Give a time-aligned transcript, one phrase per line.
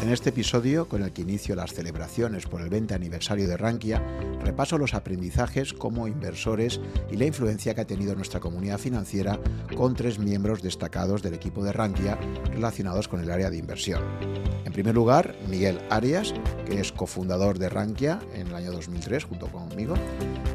[0.00, 4.00] En este episodio, con el que inicio las celebraciones por el 20 aniversario de Rankia,
[4.40, 9.40] repaso los aprendizajes como inversores y la influencia que ha tenido nuestra comunidad financiera
[9.76, 12.16] con tres miembros destacados del equipo de Rankia
[12.52, 14.02] relacionados con el área de inversión.
[14.64, 16.32] En primer lugar, Miguel Arias,
[16.64, 19.94] que es cofundador de Rankia en el año 2003 junto conmigo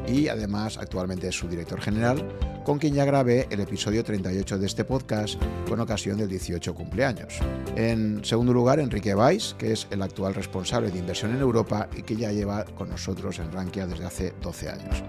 [0.08, 2.26] y además actualmente es su director general,
[2.64, 7.34] con quien ya grabé el episodio 38 de este podcast con ocasión del 18 cumpleaños.
[7.76, 9.14] En segundo lugar, Enrique
[9.58, 13.40] Que es el actual responsable de inversión en Europa y que ya lleva con nosotros
[13.40, 15.02] en Rankia desde hace 12 años.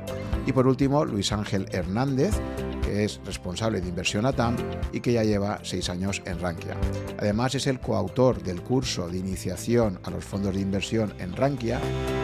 [0.48, 2.34] Y por último, Luis Ángel Hernández,
[2.82, 4.56] que es responsable de inversión ATAM
[4.92, 6.76] y que ya lleva 6 años en Rankia.
[7.20, 11.80] Además, es el coautor del curso de iniciación a los fondos de inversión en Rankia,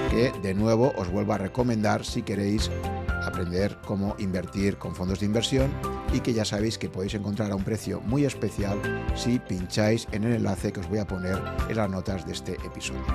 [0.10, 2.72] que de nuevo os vuelvo a recomendar si queréis
[3.22, 5.72] aprender cómo invertir con fondos de inversión
[6.14, 8.80] y que ya sabéis que podéis encontrar a un precio muy especial
[9.16, 12.54] si pincháis en el enlace que os voy a poner en las notas de este
[12.66, 13.06] episodio.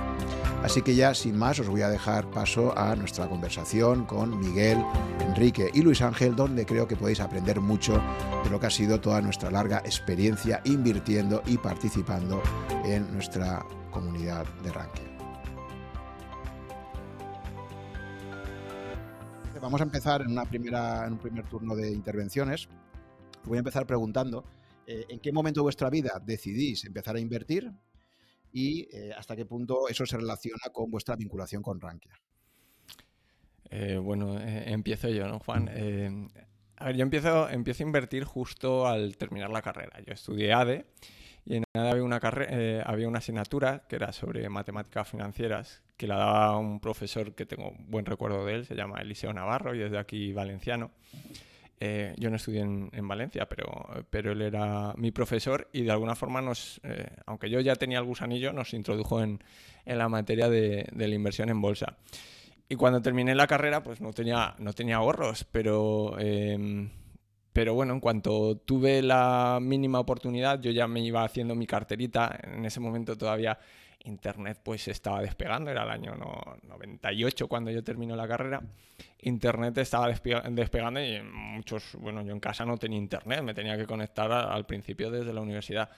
[0.63, 4.83] Así que ya sin más os voy a dejar paso a nuestra conversación con Miguel,
[5.19, 8.01] Enrique y Luis Ángel, donde creo que podéis aprender mucho
[8.43, 12.41] de lo que ha sido toda nuestra larga experiencia invirtiendo y participando
[12.85, 15.06] en nuestra comunidad de ranking.
[19.61, 22.67] Vamos a empezar en, un primer turno de intervenciones.
[23.43, 24.43] Voy a empezar preguntando,
[24.85, 27.71] eh, ¿en qué momento de vuestra vida decidís empezar a invertir
[28.51, 32.19] y eh, hasta qué punto eso se relaciona con vuestra vinculación con Rankia?
[33.69, 35.69] Eh, bueno, empiezo yo, ¿no, Juan?
[36.77, 39.99] a ver, yo empiezo, empiezo a invertir justo al terminar la carrera.
[40.05, 40.85] Yo estudié ADE
[41.47, 42.19] y en ADE había una,
[42.85, 47.73] había una asignatura que era sobre matemáticas financieras que la daba un profesor que tengo
[47.79, 50.91] buen recuerdo de él, se llama Eliseo Navarro y es de aquí valenciano.
[51.79, 56.15] Eh, yo no estudié en, Valencia, pero, pero él era mi profesor y de alguna
[56.15, 59.43] forma nos, eh, aunque yo ya tenía el gusanillo, nos introdujo en,
[59.85, 61.95] en la materia de, de, la inversión en bolsa.
[62.67, 66.89] Y cuando terminé la carrera, pues no tenía, no tenía ahorros, pero, em,
[67.57, 72.39] pero bueno, en cuanto tuve la mínima oportunidad, yo ya me iba haciendo mi carterita.
[72.43, 73.57] En ese momento todavía
[74.03, 76.13] Internet pues estaba despegando, era el año
[76.61, 78.61] 98 cuando yo termino la carrera.
[79.23, 83.87] Internet estaba despegando y muchos, bueno, yo en casa no tenía internet, me tenía que
[83.87, 85.89] conectar al principio desde la universidad.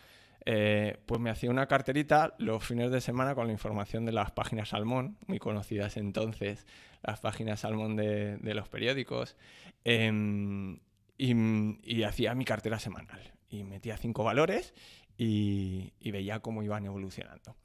[0.46, 4.32] Eh, pues me hacía una carterita los fines de semana con la información de las
[4.32, 6.66] páginas Salmón, muy conocidas entonces,
[7.04, 9.36] las páginas Salmón de, los periódicos,
[9.84, 10.80] em,
[11.20, 13.22] y, hacía mi cartera semanal.
[13.52, 14.74] Y metía cinco valores
[15.18, 17.56] y veía cómo iban evolucionando.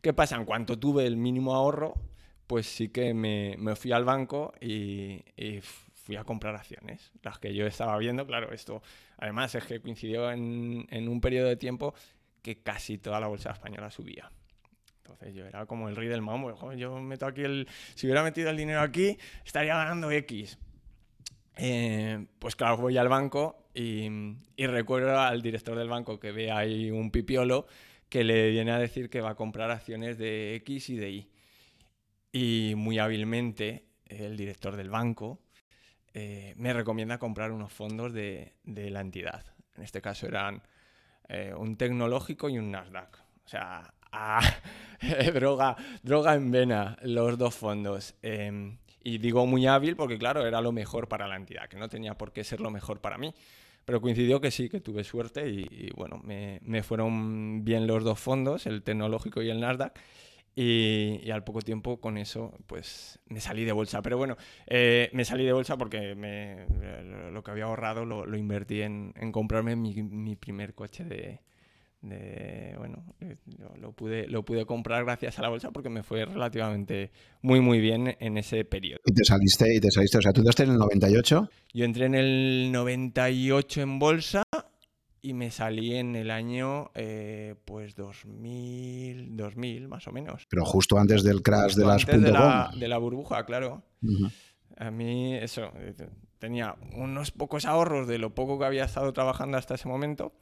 [0.00, 0.36] ¿Qué pasa?
[0.36, 1.94] En cuanto tuve el mínimo ahorro,
[2.46, 5.22] pues sí que me, fui al banco y,
[5.94, 7.12] fui a comprar acciones.
[7.22, 8.82] Las que yo estaba viendo, claro, esto
[9.18, 11.94] además es que coincidió en, un periodo de tiempo
[12.42, 14.30] que casi toda la bolsa española subía.
[15.02, 16.72] Entonces yo era como el rey del mambo.
[16.72, 17.68] Yo meto aquí el.
[17.94, 20.58] Si hubiera metido el dinero aquí, estaría ganando X.
[21.62, 24.08] Eh, pues claro, voy al banco y,
[24.56, 27.66] recuerdo al director del banco que ve ahí un pipiolo
[28.08, 31.30] que le viene a decir que va a comprar acciones de X y de Y.
[32.32, 35.42] Y muy hábilmente el director del banco
[36.14, 39.44] eh, me recomienda comprar unos fondos de, la entidad.
[39.76, 40.62] En este caso eran
[41.28, 43.18] eh, un tecnológico y un Nasdaq.
[43.44, 43.92] O sea,
[45.34, 48.14] droga, droga en vena, los dos fondos.
[48.22, 51.88] Em, y digo muy hábil porque, claro, era lo mejor para la entidad, que no
[51.88, 53.34] tenía por qué ser lo mejor para mí.
[53.84, 58.20] Pero coincidió que sí, que tuve suerte y, bueno, me, me, fueron bien los dos
[58.20, 59.98] fondos, el tecnológico y el Nasdaq.
[60.54, 64.02] Y, al poco tiempo con eso, pues me salí de bolsa.
[64.02, 66.66] Pero bueno, eh, me salí de bolsa porque me,
[67.32, 71.40] lo que había ahorrado lo, lo invertí en, en comprarme mi, mi, primer coche de,
[72.02, 73.36] de, bueno, eh,
[73.78, 77.10] lo, pude, lo pude comprar gracias a la bolsa porque me fue relativamente
[77.42, 79.00] muy, muy bien en ese periodo.
[79.04, 81.50] Y te saliste, y te saliste, o sea, tú entraste en el 98.
[81.74, 84.42] Yo entré en el 98 en bolsa
[85.22, 90.46] y me salí en el año, eh, pues 2000, 2000 más o menos.
[90.48, 93.82] Pero justo antes del crash de las de la, de la burbuja, claro.
[94.78, 95.94] A mí eso, eh,
[96.38, 100.32] tenía unos pocos ahorros de lo poco que había estado trabajando hasta ese momento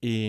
[0.00, 0.26] y,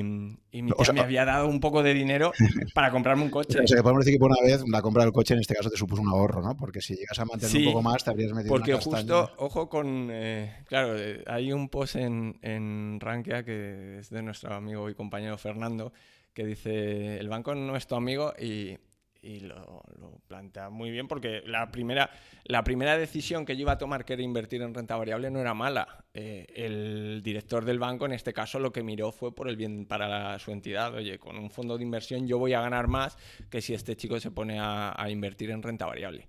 [0.51, 2.31] y mi me había dado un poco de dinero
[2.73, 3.59] para comprarme un coche.
[3.63, 5.69] O sea, podemos decir que por una vez la compra del coche en este caso
[5.69, 6.57] te supuso un ahorro, ¿no?
[6.57, 9.69] Porque si llegas a mantener un poco más te habrías metido Porque una justo, ojo
[9.69, 10.09] con...
[10.11, 14.95] Eh, claro, eh, hay un post en, en Rankia que es de nuestro amigo y
[14.95, 15.93] compañero Fernando
[16.33, 18.77] que dice, el banco no es tu amigo y,
[19.21, 19.83] y lo,
[20.27, 22.09] plantea muy bien porque la primera,
[22.45, 25.39] la primera decisión que yo iba a tomar, que era invertir en renta variable, no
[25.39, 26.05] era mala.
[26.13, 29.85] Eh, el director del banco, en este caso, lo que miró fue por el bien
[29.85, 30.93] para su entidad.
[30.93, 33.17] Oye, con un fondo de inversión yo voy a ganar más
[33.49, 36.27] que si este chico se pone a, a invertir en renta variable.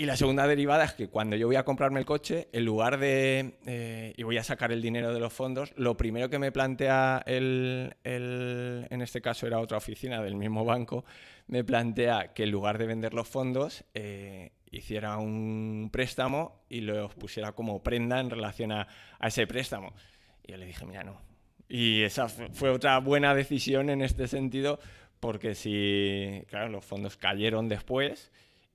[0.00, 2.98] Y la segunda derivada es que cuando yo voy a comprarme el coche, en lugar
[2.98, 3.58] de.
[3.66, 7.22] Eh, y voy a sacar el dinero de los fondos, lo primero que me plantea
[7.26, 11.04] el, En este caso era otra oficina del mismo banco,
[11.48, 17.14] me plantea que en lugar de vender los fondos, eh, hiciera un préstamo y los
[17.14, 18.88] pusiera como prenda en relación a,
[19.18, 19.92] a ese préstamo.
[20.42, 21.20] Y yo le dije, mira, no.
[21.68, 24.80] Y esa fue otra buena decisión en este sentido,
[25.20, 26.42] porque si.
[26.48, 28.32] Claro, los fondos cayeron después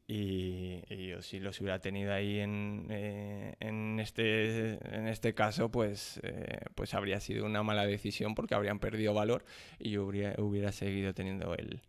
[0.08, 6.20] y, yo si los hubiera tenido ahí en, eh, en, este, en este caso, pues,
[6.24, 9.46] eh, pues habría sido una mala decisión porque habrían perdido valor
[9.80, 11.82] y yo hubiera, hubiera seguido teniendo el,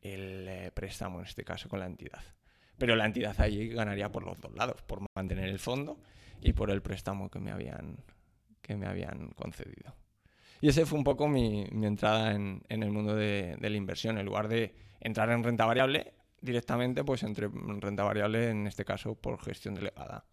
[0.00, 2.22] el eh, préstamo, en este caso, con la entidad.
[2.78, 6.00] Pero la entidad allí ganaría por los dos lados, por mantener el fondo
[6.40, 7.98] y por el préstamo que me habían,
[8.62, 9.94] que me habían concedido.
[10.62, 13.76] Y ese fue un poco mi, mi entrada en, en, el mundo de, de la
[13.76, 14.16] inversión.
[14.16, 19.14] En lugar de entrar en renta variable, directamente pues entre renta variable, en este caso
[19.14, 20.26] por gestión delegada.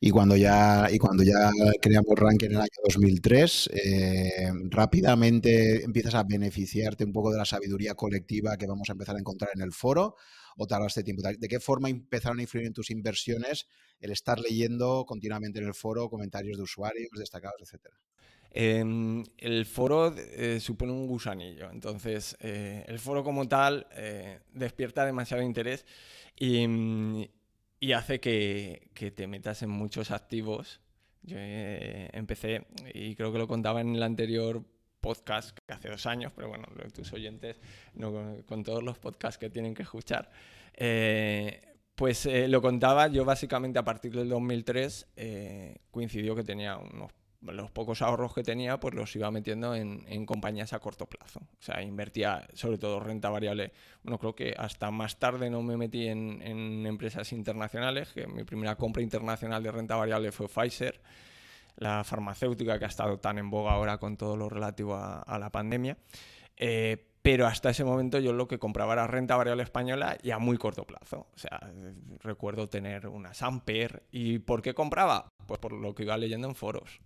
[0.00, 6.14] Y cuando ya, y cuando ya creamos Rank en el año 2003, eh, rápidamente empiezas
[6.14, 9.62] a beneficiarte un poco de la sabiduría colectiva que vamos a empezar a encontrar en
[9.62, 10.16] el foro
[10.56, 11.22] o tardaste tiempo.
[11.22, 13.66] ¿De qué forma empezaron a influir en tus inversiones
[14.00, 17.96] el estar leyendo continuamente en el foro comentarios de usuarios destacados, etcétera?
[18.50, 25.04] Em, el foro eh, supone un gusanillo, entonces eh, el foro como tal eh, despierta
[25.04, 25.84] demasiado interés
[26.34, 27.24] y, mm,
[27.94, 30.80] hace que, te metas en muchos activos.
[31.22, 34.62] Yo empecé, y creo que lo contaba en el anterior
[35.00, 37.60] podcast, que hace dos años, pero bueno, tus oyentes,
[37.94, 40.30] no, con, todos los podcasts que tienen que escuchar,
[41.94, 45.06] pues lo contaba, yo básicamente a partir del 2003
[45.90, 50.72] coincidió que tenía unos los pocos ahorros que tenía, pues los iba metiendo en, compañías
[50.72, 51.40] a corto plazo.
[51.40, 53.72] O sea, invertía sobre todo renta variable.
[54.02, 58.76] Bueno, creo que hasta más tarde no me metí en, empresas internacionales, que mi primera
[58.76, 61.00] compra internacional de renta variable fue Pfizer,
[61.76, 65.50] la farmacéutica que ha estado tan en boga ahora con todo lo relativo a, la
[65.50, 65.96] pandemia.
[66.56, 70.38] Eh, pero hasta ese momento yo lo que compraba era renta variable española y a
[70.38, 71.28] muy corto plazo.
[71.34, 71.60] O sea,
[72.20, 74.04] recuerdo tener una Samper.
[74.10, 75.28] ¿Y por qué compraba?
[75.46, 77.00] Pues por lo que iba leyendo en foros.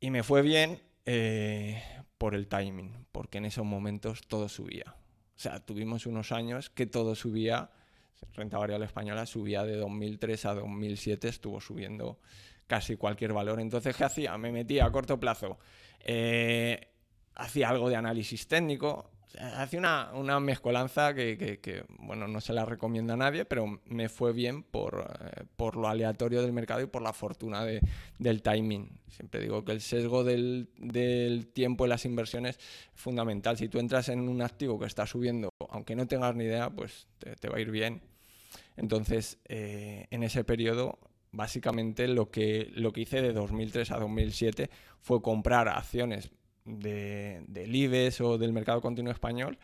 [0.00, 1.82] Y me fue bien eh,
[2.18, 4.96] por el timing, porque en esos momentos todo subía.
[5.36, 7.70] O sea, tuvimos unos años que todo subía,
[8.34, 12.18] renta variable española subía de 2003 a 2007, estuvo subiendo
[12.66, 13.60] casi cualquier valor.
[13.60, 14.36] Entonces, ¿qué hacía?
[14.38, 15.58] Me metía a corto plazo,
[16.00, 16.88] eh,
[17.34, 23.14] hacía algo de análisis técnico, hace una, una mezcolanza que, bueno, no se la recomienda
[23.14, 27.02] a nadie, pero me fue bien por, eh, por lo aleatorio del mercado y por
[27.02, 27.80] la fortuna de,
[28.18, 29.00] del timing.
[29.08, 33.56] Siempre digo que el sesgo del, del tiempo en las inversiones es fundamental.
[33.56, 37.06] Si tú entras en un activo que está subiendo, aunque no tengas ni idea, pues
[37.18, 38.02] te, va a ir bien.
[38.76, 40.98] Entonces, eh, en ese periodo
[41.32, 46.30] básicamente lo que, lo que hice de 2003 a 2007 fue comprar acciones
[46.66, 49.58] de, del IBEX o del mercado continuo español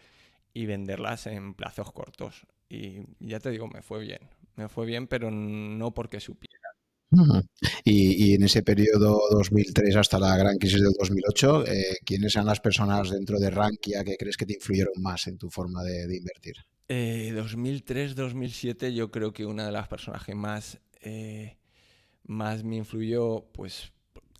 [0.55, 2.47] y venderlas en plazos cortos.
[2.69, 4.21] Y ya te digo, me fue bien.
[4.57, 6.59] Me fue bien, pero no porque supiera.
[7.85, 12.61] y, en ese periodo 2003 hasta la gran crisis del 2008, eh, ¿quiénes eran las
[12.61, 16.57] personas dentro de Rankia que crees que te influyeron más en tu forma de, invertir?
[16.89, 21.59] 2003-2007 eh, yo creo que una de las personas que más, eh,
[22.25, 23.93] más me influyó, pues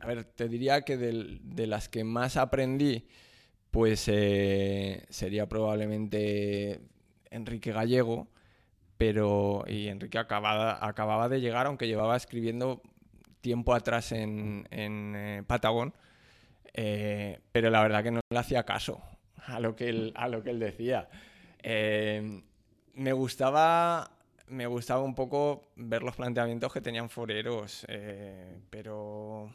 [0.03, 3.07] a ver, te diría que de las que más aprendí,
[3.71, 6.81] pues eh, sería probablemente
[7.31, 8.27] Enrique Gallego,
[8.99, 12.83] pero y Enrique acababa, de llegar, aunque llevaba escribiendo
[13.41, 15.95] tiempo atrás en, en eh, Patagón,
[16.75, 19.01] eh, pero la verdad que no le hacía caso
[19.37, 21.09] a lo que él, a lo que él decía.
[21.63, 24.11] me gustaba
[24.49, 27.87] me gustaba un poco ver los planteamientos que tenían foreros,
[28.69, 29.51] pero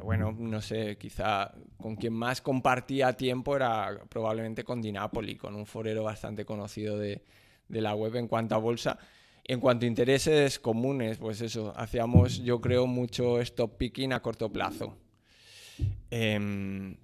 [0.00, 5.66] bueno, no sé, quizá con quien más compartía tiempo era probablemente con Dinapoli, con un
[5.66, 7.22] forero bastante conocido de,
[7.68, 8.98] la web en cuanto a bolsa.
[9.44, 14.52] En cuanto a intereses comunes, pues eso, hacíamos yo creo mucho stop picking a corto
[14.52, 14.96] plazo.
[16.10, 16.96] Em,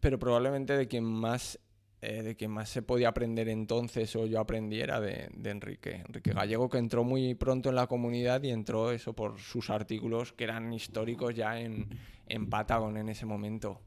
[0.00, 1.58] pero probablemente de quien más
[2.02, 6.02] eh, de quien más se podía aprender entonces o yo aprendiera de, de, Enrique.
[6.06, 10.32] Enrique Gallego que entró muy pronto en la comunidad y entró eso por sus artículos
[10.32, 11.88] que eran históricos ya en,
[12.26, 13.82] en Patagon en ese momento.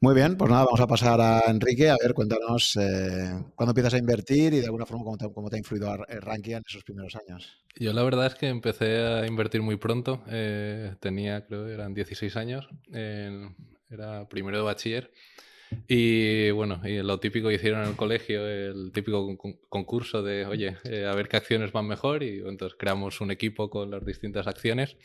[0.00, 1.88] Muy bien, pues nada, vamos a pasar a Enrique.
[1.88, 5.58] A ver, cuéntanos eh, cuándo empiezas a invertir y de alguna forma cómo te, ha
[5.58, 7.64] influido Rankia en esos primeros años.
[7.76, 10.22] Yo la verdad es que empecé a invertir muy pronto.
[10.28, 12.68] Eh, tenía, creo, eran 16 años.
[12.90, 15.10] era primero de bachiller.
[15.88, 19.36] Y bueno, y lo típico hicieron en el colegio, el típico
[19.68, 22.22] concurso de, oye, eh, a ver qué acciones van mejor.
[22.22, 24.96] Y entonces creamos un equipo con las distintas acciones.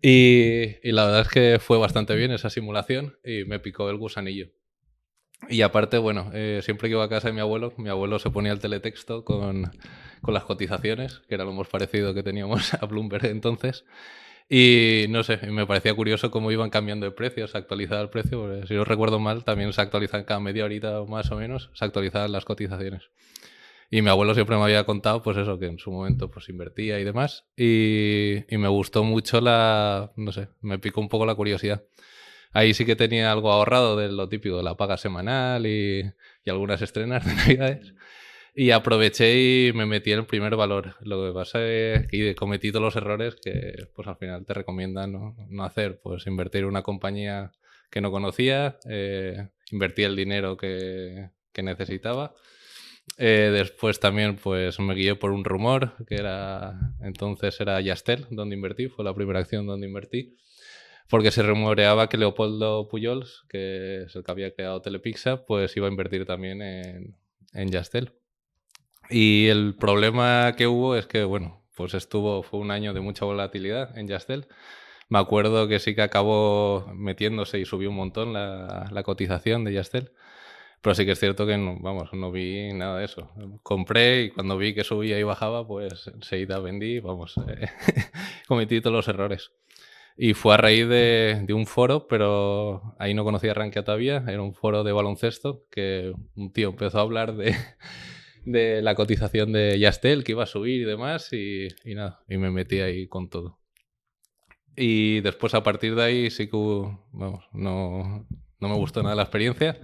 [0.00, 4.48] Y, la verdad es que fue bastante bien esa simulación y me picó el gusanillo.
[5.48, 8.30] Y aparte, bueno, eh, siempre que iba a casa de mi abuelo, mi abuelo se
[8.30, 9.70] ponía el teletexto con,
[10.20, 13.84] con las cotizaciones, que era lo más parecido que teníamos a Bloomberg entonces.
[14.48, 18.40] Y no sé, me parecía curioso cómo iban cambiando de precios, se actualizaba el precio,
[18.40, 21.70] porque si no recuerdo mal, también se actualizan cada media horita o más o menos,
[21.74, 23.10] se actualizaban las cotizaciones.
[23.90, 26.98] Y mi abuelo siempre me había contado, pues eso, que en su momento pues invertía
[27.00, 27.46] y demás.
[27.56, 31.84] Y, y, me gustó mucho la, no sé, me picó un poco la curiosidad.
[32.52, 36.02] Ahí sí que tenía algo ahorrado de lo típico, la paga semanal y,
[36.44, 37.94] y algunas estrenas de navidades.
[38.54, 40.96] Y aproveché y me metí en el primer valor.
[41.00, 45.12] Lo que pasa es que cometí todos los errores que pues al final te recomiendan
[45.12, 46.00] no, no hacer.
[46.02, 47.52] Pues invertir en una compañía
[47.90, 52.34] que no conocía, eh, invertí el dinero que, que necesitaba
[53.16, 58.54] eh, después también pues me guié por un rumor que era entonces era Yastel donde
[58.54, 60.36] invertí, fue la primera acción donde invertí,
[61.08, 65.86] porque se rumoreaba que Leopoldo Puyols, que es el que había creado Telepizza, pues iba
[65.86, 67.16] a invertir también en,
[67.54, 68.12] en Yastel.
[69.10, 73.24] Y el problema que hubo es que, bueno, pues estuvo, fue un año de mucha
[73.24, 74.48] volatilidad en Yastel.
[75.08, 79.72] Me acuerdo que sí que acabó metiéndose y subió un montón la, la cotización de
[79.72, 80.12] Yastel.
[80.80, 83.30] Pero sí que es cierto que no, vamos, no vi nada de eso.
[83.62, 87.66] Compré y cuando vi que subía y bajaba, pues enseguida vendí, vamos, eh,
[88.48, 89.50] cometí todos los errores.
[90.16, 94.42] Y fue a raíz de, de, un foro, pero ahí no conocía Rankia todavía, era
[94.42, 97.54] un foro de baloncesto que un tío empezó a hablar de,
[98.52, 102.36] de la cotización de Yastel, que iba a subir y demás, y, y, nada, y
[102.36, 103.58] me metí ahí con todo.
[104.76, 106.56] Y después a partir de ahí sí que,
[107.12, 108.26] vamos, no,
[108.60, 109.78] no me gustó nada la experiencia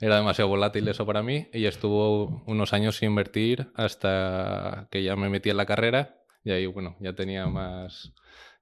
[0.00, 5.14] era demasiado volátil eso para mí y estuvo unos años sin invertir hasta que ya
[5.14, 8.14] me metí en la carrera y ahí, bueno, ya tenía más,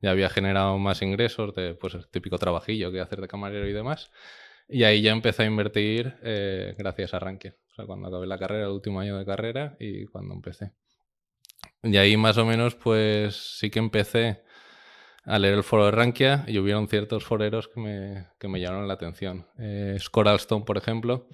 [0.03, 3.73] ya había generado más ingresos de, pues, el típico trabajillo que hacer de camarero y
[3.73, 4.11] demás.
[4.69, 7.55] Y ahí ya empecé a invertir eh, gracias a Rankia.
[7.79, 10.73] Sea, cuando acabé la carrera, el último año de carrera y cuando empecé.
[11.85, 14.43] Y ahí más o menos, pues sí que empecé
[15.25, 18.89] a leer el foro de Rankia y hubieron ciertos foreros que me, que me llamaron
[18.89, 19.47] la atención.
[19.59, 21.29] Eh, Scoralstone, por ejemplo,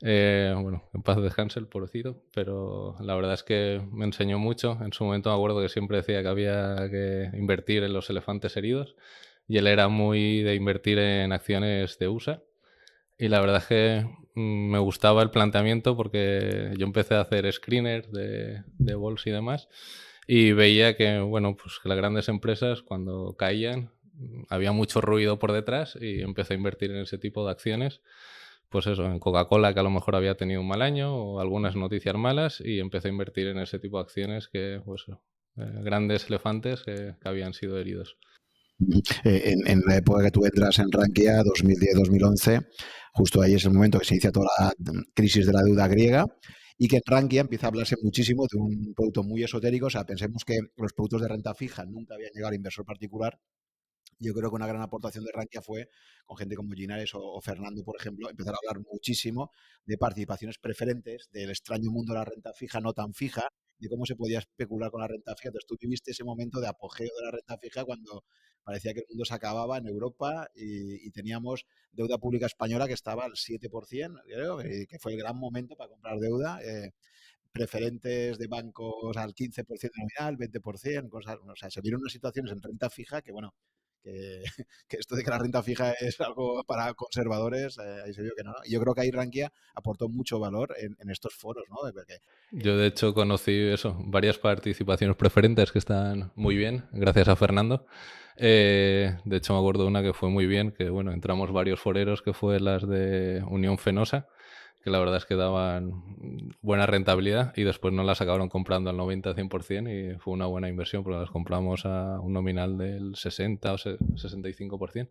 [0.00, 4.78] eh, bueno, en paz de Hansel, pobrecito, pero la verdad es que me enseñó mucho.
[4.82, 8.56] En su momento me acuerdo que siempre decía que había que invertir en los elefantes
[8.56, 8.94] heridos
[9.48, 12.44] y él era muy de invertir en acciones de USA.
[13.18, 18.10] Y la verdad es que me gustaba el planteamiento porque yo empecé a hacer screeners
[18.12, 18.62] de,
[18.94, 19.68] bols y demás
[20.26, 23.90] y veía que, bueno, pues las grandes empresas cuando caían
[24.48, 28.02] había mucho ruido por detrás y empecé a invertir en ese tipo de acciones.
[28.68, 31.74] Pues eso, en Coca-Cola que a lo mejor había tenido un mal año o algunas
[31.74, 36.28] noticias malas y empecé a invertir en ese tipo de acciones que, pues, eh, grandes
[36.28, 38.16] elefantes que, habían sido heridos.
[39.24, 42.66] Eh, en, la época que tú entras en Rankia, 2010-2011,
[43.12, 44.72] justo ahí es el momento que se inicia toda la
[45.14, 46.26] crisis de la deuda griega
[46.78, 49.86] y que en Rankia empieza a hablarse muchísimo de un producto muy esotérico.
[49.86, 53.38] O sea, pensemos que los productos de renta fija nunca habían llegado al inversor particular.
[54.18, 55.88] Yo creo que una gran aportación de Rankia fue
[56.24, 59.50] con gente como Ginares o, Fernando, por ejemplo, empezar a hablar muchísimo
[59.84, 63.48] de participaciones preferentes, del extraño mundo de la renta fija no tan fija,
[63.80, 65.48] de cómo se podía especular con la renta fija.
[65.48, 68.24] Entonces tú viviste ese momento de apogeo de la renta fija cuando
[68.62, 73.24] parecía que el mundo se acababa en Europa y, teníamos deuda pública española que estaba
[73.24, 76.60] al 7%, creo, que fue el gran momento para comprar deuda.
[76.62, 76.92] Eh,
[77.52, 82.62] preferentes de bancos al 15% nominal, 20%, cosas, o sea, se vieron unas situaciones en
[82.62, 83.54] renta fija que, bueno,
[84.88, 88.32] que, esto de que la renta fija es algo para conservadores, eh, ahí se vio
[88.36, 91.76] que no, yo creo que ahí Rankia aportó mucho valor en, estos foros, ¿no?
[92.52, 97.86] yo, de hecho, conocí eso, varias participaciones preferentes que están muy bien, gracias a Fernando.
[98.36, 101.78] Eh, de hecho, me acuerdo de una que fue muy bien, que bueno, entramos varios
[101.78, 104.28] foreros, que fue las de Unión Fenosa,
[104.82, 106.02] que la verdad es que daban
[106.62, 111.02] buena rentabilidad y después no las acabaron comprando al 90-100% y fue una buena inversión
[111.02, 115.08] porque las compramos a un nominal del 60 o 65%.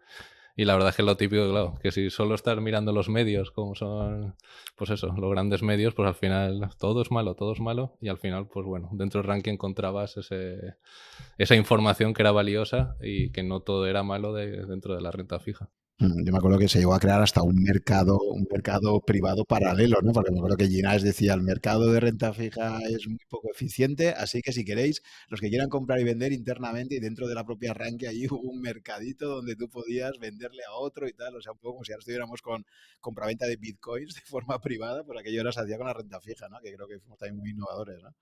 [0.59, 3.49] Y la verdad es que lo típico, claro, que si solo estás mirando los medios,
[3.49, 4.35] como son,
[4.75, 7.95] pues eso, los grandes medios, pues al final todo es malo, todo es malo.
[8.01, 10.75] Y al final, pues bueno, dentro del ranking encontrabas ese,
[11.37, 15.11] esa información que era valiosa y que no todo era malo de, dentro de la
[15.11, 15.69] renta fija.
[16.01, 19.43] Mm, yo me acuerdo que se llegó a crear hasta un mercado, un mercado privado
[19.43, 20.13] paralelo, ¿no?
[20.13, 24.09] Porque me acuerdo que Ginás decía, el mercado de renta fija es muy poco eficiente,
[24.11, 27.43] así que si queréis, los que quieran comprar y vender internamente y dentro de la
[27.45, 31.41] propia Rankia ahí hubo un mercadito donde tú podías venderle a otro y tal, o
[31.41, 32.65] sea, un poco como si ahora estuviéramos con
[33.01, 36.47] compraventa de bitcoins de forma privada, por aquello ahora se hacía con la renta fija,
[36.47, 36.59] ¿no?
[36.61, 38.13] Que creo que fuimos también muy innovadores, ¿no?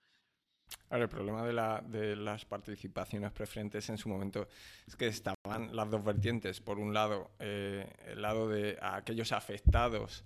[0.89, 4.47] El problema de, las participaciones preferentes en su momento
[4.87, 6.61] es que estaban las dos vertientes.
[6.61, 10.23] Por un lado, eh, el lado de aquellos afectados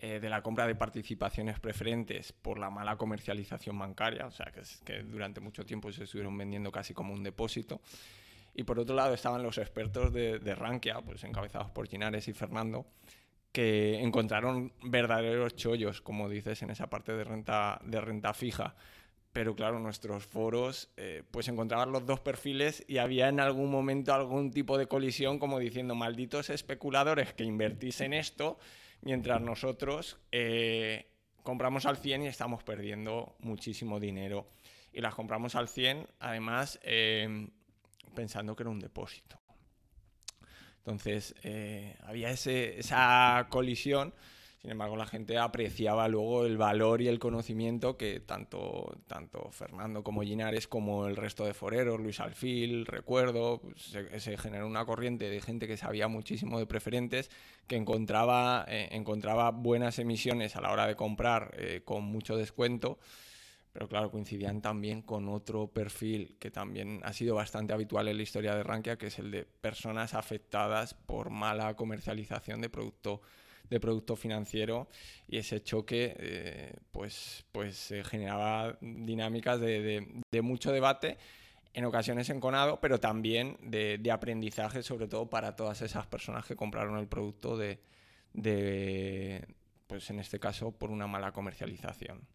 [0.00, 4.62] eh, de la compra de participaciones preferentes por la mala comercialización bancaria, o sea, que,
[4.84, 7.80] que durante mucho tiempo se estuvieron vendiendo casi como un depósito.
[8.54, 12.32] Y por otro lado estaban los expertos de, de Rankia, pues encabezados por Ginares y
[12.32, 12.84] Fernando,
[13.52, 18.74] que encontraron verdaderos chollos, como dices, en esa parte de renta, de renta fija
[19.32, 24.12] pero claro, nuestros foros eh, pues encontraban los dos perfiles y había en algún momento
[24.12, 28.58] algún tipo de colisión como diciendo malditos especuladores que invertís en esto
[29.02, 31.12] mientras nosotros eh,
[31.44, 34.48] compramos al 100 y estamos perdiendo muchísimo dinero
[34.92, 37.48] y las compramos al 100 además eh,
[38.14, 39.38] pensando que era un depósito.
[40.78, 41.34] Entonces
[42.02, 44.14] había ese, esa colisión
[44.60, 50.04] sin embargo, la gente apreciaba luego el valor y el conocimiento que tanto, tanto Fernando
[50.04, 55.40] como Ginares, como el resto de foreros, Luis Alfil, recuerdo, se, generó una corriente de
[55.40, 57.30] gente que sabía muchísimo de preferentes,
[57.66, 62.98] que encontraba, eh, encontraba buenas emisiones a la hora de comprar eh, con mucho descuento
[63.72, 68.22] pero claro, coincidían también con otro perfil que también ha sido bastante habitual en la
[68.24, 73.22] historia de Rankia, que es el de personas afectadas por mala comercialización de producto
[73.70, 74.88] de producto financiero
[75.28, 81.16] y ese choque eh, pues, pues generaba dinámicas de, mucho debate,
[81.72, 86.98] en ocasiones enconado, pero también de, aprendizaje, sobre todo para todas esas personas que compraron
[86.98, 87.78] el producto de,
[88.32, 89.46] de,
[89.86, 92.26] pues en este caso, por una mala comercialización.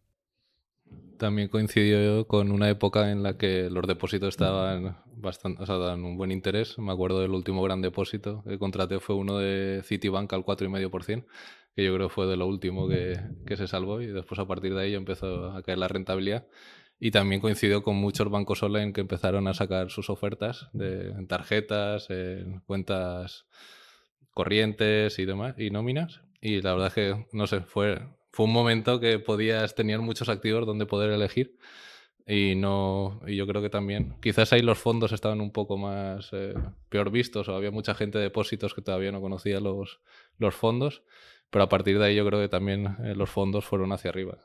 [1.18, 6.04] También coincidió con una época en la que los depósitos estaban bastante, o sea, daban
[6.04, 6.78] un buen interés.
[6.78, 11.24] Me acuerdo del último gran depósito que contraté fue uno de Citibank al 4,5%,
[11.74, 14.74] que yo creo fue de lo último que, que, se salvó y después a partir
[14.74, 16.46] de ahí empezó a caer la rentabilidad.
[16.98, 21.26] Y también coincidió con muchos bancos online que empezaron a sacar sus ofertas de, en
[21.26, 23.46] tarjetas, en cuentas
[24.32, 26.22] corrientes y demás, y nóminas.
[26.40, 28.00] Y la verdad es que, no sé, fue
[28.36, 31.56] fue un momento que podías tener muchos activos donde poder elegir
[32.26, 36.28] y no y yo creo que también quizás ahí los fondos estaban un poco más
[36.32, 36.52] eh,
[36.90, 40.00] peor vistos o había mucha gente de depósitos que todavía no conocía los,
[40.36, 41.02] los fondos
[41.48, 44.36] pero a partir de ahí yo creo que también eh, los fondos fueron hacia arriba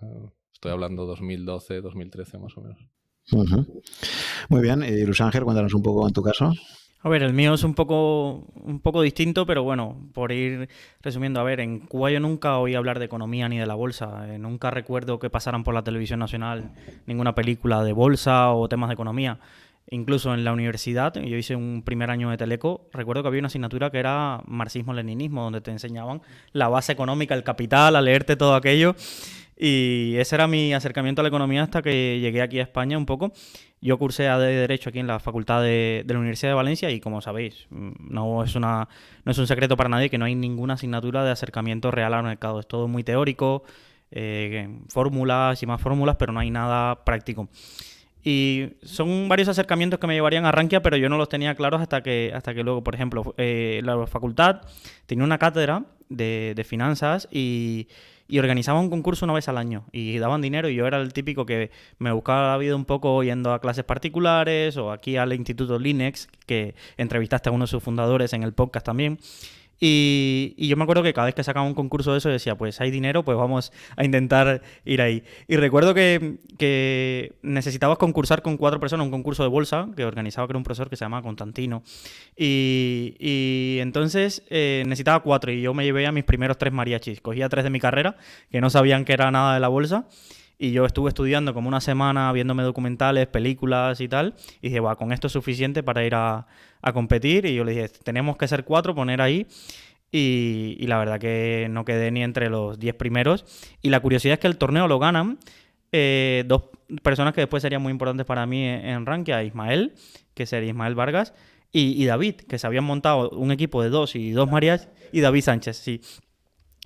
[0.54, 2.80] estoy hablando 2012 2013 más o menos.
[4.48, 6.54] Muy bien y Ángel cuéntanos un poco en tu caso
[7.04, 10.70] a ver, el mío es un poco, un poco distinto, pero bueno, por ir
[11.02, 14.28] resumiendo, a ver, en Cuba yo nunca oí hablar de economía ni de la bolsa.
[14.30, 16.72] Eh, nunca recuerdo que pasaran por la televisión nacional
[17.08, 19.40] ninguna película de bolsa o temas de economía.
[19.90, 23.48] Incluso en la universidad, yo hice un primer año de Teleco, recuerdo que había una
[23.48, 26.22] asignatura que era marxismo-leninismo, donde te enseñaban
[26.54, 28.96] la base económica, el capital, a leerte todo aquello.
[29.64, 33.06] Y ese era mi acercamiento a la economía hasta que llegué aquí a España un
[33.06, 33.32] poco.
[33.80, 37.00] Yo cursé a de Derecho aquí en la Facultad de, la Universidad de Valencia y
[37.00, 38.88] como sabéis, mm, no es, una,
[39.24, 42.24] no es un secreto para nadie que no hay ninguna asignatura de acercamiento real al
[42.24, 42.60] mercado.
[42.60, 43.64] Es todo muy teórico,
[44.10, 47.48] eh, fórmulas y más fórmulas, pero no hay nada práctico.
[48.24, 51.82] Y son varios acercamientos que me llevarían a Rankia, pero yo no los tenía claros
[51.82, 54.62] hasta que, hasta que luego, por ejemplo, eh, la facultad
[55.06, 57.88] tenía una cátedra de, de finanzas y
[58.32, 61.12] y organizaba un concurso una vez al año y daban dinero y yo era el
[61.12, 65.34] típico que me buscaba la vida un poco yendo a clases particulares o aquí al
[65.34, 69.20] Instituto Linux, que entrevistaste a uno de sus fundadores en el podcast también.
[69.84, 72.80] Y, yo me acuerdo que cada vez que sacaba un concurso de eso decía, pues
[72.80, 75.24] hay dinero, pues vamos a intentar ir ahí.
[75.48, 80.48] Y recuerdo que, que necesitabas concursar con cuatro personas, un concurso de bolsa que organizaba
[80.48, 81.82] que era un profesor que se llamaba Constantino.
[82.38, 87.20] Y, y entonces eh, necesitaba cuatro y yo me llevé a mis primeros tres mariachis.
[87.20, 88.18] Cogía tres de mi carrera,
[88.52, 90.06] que no sabían que era nada de la bolsa.
[90.64, 94.36] Y yo estuve estudiando como una semana, viéndome documentales, películas y tal.
[94.62, 96.46] Y dije, va, con esto es suficiente para ir a,
[96.94, 97.48] competir.
[97.48, 99.48] Y yo le dije, tenemos que ser cuatro, poner ahí.
[100.12, 103.44] Y, la verdad que no quedé ni entre los diez primeros.
[103.82, 105.40] Y la curiosidad es que el torneo lo ganan
[105.92, 106.66] eh, dos
[107.02, 109.42] personas que después serían muy importantes para mí en, Rankia.
[109.42, 109.96] Ismael,
[110.36, 111.34] que sería Ismael Vargas,
[111.72, 115.42] y, David, que se habían montado un equipo de dos y dos Marías, y David
[115.42, 116.02] Sánchez, sí.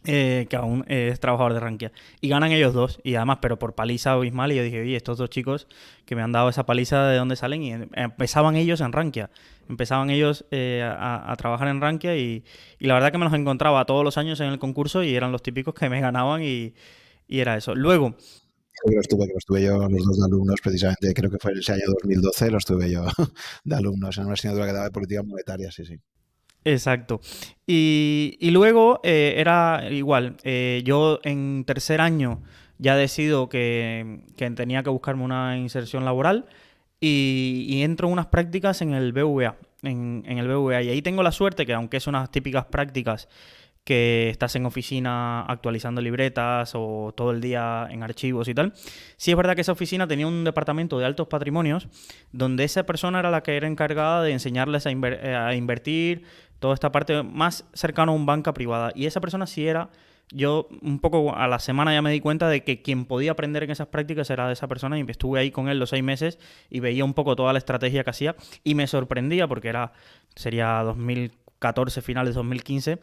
[0.06, 1.92] Eh, que aún es trabajador de Rankia.
[2.22, 4.52] Y ganan ellos dos, y además, pero por paliza abismal.
[4.52, 5.68] Y yo dije, oye, estos dos chicos
[6.06, 7.64] que me han dado esa paliza, ¿de dónde salen?
[7.64, 9.30] Y em, empezaban ellos en Rankia.
[9.70, 12.44] Empezaban ellos eh, a, trabajar en Rankia y,
[12.80, 15.42] la verdad que me los encontraba todos los años en el concurso y eran los
[15.42, 16.74] típicos que me ganaban y,
[17.28, 17.74] era eso.
[17.74, 18.16] Luego,
[18.96, 21.74] los tuve, los tuve yo, los dos de alumnos, precisamente, creo que fue en ese
[21.74, 23.06] año 2012, los tuve yo
[23.64, 26.00] de alumnos en una asignatura que daba de política monetaria, sí, sí.
[26.66, 27.22] Exacto.
[27.68, 32.42] Y, luego eh, era igual, eh, yo en tercer año
[32.80, 36.48] ya decido que, que, tenía que buscarme una inserción laboral
[37.00, 40.82] y, entro en unas prácticas en el BVA, en, en el BVA.
[40.82, 43.30] Y ahí tengo la suerte que aunque son unas típicas prácticas
[43.86, 48.74] que estás en oficina actualizando libretas o todo el día en archivos y tal.
[49.16, 51.88] Sí es verdad que esa oficina tenía un departamento de altos patrimonios
[52.32, 56.24] donde esa persona era la que era encargada de enseñarles a, eh, invertir,
[56.66, 58.92] toda esta parte más cercano a un banca privada.
[58.96, 59.92] Y esa persona sí era,
[60.32, 63.62] yo un poco a la semana ya me di cuenta de que quien podía aprender
[63.62, 66.40] en esas prácticas era de esa persona y estuve ahí con él los seis meses
[66.72, 69.92] y veía un poco toda la estrategia que hacía y me sorprendía porque era,
[70.36, 73.00] sería 2014, finales de 2015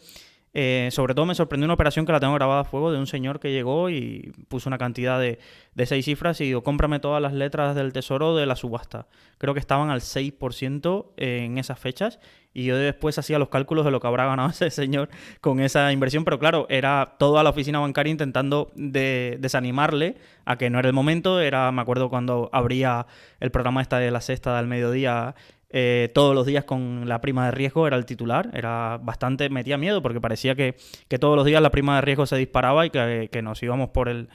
[0.54, 3.06] eh, sobre todo me sorprendió una operación que la tengo grabada a fuego de un
[3.06, 5.38] señor que llegó y puso una cantidad de,
[5.86, 9.06] seis cifras y dijo, cómprame todas las letras del tesoro de la subasta.
[9.38, 12.18] Creo que estaban al 6% en esas fechas
[12.54, 15.08] y yo después hacía los cálculos de lo que habrá ganado ese señor
[15.40, 20.78] con esa inversión, pero claro, era toda la oficina bancaria intentando desanimarle a que no
[20.78, 23.06] era el momento, era, me acuerdo cuando abría
[23.40, 25.34] el programa esta de la sexta del mediodía
[25.74, 29.78] eh, todos los días con la prima de riesgo, era el titular, era bastante, metía
[29.78, 30.76] miedo porque parecía que,
[31.18, 34.28] todos los días la prima de riesgo se disparaba y que, nos íbamos por el,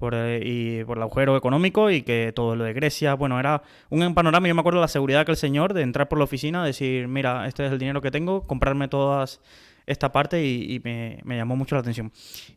[0.00, 3.62] por el, y por el agujero económico y que todo lo de Grecia, bueno, era
[3.90, 6.24] un panorama, yo me acuerdo de la seguridad que el señor de entrar por la
[6.24, 9.40] oficina, decir, mira, este es el dinero que tengo, comprarme todas
[9.86, 12.12] esta parte y, me, llamó mucho la atención.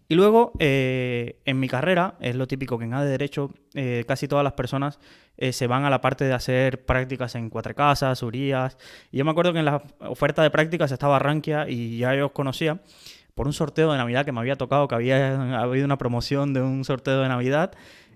[0.07, 4.05] Y luego, eh, en mi carrera, es lo típico que en A de Derecho, eh,
[4.07, 4.99] casi todas las personas
[5.35, 8.77] eh, se van a la parte de hacer prácticas en Cuatro Casas, Urías.
[9.11, 12.27] Y yo me acuerdo que en la oferta de prácticas estaba Rankia y ya yo
[12.27, 12.79] os conocía
[13.35, 16.61] por un sorteo de Navidad que me había tocado, que había habido una promoción de
[16.61, 17.71] un sorteo de Navidad.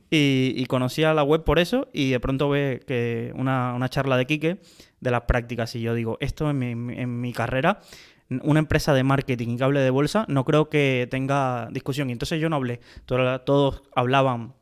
[0.10, 4.62] Y, conocía la web por eso y de pronto ve que una, charla de Quique
[5.02, 7.82] de las prácticas y yo digo, esto en mi, en mi carrera
[8.30, 12.10] una empresa de marketing y que hable de bolsa, no creo que tenga discusión.
[12.10, 12.80] Y entonces yo no hablé.
[13.06, 14.54] Todos, hablaban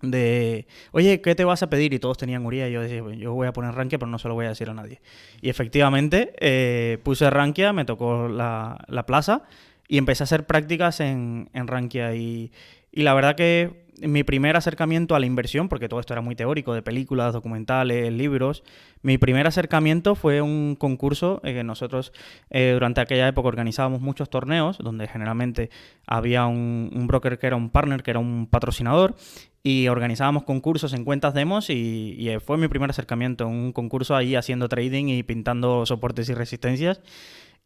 [0.00, 1.92] de, oye, ¿qué te vas a pedir?
[1.92, 2.68] Y todos tenían Uría.
[2.68, 4.70] Y yo decía, yo voy a poner Rankia, pero no se lo voy a decir
[4.70, 5.00] a nadie.
[5.40, 9.42] Y efectivamente, eh, puse Rankia, me tocó la, plaza
[9.88, 12.14] y empecé a hacer prácticas en, en Rankia.
[12.14, 12.52] Y,
[12.92, 16.34] y la verdad que mi primer acercamiento a la inversión, porque todo esto era muy
[16.34, 18.64] teórico, de películas, documentales, libros,
[19.02, 22.12] mi primer acercamiento fue un concurso eh, que nosotros
[22.50, 25.70] eh, durante aquella época organizábamos muchos torneos, donde generalmente
[26.06, 29.14] había un, broker que era un partner, que era un patrocinador,
[29.62, 34.34] y organizábamos concursos en cuentas demos y, y fue mi primer acercamiento, un concurso ahí
[34.34, 37.00] haciendo trading y pintando soportes y resistencias.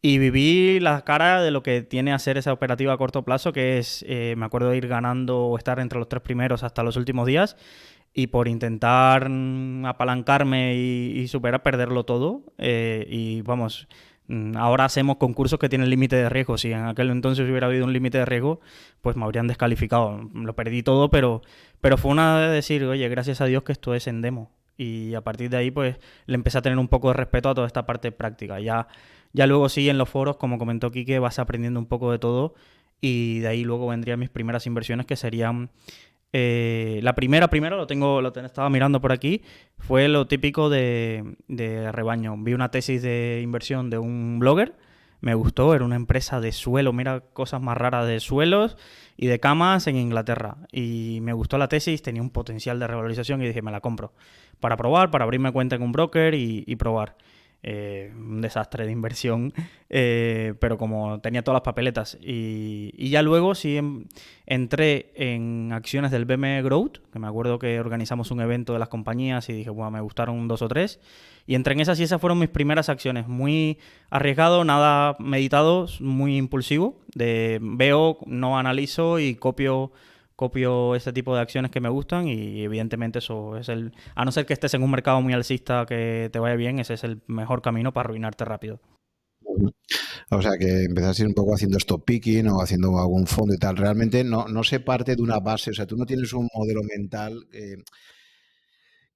[0.01, 3.79] Y viví la cara de lo que tiene hacer esa operativa a corto plazo, que
[3.79, 7.27] es, eh, me acuerdo ir ganando o estar entre los tres primeros hasta los últimos
[7.27, 7.57] días.
[8.13, 12.43] Y por intentar mm, apalancarme y, superar, perderlo todo.
[12.57, 13.89] Eh, y vamos,
[14.27, 16.57] mm, ahora hacemos concursos que tienen límite de riesgo.
[16.57, 18.61] Si en aquel entonces hubiera habido un límite de riesgo,
[19.01, 20.29] pues me habrían descalificado.
[20.33, 21.41] Lo perdí todo, pero,
[21.81, 24.51] pero fue una de decir, oye, gracias a Dios que esto es en demo.
[24.77, 27.53] Y a partir de ahí, pues le empecé a tener un poco de respeto a
[27.55, 28.61] toda esta parte práctica.
[28.61, 28.87] Ya
[29.33, 32.55] ya luego sí, en los foros, como comentó Quique, vas aprendiendo un poco de todo
[33.01, 35.69] y de ahí luego vendrían mis primeras inversiones que serían...
[36.31, 39.41] Eh, la primera, primero, lo tengo, lo estaba mirando por aquí,
[39.79, 42.35] fue lo típico de, de rebaño.
[42.37, 44.75] Vi una tesis de inversión de un blogger,
[45.21, 48.77] me gustó, era una empresa de suelo, mira cosas más raras de suelos
[49.17, 50.57] y de camas en Inglaterra.
[50.71, 54.13] Y me gustó la tesis, tenía un potencial de revalorización y dije, me la compro.
[54.59, 57.15] Para probar, para abrirme cuenta en un broker y probar.
[57.61, 59.53] Eh, un desastre de inversión,
[59.89, 62.17] eh, pero como tenía todas las papeletas.
[62.21, 63.77] Y, ya luego sí
[64.45, 68.87] entré en acciones del BME Growth, que me acuerdo que organizamos un evento de las
[68.87, 71.01] compañías y dije, bueno, me gustaron dos o tres.
[71.47, 73.27] Y entré en esas y esas fueron mis primeras acciones.
[73.27, 73.77] Muy
[74.09, 76.95] arriesgado, nada meditado, muy impulsivo.
[77.13, 79.91] De veo, no analizo y copio
[80.39, 84.31] copio ese tipo de acciones que me gustan y evidentemente eso es el, a no
[84.31, 87.21] ser que estés en un mercado muy alcista que te vaya bien, ese es el
[87.27, 88.79] mejor camino para arruinarte rápido.
[90.29, 93.75] O sea que empezaste un poco haciendo stop picking o haciendo algún fondo y tal.
[93.75, 96.83] Realmente no, no se parte de una base, o sea, tú no tienes un modelo
[96.83, 97.45] mental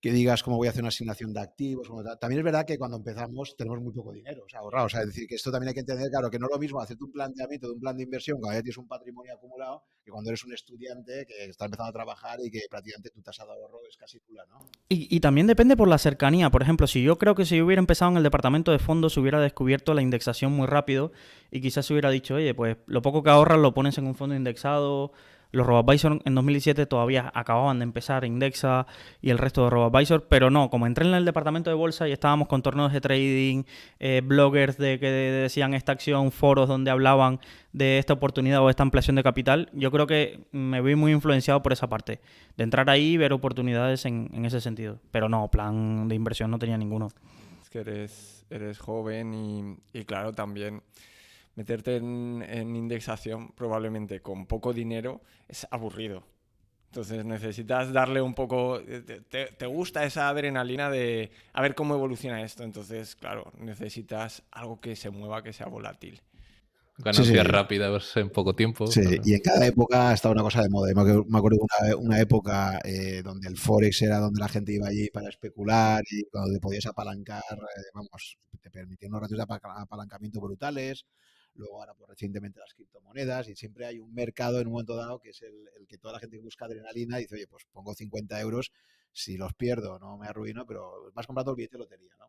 [0.04, 1.88] que digas cómo voy a hacer una asignación de activos.
[2.20, 4.88] También es verdad que cuando empezamos tenemos muy poco dinero, o sea, ahorrado.
[4.88, 6.60] O sea, es decir, que esto también hay que entender, claro, que no es lo
[6.60, 9.86] mismo hacerte un planteamiento de un plan de inversión cuando ya tienes un patrimonio acumulado
[10.04, 13.46] que cuando eres un estudiante que está empezando a trabajar y que prácticamente tu tasa
[13.46, 14.70] de ahorro es casi nula, ¿no?
[14.90, 16.50] Y, también depende por la cercanía.
[16.50, 19.16] Por ejemplo, si yo creo que si yo hubiera empezado en el departamento de fondos,
[19.16, 21.14] hubiera descubierto la indexación muy rápido
[21.50, 24.36] y quizás hubiera dicho, oye, pues lo poco que ahorras lo pones en un fondo
[24.36, 25.14] indexado
[25.54, 28.88] los RoboAdvisor en 2017 todavía acababan de empezar, Indexa
[29.22, 32.12] y el resto de RoboAdvisor, pero no, como entré en el departamento de bolsa y
[32.12, 33.64] estábamos con torneos de trading,
[34.00, 37.40] eh, bloggers de que decían esta acción, foros donde hablaban
[37.72, 41.62] de esta oportunidad o esta ampliación de capital, yo creo que me vi muy influenciado
[41.62, 42.20] por esa parte,
[42.58, 45.00] de entrar ahí y ver oportunidades en, ese sentido.
[45.12, 47.10] Pero no, plan de inversión no tenía ninguno.
[47.62, 50.82] Es que eres, eres joven y claro, también
[51.56, 56.24] meterte en, indexación probablemente con poco dinero es aburrido.
[56.88, 58.80] Entonces necesitas darle un poco,
[59.30, 62.64] te, gusta esa adrenalina de a ver cómo evoluciona esto.
[62.64, 66.22] Entonces, claro, necesitas algo que se mueva, que sea volátil.
[66.96, 68.86] Ganancias rápidas en poco tiempo.
[68.86, 70.94] Sí, y en cada época ha estado una cosa de moda.
[70.94, 75.10] Me acuerdo de una, época eh, donde el Forex era donde la gente iba allí
[75.10, 80.40] para especular y cuando te podías apalancar, eh, vamos, te permitía unos ratios de apalancamiento
[80.40, 81.08] brutales
[81.56, 85.20] luego ahora pues, recientemente las criptomonedas y siempre hay un mercado en un momento dado
[85.20, 88.72] que es el, que toda la gente busca adrenalina dice, oye, pues pongo 50 euros,
[89.12, 92.28] si los pierdo no me arruino, pero más comprando el billete de lotería, ¿no?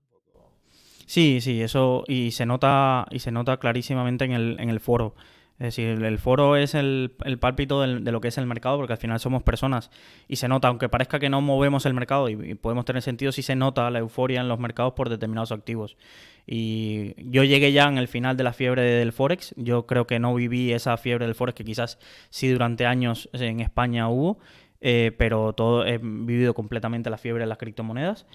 [1.07, 5.15] Sí, sí, eso y se nota y se nota clarísimamente en el, en el foro.
[5.59, 8.95] Es decir, el foro es el, el pálpito de lo que es el mercado, porque
[8.95, 9.91] al final somos personas
[10.27, 13.43] y se nota, aunque parezca que no movemos el mercado y, podemos tener sentido, sí
[13.43, 15.97] se nota la euforia en los mercados por determinados activos.
[16.45, 19.55] Y yo llegué ya en el final de la fiebre del Forex.
[19.57, 23.61] Yo creo que no viví esa fiebre del Forex que quizás sí durante años en
[23.61, 24.41] España hubo,
[24.81, 28.27] eh, pero todo he vivido completamente la fiebre de las criptomonedas.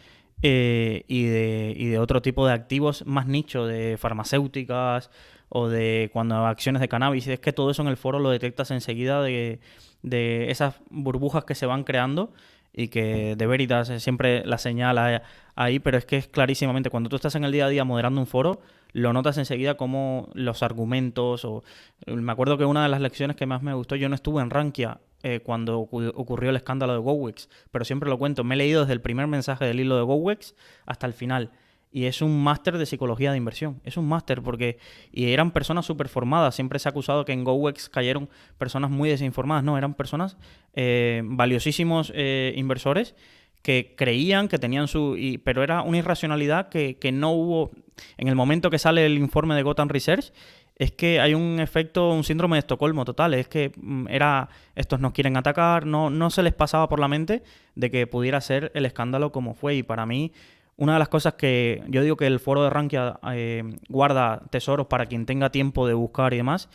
[0.42, 5.12] Eh, y, de, y de otro tipo de activos más nicho, de farmacéuticas,
[5.50, 8.72] o de cuando acciones de cannabis, es que todo eso en el foro lo detectas
[8.72, 9.60] enseguida de,
[10.04, 12.32] esas burbujas que se van creando
[12.72, 15.24] y que de Veritas siempre la señala
[15.56, 18.22] ahí, pero es que es clarísimamente cuando tú estás en el día a día moderando
[18.22, 18.62] un foro,
[18.94, 21.64] lo notas enseguida como los argumentos o
[22.06, 24.52] me acuerdo que una de las lecciones que más me gustó, yo no estuve en
[24.52, 28.82] Rankia eh, cuando ocurrió el escándalo de GoWex, pero siempre lo cuento, me he leído
[28.82, 31.52] desde el primer mensaje del hilo de GoWex hasta el final
[31.92, 33.82] y es un máster de psicología de inversión.
[33.84, 34.78] Es un máster porque
[35.12, 36.56] y eran personas súper formadas.
[36.56, 39.64] Siempre se ha acusado que en GoWex cayeron personas muy desinformadas.
[39.64, 40.38] No, eran personas
[40.74, 43.16] eh, valiosísimos eh, inversores
[43.62, 45.18] que creían que tenían su...
[45.44, 47.72] pero era una irracionalidad que, que, no hubo...
[48.18, 50.32] En el momento que sale el informe de Gotham Research,
[50.78, 53.34] es que hay un efecto, un síndrome de Estocolmo total.
[53.34, 57.10] Es que mm, era, estos nos quieren atacar, no, no se les pasaba por la
[57.10, 57.44] mente
[57.76, 59.76] de que pudiera ser el escándalo como fue.
[59.76, 60.32] Y para mí
[60.80, 64.88] una de las cosas que yo digo que el foro de Rankia eh, guarda tesoros
[64.88, 66.70] para quien tenga tiempo de buscar y demás.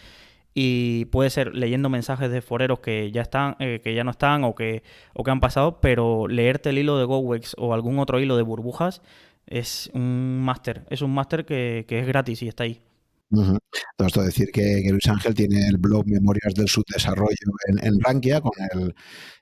[0.52, 4.44] Y puede ser leyendo mensajes de foreros que ya están, eh, que ya no están
[4.44, 4.82] o que,
[5.14, 8.42] o que han pasado, pero leerte el hilo de GoWex o algún otro hilo de
[8.42, 9.00] burbujas
[9.46, 10.84] es un máster.
[10.90, 12.82] Es un máster que, es gratis y está ahí.
[13.30, 13.56] Uh
[13.98, 18.52] Esto decir que, Luis Ángel tiene el blog Memorias del Subdesarrollo en, en Rankia con
[18.74, 18.94] el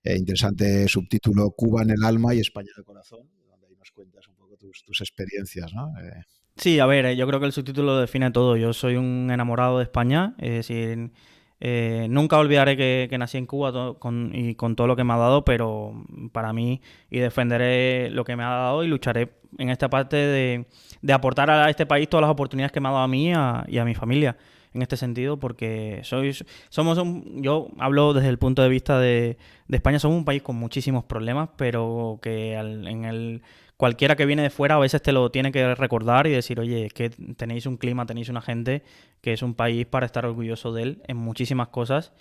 [0.05, 3.91] eh, interesante subtítulo Cuba en el alma y España en el corazón, donde ahí nos
[3.91, 4.32] cuentas
[4.81, 5.93] un tus, experiencias, ¿no?
[6.01, 6.23] Eh,
[6.57, 8.57] sí, a ver, eh, yo creo que el subtítulo define todo.
[8.57, 11.11] Yo soy un enamorado de España, es decir,
[11.61, 13.97] eh, nunca olvidaré que, nací en Cuba
[14.33, 16.81] y con todo lo que me ha dado, pero para mí
[17.11, 20.67] y defenderé lo que me ha dado y lucharé en esta parte de,
[21.13, 23.85] aportar a este país todas las oportunidades que me ha dado a mí y a
[23.85, 24.37] mi familia
[24.75, 29.37] en este sentido porque sois, somos un, yo hablo desde el punto de vista de,
[29.69, 33.43] de España, somos un país con muchísimos problemas, pero que en el
[33.83, 36.87] cualquiera que viene de fuera a veces te lo tiene que recordar y decir, oye,
[36.87, 38.85] es que tenéis un clima, tenéis una gente
[39.21, 42.13] que es un país para estar orgulloso de él en muchísimas cosas.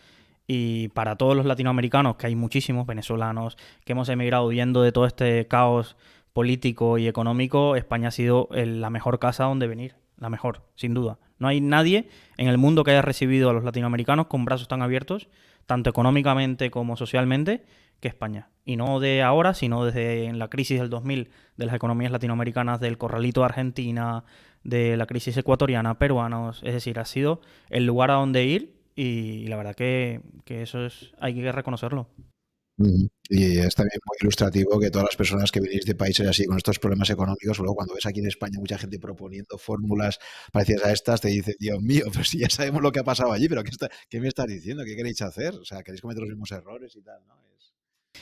[0.47, 5.06] Y para todos los latinoamericanos, que hay muchísimos venezolanos, que hemos emigrado huyendo de todo
[5.06, 5.97] este caos
[6.34, 11.19] político y económico, España ha sido la mejor casa donde venir, la mejor, sin duda.
[11.38, 14.82] No hay nadie en el mundo que haya recibido a los latinoamericanos con brazos tan
[14.82, 15.30] abiertos,
[15.67, 17.63] tanto económicamente como socialmente,
[18.02, 18.50] que España.
[18.66, 22.98] Y no de ahora, sino desde la crisis del 2000 de las economías latinoamericanas, del
[22.98, 24.26] corralito de Argentina,
[24.64, 26.62] de la crisis ecuatoriana, peruanos.
[26.64, 31.14] Es decir, ha sido el lugar a donde ir y la verdad que, eso es
[31.20, 32.10] hay que reconocerlo.
[33.30, 36.58] Y es también muy ilustrativo que todas las personas que venís de países así con
[36.58, 40.20] estos problemas económicos, luego cuando ves aquí en España mucha gente proponiendo fórmulas
[40.52, 43.32] parecidas a estas, te dice, Dios mío, pero si ya sabemos lo que ha pasado
[43.32, 43.72] allí, pero ¿qué,
[44.10, 44.84] ¿qué me estás diciendo?
[44.84, 45.54] ¿Qué queréis hacer?
[45.56, 47.51] O sea, queréis cometer los mismos errores y tal, ¿no?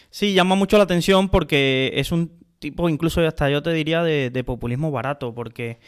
[0.10, 4.44] Sí, llama mucho la atención porque es un tipo, incluso hasta yo te diría de,
[4.44, 5.80] populismo barato, porque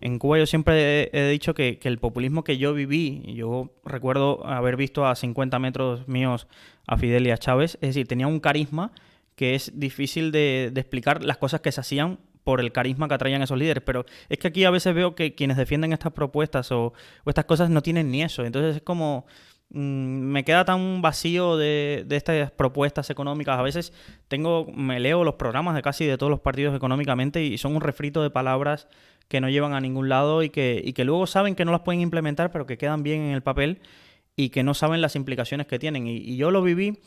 [0.00, 4.76] en Cuba yo siempre he, dicho que, el populismo que yo viví, yo recuerdo haber
[4.76, 6.46] visto a 50 metros míos
[6.86, 8.92] a Fidel y a Chávez, es decir, tenía un carisma
[9.34, 13.42] que es difícil de, explicar las cosas que se hacían por el carisma que atraían
[13.42, 16.94] esos líderes, pero es que aquí a veces veo que quienes defienden estas propuestas o,
[17.24, 19.26] o estas cosas no tienen ni eso, entonces es como
[19.70, 23.58] me queda tan vacío de, estas propuestas económicas.
[23.58, 23.92] A veces
[24.28, 27.80] tengo, me leo los programas de casi de todos los partidos económicamente y son un
[27.80, 28.88] refrito de palabras
[29.28, 31.82] que no llevan a ningún lado y que, y que luego saben que no las
[31.82, 33.80] pueden implementar, pero que quedan bien en el papel
[34.34, 36.06] y que no saben las implicaciones que tienen.
[36.06, 36.98] y yo lo viví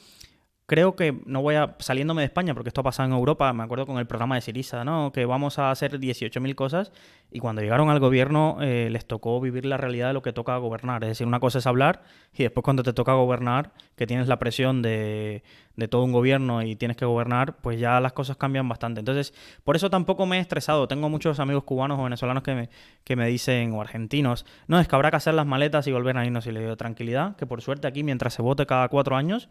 [0.66, 3.64] creo que no voy a saliéndome de España, porque esto ha pasado en Europa, me
[3.64, 5.12] acuerdo con el programa de Siriza, ¿no?
[5.12, 6.92] Que vamos a hacer 18.000 cosas
[7.32, 10.56] y cuando llegaron al gobierno eh, les tocó vivir la realidad de lo que toca
[10.58, 11.04] gobernar.
[11.04, 14.40] Es decir, una cosa es hablar y después cuando te toca gobernar, que tienes la
[14.40, 15.44] presión de,
[15.90, 19.00] todo un gobierno y tienes que gobernar, pues ya las cosas cambian bastante.
[19.00, 20.88] Entonces, por eso tampoco me he estresado.
[20.88, 22.70] Tengo muchos amigos cubanos o venezolanos que me,
[23.04, 26.18] que me dicen, o argentinos, no, es que habrá que hacer las maletas y volver
[26.18, 26.48] a irnos.
[26.48, 29.50] Y le digo, tranquilidad, que por suerte aquí, mientras se vote cada cuatro años,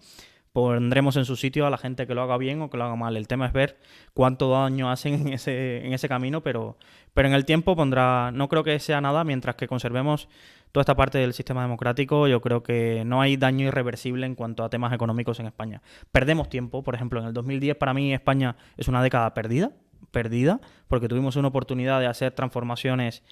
[0.53, 2.97] pondremos en su sitio a la gente que lo haga bien o que lo haga
[2.97, 3.17] mal.
[3.17, 3.79] El tema es ver
[4.15, 6.77] cuánto daño hacen en ese, en ese camino, pero,
[7.15, 10.29] pero en el tiempo pondrá, no creo que sea nada, mientras que conservemos
[10.73, 14.65] toda esta parte del sistema democrático, yo creo que no hay daño irreversible en cuanto
[14.65, 15.83] a temas económicos en España.
[16.11, 19.73] Perdemos tiempo, por ejemplo, en el 2010 para mí España es una década perdida,
[20.11, 23.23] perdida, porque tuvimos una oportunidad de hacer transformaciones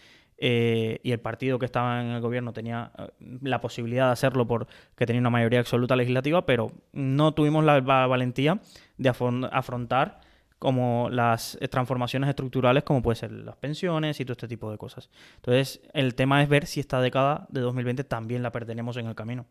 [0.42, 3.08] eh, y el partido que estaba en el gobierno tenía eh,
[3.42, 8.58] la posibilidad de hacerlo porque tenía una mayoría absoluta legislativa, pero no tuvimos la, valentía
[8.96, 10.20] de afrontar
[10.58, 15.10] como las transformaciones estructurales como puede ser las pensiones y todo este tipo de cosas.
[15.36, 19.14] Entonces, el tema es ver si esta década de 2020 también la pertenemos en el
[19.14, 19.46] camino.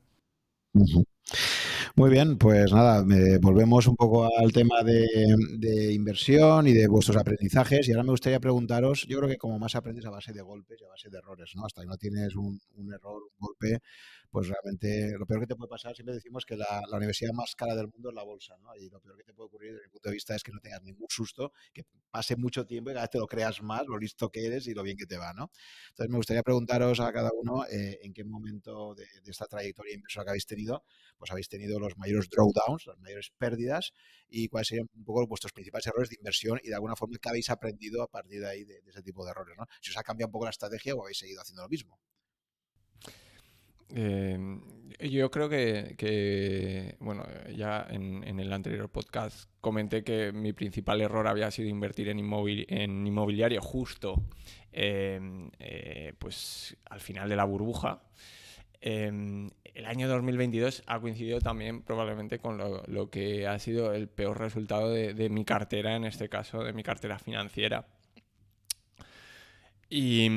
[1.96, 3.04] Muy bien, pues nada,
[3.42, 7.88] volvemos un poco al tema de, inversión y de vuestros aprendizajes.
[7.88, 10.80] Y ahora me gustaría preguntaros, yo creo que como más aprendes a base de golpes
[10.82, 11.66] y a base de errores, ¿no?
[11.66, 12.60] Hasta que no tienes un
[12.94, 13.80] error, un golpe,
[14.32, 17.76] pues realmente lo peor que te puede pasar, siempre decimos que la, universidad más cara
[17.76, 18.76] del mundo es la bolsa, ¿no?
[18.76, 20.60] Y lo peor que te puede ocurrir desde mi punto de vista es que no
[20.60, 23.98] tengas ningún susto, que pase mucho tiempo y cada vez te lo creas más, lo
[23.98, 25.52] listo que eres y lo bien que te va, ¿no?
[25.90, 30.26] Entonces me gustaría preguntaros a cada uno eh, en qué momento de, esta trayectoria inversora
[30.26, 30.84] que habéis tenido,
[31.18, 33.94] pues habéis tenido los mayores drawdowns, las mayores pérdidas
[34.28, 37.30] y cuáles serían un poco vuestros principales errores de inversión y de alguna forma qué
[37.30, 39.66] habéis aprendido a partir de ahí de, de ese tipo de errores, ¿no?
[39.82, 42.00] Si os ha cambiado un poco la estrategia o habéis seguido haciendo lo mismo.
[43.94, 44.62] Em,
[45.00, 47.24] yo creo que, bueno,
[47.56, 53.08] ya en, el anterior podcast comenté que mi principal error había sido invertir en, en
[53.08, 54.22] inmobiliario justo
[54.72, 58.02] em, eh, pues al final de la burbuja.
[58.82, 64.40] Em, el año 2022 ha coincidido también probablemente con lo, que ha sido el peor
[64.40, 67.88] resultado de mi cartera, en este caso de mi cartera financiera.
[69.92, 70.30] Y,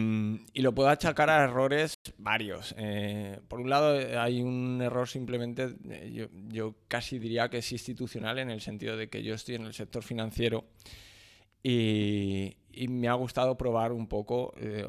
[0.55, 2.75] lo puedo achacar a errores varios.
[2.79, 8.39] Eh, por un lado, hay un error simplemente, eh, yo, casi diría que es institucional
[8.39, 10.65] en el sentido de que yo estoy en el sector financiero
[11.63, 12.57] y,
[12.89, 14.87] me ha gustado probar un poco, eh,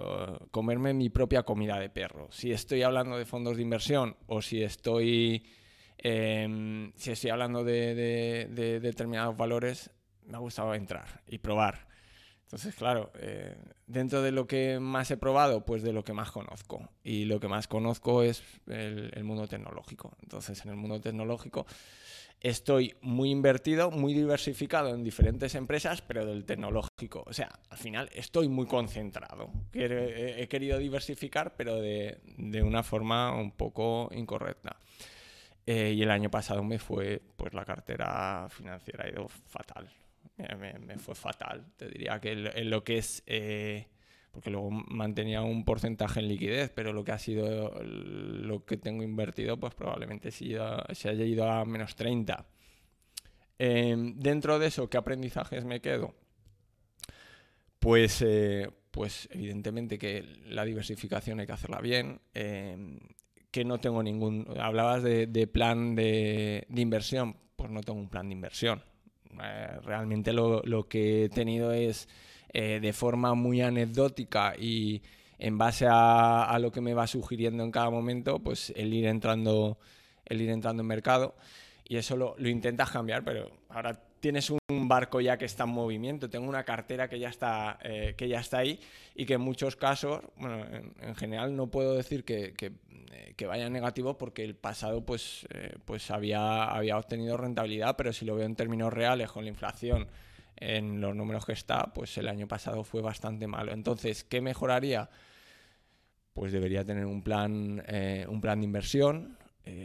[0.52, 2.30] comerme mi propia comida de perro.
[2.32, 5.43] Si estoy hablando de fondos de inversión o si estoy,
[5.97, 9.91] em, si estoy hablando de determinados valores,
[10.26, 11.92] me ha gustado entrar y probar.
[12.54, 13.56] Entonces, claro, eh,
[13.88, 16.88] dentro de lo que más he probado, pues de lo que más conozco.
[17.04, 20.16] Y lo que más conozco es el, mundo tecnológico.
[20.22, 21.66] Entonces, en el mundo tecnológico
[22.39, 27.24] estoy muy invertido, muy diversificado en diferentes empresas, pero del tecnológico.
[27.26, 29.50] O sea, al final estoy muy concentrado.
[29.74, 32.20] He, querido diversificar, pero de,
[32.62, 34.78] una forma un poco incorrecta.
[35.66, 39.89] Eh, y el año pasado me fue, pues la cartera financiera ha ido fatal
[40.38, 41.65] me, fue fatal.
[41.78, 43.24] Te diría que en lo que es...
[43.26, 43.88] Eh,
[44.32, 49.04] porque luego mantenía un porcentaje en liquidez, pero lo que ha sido lo que tengo
[49.04, 52.43] invertido, pues probablemente se, haya ido a menos 30.
[53.60, 56.15] Em, dentro de eso, ¿qué aprendizajes me quedo?
[57.78, 62.98] Pues, eh, pues evidentemente que la diversificación hay que hacerla bien, em,
[63.52, 64.48] que no tengo ningún...
[64.60, 68.82] Hablabas de, plan de inversión, pues no tengo un plan de inversión
[69.41, 72.08] eh, realmente lo, que he tenido es
[72.54, 75.02] eh, de forma muy anecdótica y
[75.39, 79.78] en base a, lo que me va sugiriendo en cada momento, pues el ir entrando,
[80.26, 81.36] el ir entrando en mercado.
[81.86, 85.71] Y eso lo, lo intentas cambiar, pero ahora tienes un barco ya que está en
[85.71, 88.80] movimiento, tengo una cartera que ya está, eh, que ya está ahí
[89.15, 90.65] y que en muchos casos, bueno,
[91.01, 95.76] en, general no puedo decir que, eh, que, vaya negativo porque el pasado pues, eh,
[95.84, 100.07] pues había, había obtenido rentabilidad, pero si lo veo en términos reales con la inflación
[100.55, 103.74] en los números que está, pues el año pasado fue bastante malo.
[103.74, 105.09] Entonces, ¿qué mejoraría?
[106.32, 107.84] Pues debería tener un plan,
[108.30, 109.38] un plan de inversión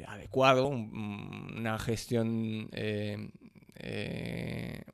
[0.07, 2.71] adecuado, una gestión,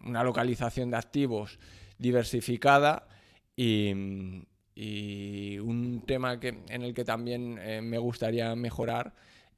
[0.01, 1.59] una localización de activos
[1.99, 3.09] diversificada
[3.57, 3.93] y,
[5.61, 7.55] un tema que, en el que también
[7.89, 9.14] me gustaría mejorar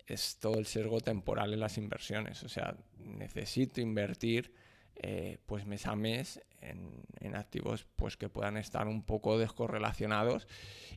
[0.06, 2.42] es todo el sesgo temporal en las inversiones.
[2.44, 4.52] O sea, necesito invertir
[4.94, 7.04] eh, pues mes a mes en,
[7.34, 10.46] activos pues que puedan estar un poco descorrelacionados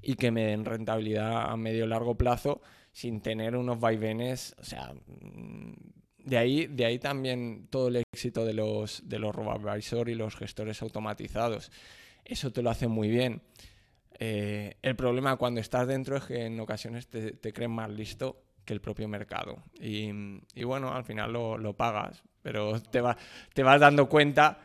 [0.01, 2.61] y que me den rentabilidad a medio largo plazo
[2.93, 4.93] sin tener unos vaivenes, o sea,
[6.25, 9.35] de ahí, de ahí también todo el éxito de los, de los
[10.07, 11.71] y los gestores automatizados.
[12.25, 13.41] Eso te lo hace muy bien.
[14.19, 18.43] Eh, el problema cuando estás dentro es que en ocasiones te, te creen más listo
[18.65, 19.63] que el propio mercado.
[19.79, 20.09] Y,
[20.53, 23.17] y bueno, al final lo, lo pagas pero te, va,
[23.53, 24.59] te vas dando cuenta.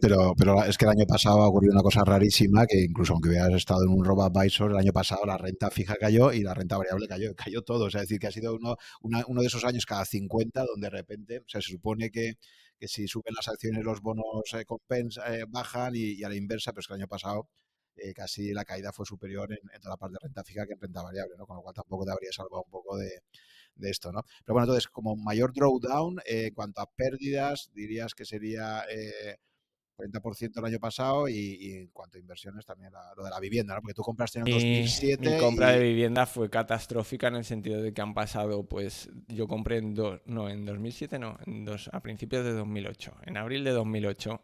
[0.00, 3.30] Pero, pero es que el año pasado ha ocurrido una cosa rarísima, que incluso aunque
[3.30, 6.76] hubieras estado en un robo-advisor, el año pasado la renta fija cayó y la renta
[6.76, 7.88] variable cayó, cayó todo.
[7.88, 11.42] Es decir, que ha sido uno, uno de esos años cada 50 donde de repente,
[11.46, 12.34] se supone que,
[12.78, 14.64] que si suben las acciones los bonos eh,
[15.28, 17.48] eh bajan y, a la inversa, pero es que el año pasado
[17.96, 20.74] eh, casi la caída fue superior en, en, toda la parte de renta fija que
[20.74, 21.46] en renta variable, ¿no?
[21.46, 23.10] Con lo cual tampoco te habría salvado un poco de,
[23.76, 24.22] de esto, ¿no?
[24.44, 29.36] Pero bueno, entonces, como mayor drawdown, eh, en cuanto a pérdidas, dirías que sería eh,
[29.96, 33.80] 40% el año pasado y, en cuanto a inversiones también lo de la vivienda, ¿no?
[33.80, 35.30] Porque tú compraste en el 2007.
[35.30, 39.48] Mi compra de vivienda fue catastrófica en el sentido de que han pasado, pues yo
[39.48, 39.94] compré en,
[40.26, 44.42] no, en 2007, no, en dos, a principios de 2008, en abril de 2008.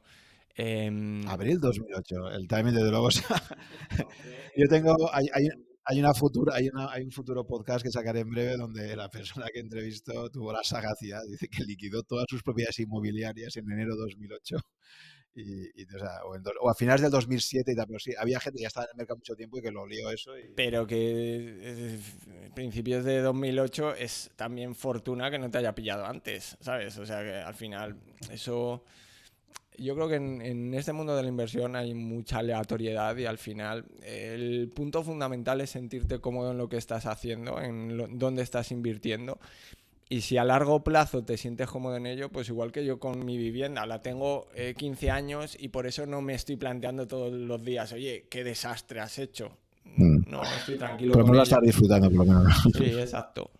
[0.55, 3.09] Eh, em, Abril 2008, el timing de luego.
[4.57, 5.49] yo tengo, hay, hay
[5.91, 9.47] una futura, hay, una, hay un futuro podcast que sacaré en breve donde la persona
[9.53, 14.03] que entrevistó tuvo la sagacidad, dice que liquidó todas sus propiedades inmobiliarias en enero de
[14.03, 14.57] 2008.
[15.35, 15.87] Y,
[16.61, 18.91] o, a finales del 2007 y tal, pero sí, había gente que ya estaba en
[18.91, 20.33] el mercado mucho tiempo y que lo lió eso.
[20.55, 21.99] Pero que eh,
[22.55, 26.99] principios de 2008 es también fortuna que no te haya pillado antes, ¿sabes?
[26.99, 27.97] O sea que al final
[28.31, 28.85] eso
[29.79, 33.85] yo creo que en, este mundo de la inversión hay mucha aleatoriedad y al final
[34.03, 39.39] el punto fundamental es sentirte cómodo en lo que estás haciendo, en dónde estás invirtiendo.
[40.09, 43.25] Y si a largo plazo te sientes cómodo en ello, pues igual que yo con
[43.25, 44.47] mi vivienda, la tengo
[44.77, 48.45] 15 eh, años y por eso no me estoy planteando todos los días, oye, qué
[48.45, 49.57] desastre has hecho.
[49.97, 50.31] Mm.
[50.31, 51.15] No, estoy tranquilo.
[51.15, 52.63] Pero no la estás disfrutando, por lo menos.
[52.77, 53.51] Sí, exacto.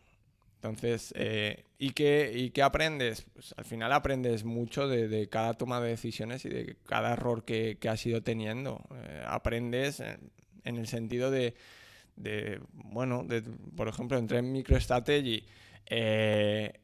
[0.63, 3.27] Entonces, eh, ¿y, qué, ¿y qué aprendes?
[3.33, 7.79] Pues al final aprendes mucho de, cada toma de decisiones y de cada error que,
[7.81, 8.81] que has ido teniendo.
[8.95, 10.31] Eh, aprendes en,
[10.65, 11.57] el sentido de,
[12.75, 15.45] bueno, de, por ejemplo, entré en MicroStrategy,
[15.87, 16.79] eh,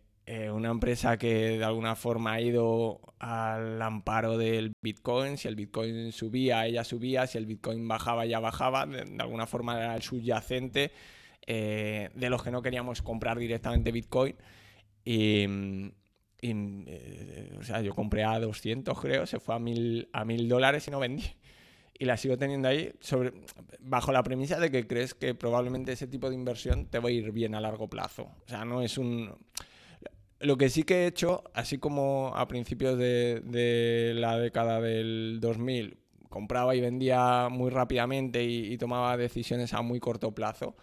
[0.52, 5.38] una empresa que de alguna forma ha ido al amparo del Bitcoin.
[5.38, 7.28] Si el Bitcoin subía, ella subía.
[7.28, 8.86] Si el Bitcoin bajaba, ella bajaba.
[8.86, 10.90] de alguna forma era el subyacente.
[11.50, 14.36] Eh, de los que no queríamos comprar directamente Bitcoin.
[15.02, 15.46] Y,
[16.42, 20.86] eh, o sea, yo compré a 200, creo, se fue a 1000 a mil dólares
[20.86, 21.24] y no vendí.
[21.98, 23.32] Y la sigo teniendo ahí sobre,
[23.80, 27.12] bajo la premisa de que crees que probablemente ese tipo de inversión te va a
[27.12, 28.24] ir bien a largo plazo.
[28.44, 29.34] O sea, no es un...
[30.40, 35.38] Lo que sí que he hecho, así como a principios de, de la década del
[35.40, 35.96] 2000,
[36.28, 40.76] compraba y vendía muy rápidamente y tomaba decisiones a muy corto plazo,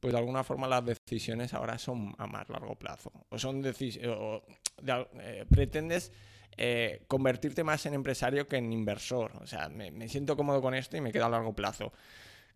[0.00, 3.12] pues de alguna forma las decisiones ahora son a más largo plazo.
[3.30, 4.42] O son decisiones.
[4.86, 6.12] Eh, pretendes
[6.56, 9.32] eh, convertirte más en empresario que en inversor.
[9.40, 11.92] O sea, me, siento cómodo con esto y me quedo a largo plazo.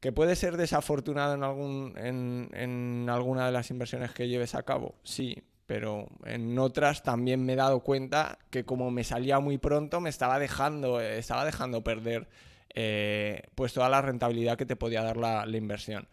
[0.00, 4.64] ¿Que puede ser desafortunado en, algún, en, en alguna de las inversiones que lleves a
[4.64, 4.96] cabo?
[5.04, 10.00] Sí, pero en otras también me he dado cuenta que como me salía muy pronto,
[10.00, 12.28] me estaba dejando, estaba dejando perder
[12.74, 16.08] eh, pues toda la rentabilidad que te podía dar la, la inversión.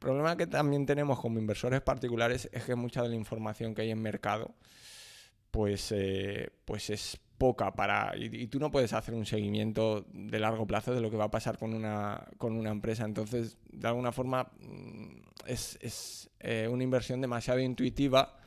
[0.00, 3.82] El problema que también tenemos como inversores particulares es que mucha de la información que
[3.82, 4.54] hay en mercado,
[5.50, 8.14] pues, eh, pues es poca para.
[8.16, 11.30] Y, tú no puedes hacer un seguimiento de largo plazo de lo que va a
[11.30, 13.04] pasar con una, con una empresa.
[13.04, 18.38] Entonces, de alguna forma, mm, es, eh, una inversión demasiado intuitiva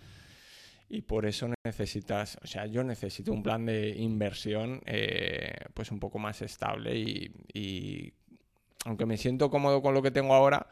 [0.89, 5.99] y por eso necesitas, o sea, yo necesito un plan de inversión eh, pues un
[5.99, 8.14] poco más estable y, y,
[8.86, 10.68] aunque me siento cómodo con lo que tengo ahora,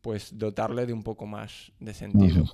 [0.00, 2.44] pues dotarle de un poco más de sentido.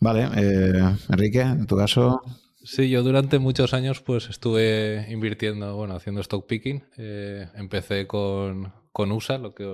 [0.00, 2.20] Vale, eh, Enrique, en tu caso.
[2.64, 6.84] Sí, yo durante muchos años pues estuve invirtiendo, bueno, haciendo stock picking.
[6.96, 9.64] Eh, empecé con, con USA, lo que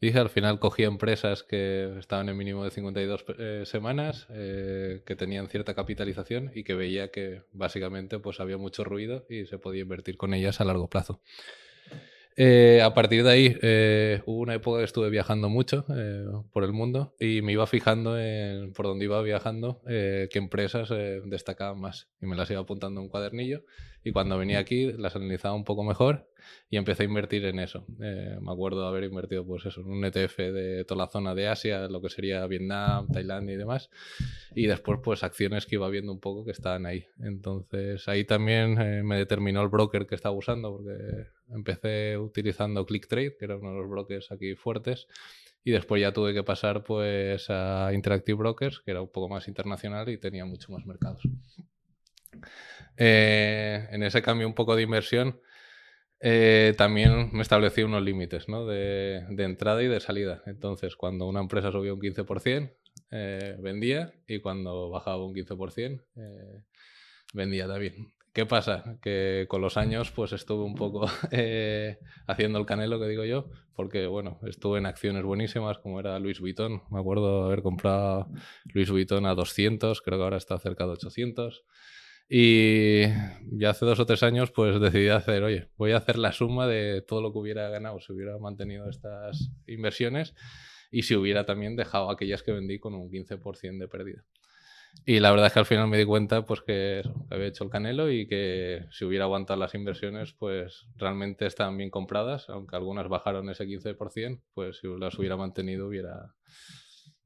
[0.00, 5.14] dije, al final cogí empresas que estaban en mínimo de 52 eh, semanas, eh, que
[5.14, 9.82] tenían cierta capitalización y que veía que básicamente pues había mucho ruido y se podía
[9.82, 11.20] invertir con ellas a largo plazo.
[12.38, 16.64] Eh, a partir de ahí eh, hubo una época que estuve viajando mucho eh, por
[16.64, 18.14] el mundo y me iba fijando
[18.74, 20.90] por donde iba viajando qué empresas
[21.24, 23.62] destacaban más y me las iba apuntando en un cuadernillo
[24.06, 26.30] y cuando venía aquí las analizaba un poco mejor
[26.70, 27.84] y empecé a invertir en eso.
[27.98, 31.48] me acuerdo de haber invertido pues eso, en un ETF de toda la zona de
[31.48, 33.90] Asia, lo que sería Vietnam, Tailandia y demás
[34.54, 37.04] y después pues acciones que iba viendo un poco que estaban ahí.
[37.18, 43.44] Entonces ahí también me determinó el broker que estaba usando porque empecé utilizando ClickTrade, que
[43.44, 45.08] era uno de los brokers aquí fuertes,
[45.64, 49.48] y después ya tuve que pasar pues a Interactive Brokers, que era un poco más
[49.48, 51.22] internacional y tenía mucho más mercados.
[52.96, 55.40] Eh, en ese cambio un poco de inversión,
[56.20, 60.42] eh, también me establecí unos límites de, entrada y de salida.
[60.46, 62.72] Entonces, cuando una empresa subía un 15%,
[63.10, 66.02] eh, vendía y cuando bajaba un 15%,
[67.34, 68.12] vendía también.
[68.36, 68.98] ¿Qué pasa?
[69.00, 73.48] Que con los años pues estuve un poco eh, haciendo el canelo, que digo yo,
[73.74, 76.82] porque bueno, estuve en acciones buenísimas como era Luis Vuitton.
[76.90, 78.28] Me acuerdo haber comprado
[78.74, 81.64] Luis Vuitton a 200, creo que ahora está cerca de 800.
[82.28, 83.02] Y
[83.52, 86.66] ya hace dos o tres años pues decidí hacer, oye, voy a hacer la suma
[86.66, 90.34] de todo lo que hubiera ganado si hubiera mantenido estas inversiones
[90.90, 94.24] y si hubiera también dejado aquellas que vendí con un 15% de pérdida.
[95.04, 97.70] Y la verdad es que al final me di cuenta pues que, había hecho el
[97.70, 103.08] canelo y que si hubiera aguantado las inversiones, pues realmente estaban bien compradas, aunque algunas
[103.08, 106.34] bajaron ese 15%, pues si las hubiera mantenido hubiera,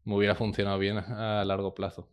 [0.04, 2.10] me hubiera funcionado bien a largo plazo.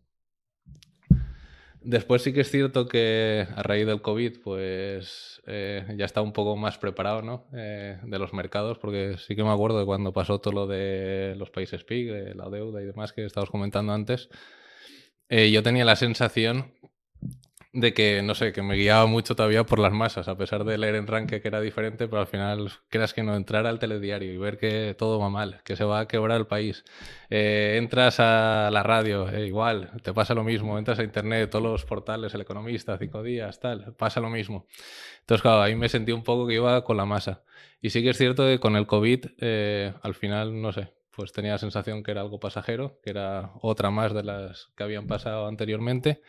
[1.82, 6.34] Después sí que es cierto que a raíz del COVID, pues eh, ya está un
[6.34, 7.48] poco más preparado, ¿no?
[7.54, 11.36] Eh, de los mercados, porque sí que me acuerdo de cuando pasó todo lo de
[11.38, 14.30] los países PIG, la deuda y demás que estábamos comentando antes,
[15.30, 16.74] eh, yo tenía la sensación
[17.80, 20.80] de que, no sé, que me guiaba mucho todavía por las masas, a pesar de
[20.80, 24.34] leer en Ranke que era diferente, pero al final creas que no entrar al telediario
[24.34, 26.84] y ver que todo va mal, que se va a quebrar el país.
[27.30, 31.64] Eh, entras a la radio, eh, igual, te pasa lo mismo, entras a internet, todos
[31.64, 34.66] los portales, El Economista, Cinco Días, tal, pasa lo mismo.
[35.20, 37.44] Entonces, claro, ahí me sentí un poco que iba con la masa.
[37.80, 39.24] Y sí que es cierto que con el COVID,
[40.02, 43.92] al final, no sé, pues tenía la sensación que era algo pasajero, que era otra
[43.92, 46.24] más de las que habían pasado anteriormente.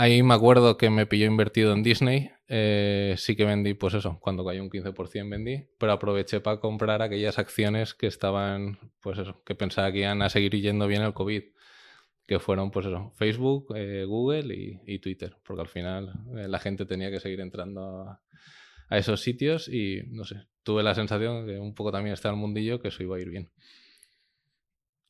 [0.00, 2.30] Ahí me acuerdo que me pilló invertido en Disney.
[2.48, 7.02] Eh, sí que vendí, pues eso, cuando cayó un 15% vendí, pero aproveché para comprar
[7.02, 11.12] aquellas acciones que estaban, pues eso, que pensaba que iban a seguir yendo bien el
[11.12, 11.42] COVID,
[12.26, 14.54] que fueron, pues eso, Facebook, eh, Google
[14.86, 18.22] y, Twitter, porque al final eh, la gente tenía que seguir entrando a,
[18.88, 22.36] a, esos sitios y, no sé, tuve la sensación que un poco también está el
[22.36, 23.50] mundillo que eso iba a ir bien.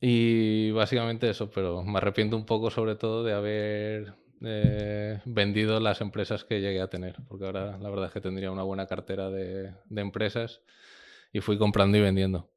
[0.01, 6.01] Y básicamente eso, pero me arrepiento un poco sobre todo de haber eh, vendido las
[6.01, 9.29] empresas que llegué a tener, porque ahora la verdad es que tendría una buena cartera
[9.29, 10.61] de, empresas
[11.31, 12.49] y fui comprando y vendiendo.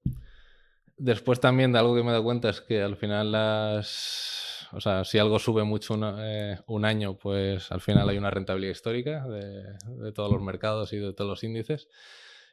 [0.97, 4.69] Después también de algo que me he dado cuenta es que al final las...
[4.73, 8.73] O sea, si algo sube mucho eh, un año, pues al final hay una rentabilidad
[8.73, 11.89] histórica de, de todos los mercados y de todos los índices.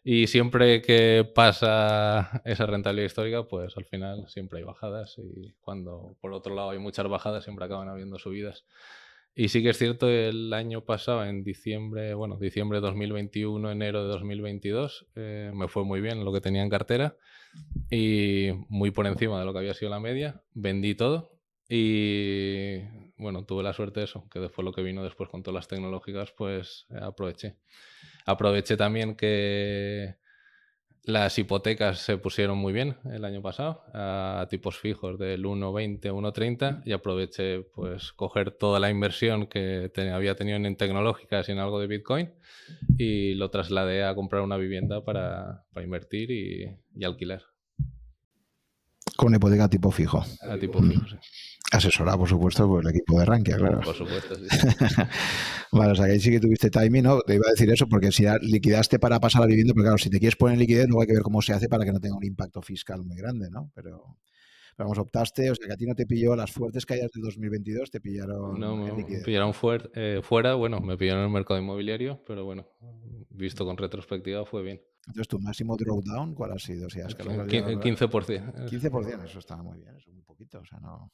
[0.04, 6.16] Y siempre que pasa esa rentabilidad histórica, pues al final siempre hay bajadas y cuando
[6.20, 8.66] por otro lado hay muchas bajadas, siempre acaban habiendo subidas.
[9.34, 14.04] Y sí que es cierto, el año pasado, en diciembre, bueno, diciembre de 2021, enero
[14.04, 17.16] de 2022, eh, me fue muy bien lo que tenía en cartera
[17.90, 20.42] y muy por encima de lo que había sido la media.
[20.54, 22.80] Vendí todo y,
[23.16, 25.68] bueno, tuve la suerte de eso, que después lo que vino después con todas las
[25.70, 27.56] tecnológicas, pues aproveché.
[28.26, 30.16] Aproveché también que
[31.04, 36.84] las hipotecas se pusieron muy bien el año pasado a tipos fijos del 1,20, 1,30
[36.86, 41.80] y aproveché pues coger toda la inversión que había tenido en tecnológicas y en algo
[41.80, 42.32] de Bitcoin
[42.98, 47.51] y lo trasladé a comprar una vivienda para, invertir y, alquilar.
[49.18, 50.24] Con hipoteca tipo fijo.
[50.42, 51.16] A tipo fijo, sí.
[51.72, 53.80] Asesorada, por supuesto, por el equipo de Rankia, claro.
[53.80, 54.44] Por supuesto, sí.
[55.72, 57.22] vale, o sea que ahí sí que tuviste timing, ¿no?
[57.22, 60.10] Te iba a decir eso, porque si liquidaste para pasar a vivienda, pero claro, si
[60.10, 62.18] te quieres poner liquidez, luego hay que ver cómo se hace para que no tenga
[62.18, 63.72] un impacto fiscal muy grande, ¿no?
[63.74, 64.18] Pero,
[64.78, 67.90] vamos, optaste, o sea que a ti no te pilló las fuertes caídas del 2022,
[67.90, 68.60] te pillaron.
[68.60, 69.54] No, me pillaron
[69.94, 72.68] eh, fuera, bueno, me pillaron en el mercado inmobiliario, pero bueno,
[73.30, 74.82] visto con retrospectiva fue bien.
[75.08, 76.90] Entonces, ¿tu máximo drawdown cuál ha sido?
[76.90, 78.70] Si has 15%.
[78.70, 81.12] 15%, eso estaba muy bien, eso es muy poquito, o sea, no.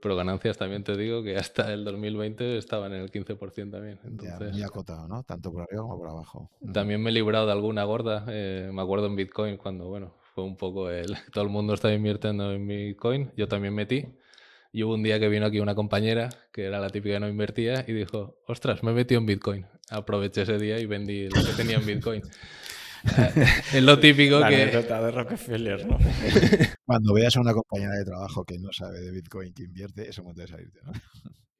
[0.00, 3.98] Pero ganancias también te digo que hasta el 2020 estaban en el 15% también.
[4.04, 5.24] Entonces, muy acotado, ¿no?
[5.24, 6.50] Tanto por arriba como por abajo.
[6.72, 8.24] También me he librado de alguna gorda.
[8.28, 11.06] Eh, me acuerdo en Bitcoin cuando, bueno, fue un poco el...
[11.32, 14.06] Todo el mundo estaba invirtiendo en Bitcoin, yo también metí.
[14.70, 17.28] Y hubo un día que vino aquí una compañera, que era la típica que no
[17.28, 19.66] invertía, y dijo, ostras, me he metido en Bitcoin.
[19.90, 22.22] Aproveché ese día y vendí lo que tenía en Bitcoin.
[23.72, 24.62] es lo típico La que...
[24.62, 25.98] anécdota de Rockefeller, ¿no?
[26.86, 30.22] Cuando veas a una compañera de trabajo que no sabe de Bitcoin que invierte, eso
[30.22, 30.92] momento de salirte, ¿no?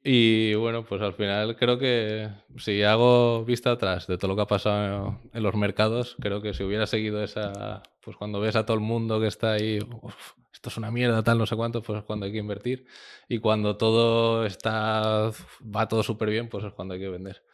[0.03, 4.43] Y bueno, pues al final creo que si hago vista atrás de todo lo que
[4.43, 8.65] ha pasado en los mercados, creo que si hubiera seguido esa, pues cuando ves a
[8.65, 10.15] todo el mundo que está ahí, "Uf,
[10.59, 12.85] esto es una mierda, tal, no sé cuánto, pues es cuando hay que invertir.
[13.29, 15.31] Y cuando todo está,
[15.63, 17.45] va todo súper bien, pues es cuando hay que vender.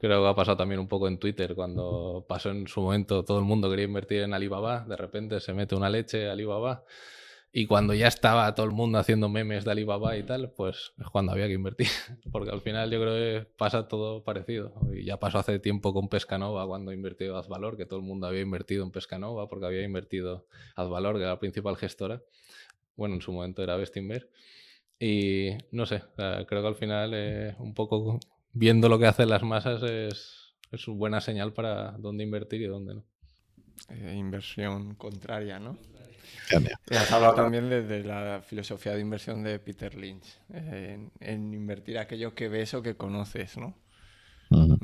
[0.00, 3.38] Creo que ha pasado también un poco en Twitter, cuando pasó en su momento, todo
[3.38, 6.84] el mundo quería invertir en Alibaba, de repente se mete una leche Alibaba.
[7.50, 11.06] Y cuando ya estaba todo el mundo haciendo memes de Alibaba y tal, pues es
[11.10, 11.88] cuando había que invertir.
[12.30, 14.74] Porque al final yo creo que pasa todo parecido.
[14.92, 18.42] Y ya pasó hace tiempo con Pescanova cuando invirtió Azvalor, que todo el mundo había
[18.42, 22.22] invertido en Pescanova porque había invertido Azvalor, que era la principal gestora.
[22.96, 24.28] Bueno, en su momento era Bestinver.
[25.00, 28.18] Y no sé, creo que al final eh, un poco
[28.52, 32.66] viendo lo que hacen las masas es, es una buena señal para dónde invertir y
[32.66, 33.04] dónde no.
[33.90, 35.78] Eh, inversión contraria, ¿no?
[36.90, 41.12] Y has hablado también de, de la filosofía de inversión de Peter Lynch, eh, en,
[41.20, 43.76] en invertir aquello que ves o que conoces, ¿no?
[44.50, 44.74] Mm.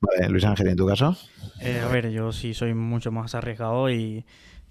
[0.00, 1.16] Vale, Luis Ángel, ¿en tu caso?
[1.60, 4.24] Eh, a ver, yo sí soy mucho más arriesgado y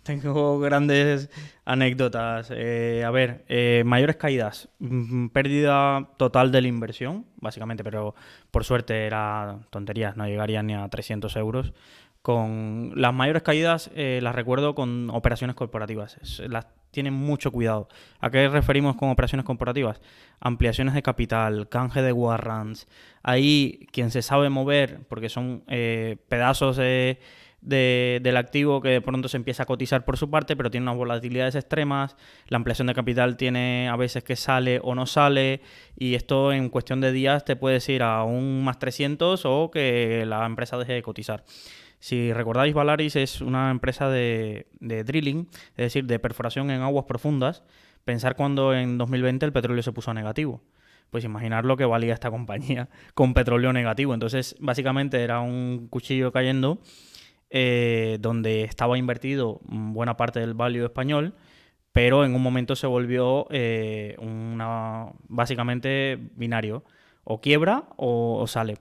[0.03, 1.29] tengo grandes
[1.65, 2.49] anécdotas.
[2.51, 8.15] Eh, a ver, eh, mayores caídas, mm, pérdida total de la inversión, básicamente, pero
[8.51, 11.73] por suerte era tonterías, no llegaría ni a 300 euros.
[12.21, 16.17] Con las mayores caídas eh, las recuerdo con operaciones corporativas.
[16.47, 17.89] Las tienen mucho cuidado.
[18.21, 19.99] ¿A qué referimos con operaciones corporativas?
[20.39, 22.87] Ampliaciones de capital, canje de warrants.
[23.23, 27.19] Ahí quien se sabe mover, porque son eh, pedazos de,
[27.63, 30.83] de- del activo que de pronto se empieza a cotizar por su parte, pero tiene
[30.85, 32.15] unas volatilidades extremas.
[32.47, 35.61] La ampliación de capital tiene a veces que sale o no sale,
[35.97, 40.25] y esto en cuestión de días te puedes ir a un más 300 o que
[40.27, 41.43] la empresa deje de cotizar.
[41.99, 47.05] Si recordáis, Valaris es una empresa de, de drilling, es decir, de perforación en aguas
[47.05, 47.63] profundas.
[48.03, 50.61] Pensar cuando en 2020 el petróleo se puso a negativo.
[51.11, 54.13] Pues imaginar lo que valía esta compañía con petróleo negativo.
[54.13, 56.81] Entonces, básicamente era un cuchillo cayendo
[57.55, 61.35] eh, donde estaba invertido buena parte del value español,
[61.91, 66.83] pero en un momento se volvió eh, una básicamente binario.
[67.23, 68.79] O quiebra o, sale.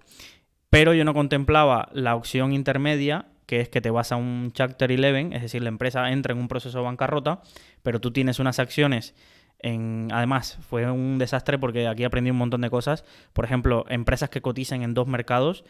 [0.70, 4.90] Pero yo no contemplaba la opción intermedia, que es que te vas a un Chapter
[4.90, 7.42] 11, es decir, la empresa entra en un proceso de bancarrota,
[7.82, 9.14] pero tú tienes unas acciones.
[9.62, 13.04] Además, fue un desastre porque aquí aprendí un montón de cosas.
[13.34, 15.64] Por ejemplo, empresas que cotizan en dos mercados,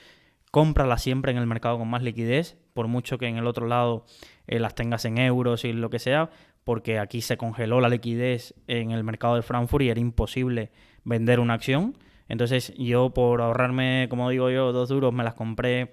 [0.53, 4.05] cómpralas siempre en el mercado con más liquidez, por mucho que en el otro lado
[4.47, 6.31] eh, las tengas en euros y lo que sea,
[6.64, 10.70] porque aquí se congeló la liquidez en el mercado de Frankfurt y era imposible
[11.05, 11.97] vender una acción.
[12.29, 15.93] Entonces yo por ahorrarme, como digo yo, dos duros, me las compré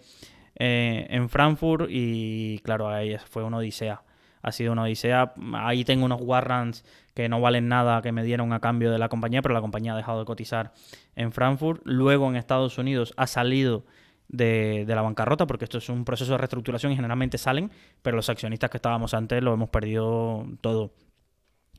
[0.55, 4.03] eh, en Frankfurt y claro, ahí fue una odisea.
[4.41, 5.33] Ha sido una odisea.
[5.53, 9.09] Ahí tengo unos warrants que no valen nada que me dieron a cambio de la
[9.09, 10.71] compañía, pero la compañía ha dejado de cotizar
[11.15, 11.81] en Frankfurt.
[11.83, 13.83] Luego en Estados Unidos ha salido
[14.29, 17.71] de, la bancarrota, porque esto es un proceso de reestructuración y generalmente salen,
[18.01, 20.93] pero los accionistas que estábamos antes lo hemos perdido todo.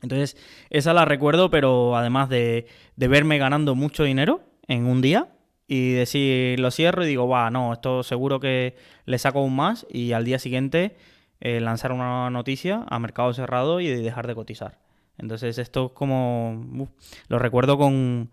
[0.01, 0.35] Entonces,
[0.69, 5.29] esa la recuerdo, pero además de, de verme ganando mucho dinero en un día
[5.67, 8.75] y decir, lo cierro y digo, va, no, esto seguro que
[9.05, 10.97] le saco aún más y al día siguiente
[11.39, 14.79] eh, lanzar una noticia a mercado cerrado y dejar de cotizar.
[15.17, 16.89] Entonces, esto es como,
[17.27, 18.31] lo recuerdo con,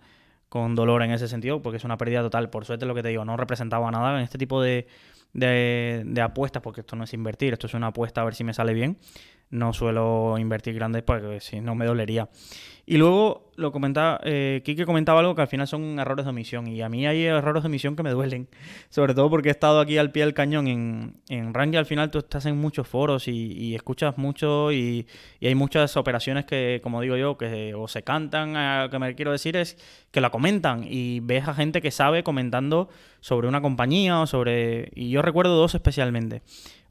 [0.49, 2.51] con dolor en ese sentido, porque es una pérdida total.
[2.51, 4.87] Por suerte, lo que te digo, no representaba nada en este tipo de,
[5.33, 8.45] de, de apuestas, porque esto no es invertir, esto es una apuesta a ver si
[8.45, 8.99] me sale bien
[9.51, 12.29] no suelo invertir grandes porque si no me dolería.
[12.91, 16.69] Y luego lo comentaba, eh, Kike comentaba algo que al final son errores de omisión.
[16.69, 18.49] Y a mí hay errores de omisión que me duelen.
[18.89, 21.77] Sobre todo porque he estado aquí al pie del cañón en, en.
[21.77, 25.07] Al final tú estás en muchos foros y, escuchas mucho y,
[25.43, 28.57] hay muchas operaciones que, como digo yo, que o se cantan.
[28.57, 29.77] A, que me quiero decir es
[30.11, 32.89] que la comentan y ves a gente que sabe comentando
[33.21, 34.91] sobre una compañía o sobre...
[34.95, 36.41] Y yo recuerdo dos especialmente.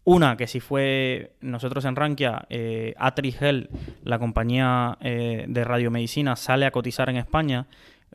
[0.09, 3.69] Una, que si fue nosotros en Rankia, eh, Atrigel,
[4.05, 7.67] la compañía eh, de radiomedicina, sale a cotizar en España.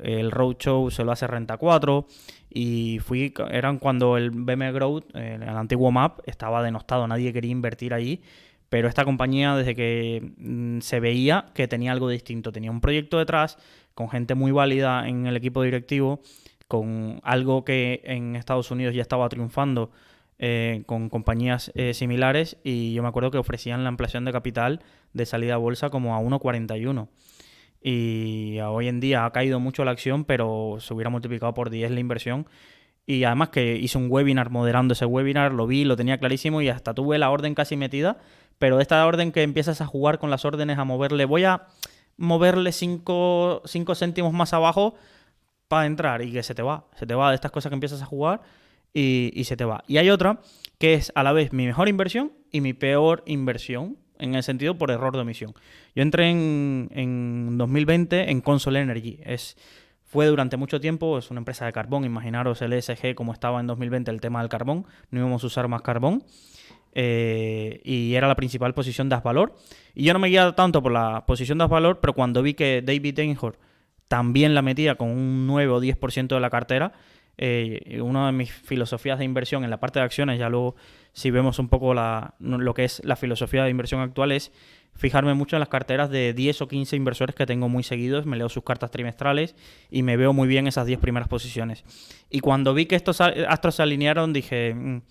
[0.02, 2.06] El Roadshow se lo hace Renta 4.
[2.48, 7.06] Y fui, eran cuando el BM Growth, el antiguo MAP, estaba denostado.
[7.06, 8.22] Nadie quería invertir ahí.
[8.70, 13.18] Pero esta compañía, desde que mm, se veía que tenía algo distinto, tenía un proyecto
[13.18, 13.58] detrás,
[13.94, 16.22] con gente muy válida en el equipo directivo,
[16.68, 19.90] con algo que en Estados Unidos ya estaba triunfando
[20.44, 24.80] eh, con compañías eh, similares y yo me acuerdo que ofrecían la ampliación de capital
[25.12, 27.06] de salida a bolsa como a 1,41.
[27.80, 31.92] Y hoy en día ha caído mucho la acción, pero se hubiera multiplicado por 10
[31.92, 32.48] la inversión.
[33.06, 36.68] Y además que hice un webinar moderando ese webinar, lo vi, lo tenía clarísimo y
[36.68, 38.18] hasta tuve la orden casi metida.
[38.58, 41.68] Pero esta orden que empiezas a jugar con las órdenes, a moverle, voy a
[42.16, 43.62] moverle 5
[43.94, 44.96] céntimos más abajo
[45.68, 46.86] para entrar y que se te va.
[46.96, 48.40] Se te va de estas cosas que empiezas a jugar
[48.94, 49.84] y, se te va.
[49.86, 50.40] Y hay otra
[50.78, 54.76] que es a la vez mi mejor inversión y mi peor inversión, en el sentido
[54.76, 55.54] por error de omisión.
[55.94, 59.20] Yo entré en, en 2020 en Console Energy.
[59.24, 59.56] Es,
[60.04, 62.04] fue durante mucho tiempo, es una empresa de carbón.
[62.04, 64.86] Imaginaros el ESG como estaba en 2020 el tema del carbón.
[65.10, 66.22] No íbamos a usar más carbón.
[66.94, 69.54] Eh, y era la principal posición de Asvalor.
[69.94, 72.82] Y yo no me guiaba tanto por la posición de Asvalor, pero cuando vi que
[72.84, 73.56] David Einhorn
[74.08, 76.92] también la metía con un 9 o 10% de la cartera,
[77.38, 80.76] eh, una de mis filosofías de inversión en la parte de acciones, ya luego
[81.12, 84.52] si vemos un poco la, lo que es la filosofía de inversión actual, es
[84.94, 88.36] fijarme mucho en las carteras de 10 o 15 inversores que tengo muy seguidos, me
[88.36, 89.54] leo sus cartas trimestrales
[89.90, 91.84] y me veo muy bien esas 10 primeras posiciones.
[92.30, 95.02] Y cuando vi que estos astros se alinearon, dije, mm,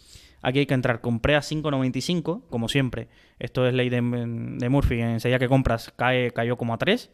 [0.41, 1.01] aquí hay que entrar.
[1.01, 3.07] Compré a 5.95, como siempre.
[3.39, 7.11] Esto es ley de, de Murphy, enseguida que compras cae, cayó como a 3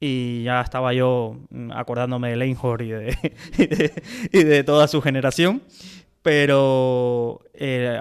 [0.00, 5.62] y ya estaba yo mm, acordándome de Leinhor y de, y de, toda su generación.
[6.20, 7.98] Pero eh,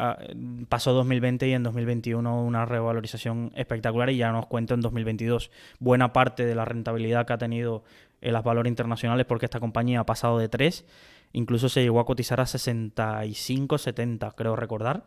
[0.68, 6.12] pasó 2020 y en 2021 una revalorización espectacular y ya nos cuento en 2022 buena
[6.14, 7.84] parte de la rentabilidad que ha tenido
[8.20, 10.86] en las valores internacionales porque esta compañía ha pasado de 3,
[11.34, 15.06] incluso se llegó a cotizar a 65, 70, creo recordar.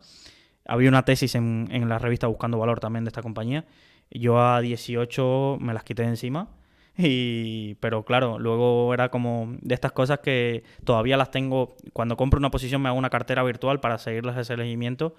[0.65, 3.65] Había una tesis en, en la revista Buscando Valor también de esta compañía.
[4.09, 6.47] Yo a 18 me las quité de encima
[6.97, 11.75] y, pero claro, luego era como de estas cosas que todavía las tengo.
[11.93, 15.15] Cuando compro una posición me hago una cartera virtual para seguirles ese seguimiento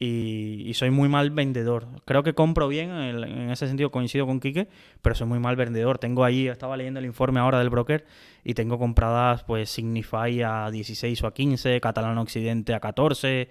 [0.00, 1.88] y, soy muy mal vendedor.
[2.04, 4.68] Creo que compro bien, en, ese sentido coincido con Quique,
[5.02, 5.98] pero soy muy mal vendedor.
[5.98, 8.06] Tengo ahí, estaba leyendo el informe ahora del broker
[8.44, 13.48] y tengo compradas pues Signify a 16 o a 15, Catalán Occidente a 14,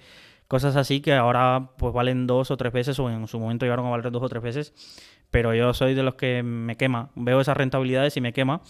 [0.47, 3.86] cosas así que ahora pues valen dos o tres veces o en su momento llegaron
[3.86, 4.74] a valer dos o tres veces
[5.32, 7.10] pero yo soy de los que me quema.
[7.16, 8.62] Veo esas rentabilidades y me quema.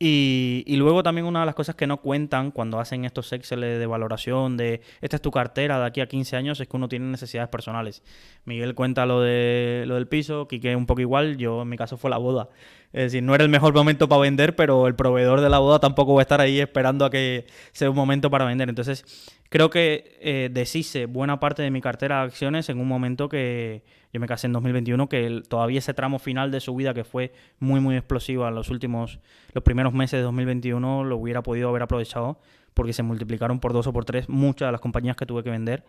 [0.00, 3.86] Y, luego también una de las cosas que no cuentan cuando hacen estos Excel de
[3.86, 7.06] valoración de esta es tu cartera de aquí a 15 años es que uno tiene
[7.06, 8.04] necesidades personales.
[8.44, 11.96] Miguel cuenta lo, de, lo del piso, Quique un poco igual, yo en mi caso
[11.96, 12.48] fue la boda.
[12.92, 15.80] Es decir, no era el mejor momento para vender, pero el proveedor de la boda
[15.80, 18.68] tampoco va a estar ahí esperando a que sea un momento para vender.
[18.68, 19.04] Entonces,
[19.48, 23.82] creo que eh, deshice buena parte de mi cartera de acciones en un momento que
[24.12, 27.32] yo me casé en 2021, que todavía ese tramo final de su vida que fue
[27.58, 29.20] muy, muy explosivo en los últimos,
[29.52, 32.40] los primeros meses de 2021, lo hubiera podido haber aprovechado
[32.74, 35.50] porque se multiplicaron por dos o por tres muchas de las compañías que tuve que
[35.50, 35.84] vender.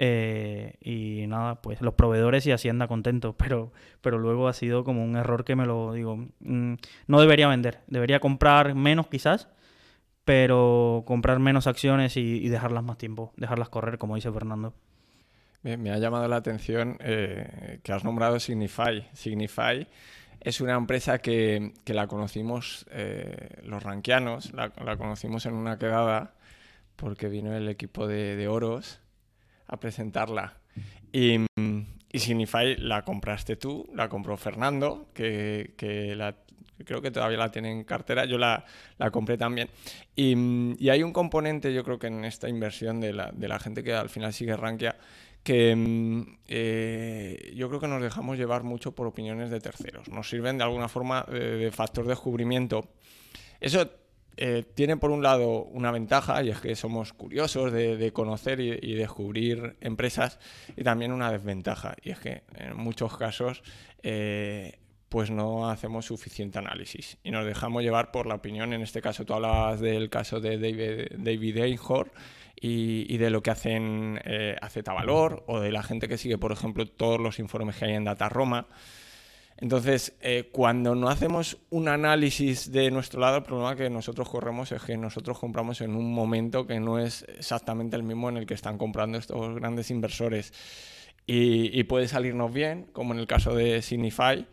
[0.00, 5.04] Eh, y nada, pues los proveedores y Hacienda contentos, pero, pero luego ha sido como
[5.04, 6.74] un error que me lo digo, mm,
[7.08, 9.48] no debería vender, debería comprar menos quizás,
[10.28, 14.74] pero comprar menos acciones y, dejarlas más tiempo, dejarlas correr, como dice Fernando.
[15.62, 19.08] Me, ha llamado la atención eh, que has nombrado Signify.
[19.14, 19.88] Signify
[20.42, 24.68] es una empresa que, la conocimos eh, los ranquianos, la,
[24.98, 26.34] conocimos en una quedada
[26.96, 29.00] porque vino el equipo de Oros
[29.66, 30.58] a presentarla.
[31.10, 31.46] Y,
[32.12, 35.72] y, Signify la compraste tú, la compró Fernando, que,
[36.84, 38.64] creo que todavía la tiene en cartera, yo la,
[39.10, 39.68] compré también.
[40.14, 44.08] Y, hay un componente, yo creo que en esta inversión de la, gente que al
[44.08, 44.96] final sigue Rankia,
[45.42, 50.08] que eh, yo creo que nos dejamos llevar mucho por opiniones de terceros.
[50.08, 52.88] Nos sirven de alguna forma de, de factor de descubrimiento.
[53.60, 53.88] Eso
[54.40, 58.94] eh, tiene por un lado una ventaja y es que somos curiosos de, conocer y,
[58.94, 60.38] descubrir empresas
[60.76, 63.64] y también una desventaja y es que en muchos casos
[64.04, 68.72] eh, pues no hacemos suficiente análisis y nos dejamos llevar por la opinión.
[68.72, 72.10] En este caso tú hablabas del caso de David, David Einhorn
[72.60, 76.86] y, de lo que hacen eh, Valor o de la gente que sigue, por ejemplo,
[76.86, 78.66] todos los informes que hay en Data Roma.
[79.60, 84.70] Entonces, eh, cuando no hacemos un análisis de nuestro lado, el problema que nosotros corremos
[84.70, 88.46] es que nosotros compramos en un momento que no es exactamente el mismo en el
[88.46, 90.52] que están comprando estos grandes inversores.
[91.26, 94.46] Y, puede salirnos bien, como en el caso de Signify,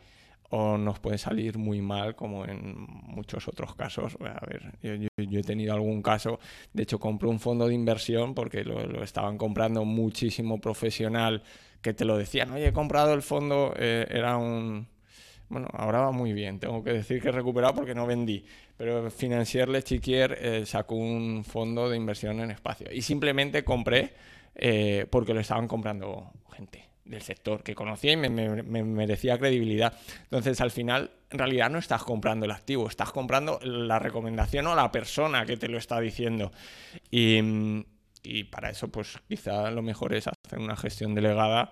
[0.57, 2.75] o nos puede salir muy mal, como en
[3.07, 4.15] muchos otros casos.
[4.21, 6.39] A ver, yo, he tenido algún caso,
[6.71, 11.43] de hecho compré un fondo de inversión porque lo, estaban comprando muchísimo profesional
[11.81, 14.87] que te lo decían, oye, he comprado el fondo, eh, era un,
[15.49, 18.45] bueno, ahora va muy bien, tengo que decir que he recuperado porque no vendí,
[18.77, 22.87] pero Financier Le Chiquier eh, sacó un fondo de inversión en espacio.
[22.93, 24.13] Y simplemente compré
[24.55, 29.93] eh, porque lo estaban comprando gente del sector que conocía y me, merecía credibilidad.
[30.23, 34.75] Entonces, al final, en realidad no estás comprando el activo, estás comprando la recomendación o
[34.75, 36.51] la persona que te lo está diciendo.
[37.11, 37.85] Y,
[38.23, 41.71] y para eso, pues quizá lo mejor es hacer una gestión delegada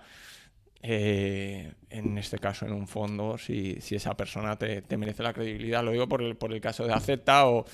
[0.86, 5.81] eh, en este caso en un fondo, si, si esa persona te, merece la credibilidad.
[5.81, 7.65] Lo digo por el, por el caso de Acepta o,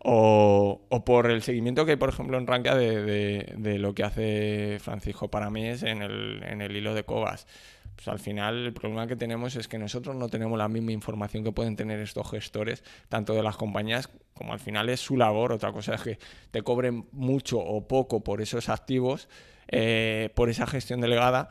[0.00, 4.78] o, por el seguimiento que hay, por ejemplo, en Rankia de, de, lo que hace
[4.80, 7.46] Francisco Paramés en el, en el hilo de Cobas.
[7.94, 11.44] Pues al final el problema que tenemos es que nosotros no tenemos la misma información
[11.44, 15.52] que pueden tener estos gestores, tanto de las compañías como al final es su labor.
[15.52, 16.18] Otra cosa es que
[16.50, 19.28] te cobren mucho o poco por esos activos,
[19.68, 21.50] eh, por esa gestión delegada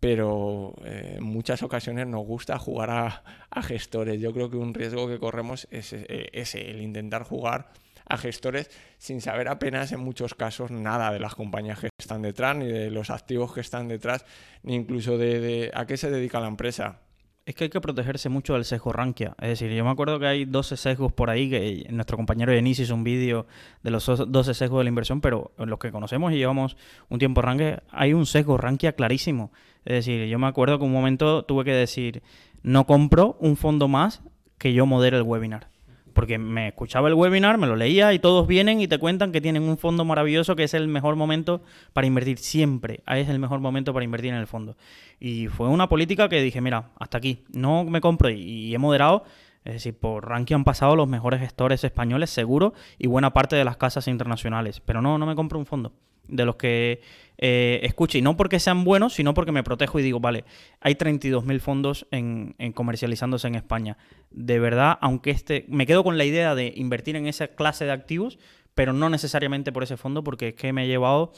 [0.00, 4.20] pero eh, en muchas ocasiones nos gusta jugar a, gestores.
[4.20, 7.70] Yo creo que un riesgo que corremos es eh, ese, el intentar jugar
[8.08, 12.56] a gestores sin saber apenas en muchos casos nada de las compañías que están detrás,
[12.56, 14.24] ni de los activos que están detrás,
[14.62, 17.00] ni incluso de, a qué se dedica la empresa.
[17.46, 19.36] Es que hay que protegerse mucho del sesgo rankia.
[19.40, 22.80] Es decir, yo me acuerdo que hay 12 sesgos por ahí, que nuestro compañero Denis
[22.80, 23.46] hizo un vídeo
[23.84, 26.76] de los 12 sesgos de la inversión, pero los que conocemos y llevamos
[27.08, 29.52] un tiempo rankia, hay un sesgo rankia clarísimo.
[29.84, 32.24] Es decir, yo me acuerdo que un momento tuve que decir,
[32.64, 34.22] no compro un fondo más
[34.58, 35.68] que yo modere el webinar.
[36.16, 39.42] Porque me escuchaba el webinar, me lo leía y todos vienen y te cuentan que
[39.42, 41.60] tienen un fondo maravilloso que es el mejor momento
[41.92, 43.02] para invertir siempre.
[43.06, 44.78] Es el mejor momento para invertir en el fondo.
[45.20, 49.24] Y fue una política que dije, mira, hasta aquí, no me compro y, he moderado.
[49.62, 53.64] Es decir, por ranking han pasado los mejores gestores españoles, seguro, y buena parte de
[53.66, 54.80] las casas internacionales.
[54.80, 55.92] Pero no, no me compro un fondo
[56.28, 57.00] de los que
[57.38, 60.44] eh, escuche, y no porque sean buenos, sino porque me protejo y digo, vale,
[60.80, 63.98] hay 32.000 fondos en, comercializándose en España.
[64.30, 67.92] De verdad, aunque este, me quedo con la idea de invertir en esa clase de
[67.92, 68.38] activos,
[68.74, 71.32] pero no necesariamente por ese fondo, porque es que me he llevado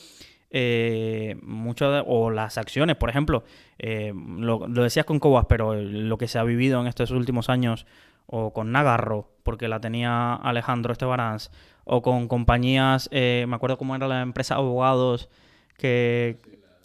[0.51, 3.45] eh, mucho, o las acciones, por ejemplo,
[3.79, 7.87] eh, lo, decías con Cobas, pero lo que se ha vivido en estos últimos años,
[8.31, 11.51] o con Nagarro, porque la tenía Alejandro Estebaranz,
[11.85, 15.31] o con compañías, eh, me acuerdo cómo era la empresa abogados,
[15.77, 16.37] que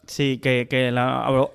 [0.07, 1.49] sí, que, que la...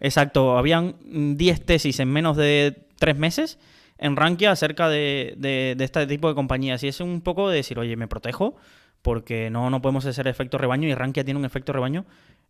[0.00, 0.94] Exacto, habían
[1.36, 3.58] 10 tesis en menos de 3 meses
[3.98, 6.82] en Rankia acerca de, de, este tipo de compañías.
[6.82, 8.56] Y es un poco de decir, oye, me protejo
[9.04, 12.06] porque no, no podemos hacer efecto rebaño y Rankia tiene un efecto rebaño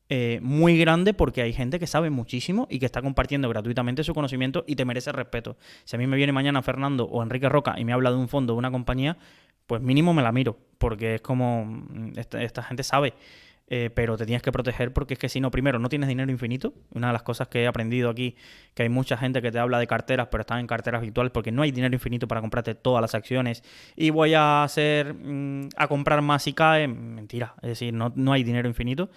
[0.08, 4.14] eh, muy grande porque hay gente que sabe muchísimo y que está compartiendo gratuitamente su
[4.14, 5.56] conocimiento y te merece respeto.
[5.82, 8.28] Si a mí me viene mañana Fernando o Enrique Roca y me habla de un
[8.28, 9.16] fondo de una compañía,
[9.66, 13.14] pues mínimo me la miro, porque es como, mm, esta, gente sabe,
[13.66, 16.30] eh, pero te tienes que proteger porque es que si no, primero, no tienes dinero
[16.30, 16.74] infinito.
[16.90, 18.36] Una de las cosas que he aprendido aquí,
[18.74, 21.50] que hay mucha gente que te habla de carteras, pero están en carteras virtuales porque
[21.50, 23.62] no hay dinero infinito para comprarte todas las acciones
[23.96, 26.88] y voy a hacer, mm, a comprar más y cae.
[26.88, 29.10] Mentira, es decir, no, no hay dinero infinito.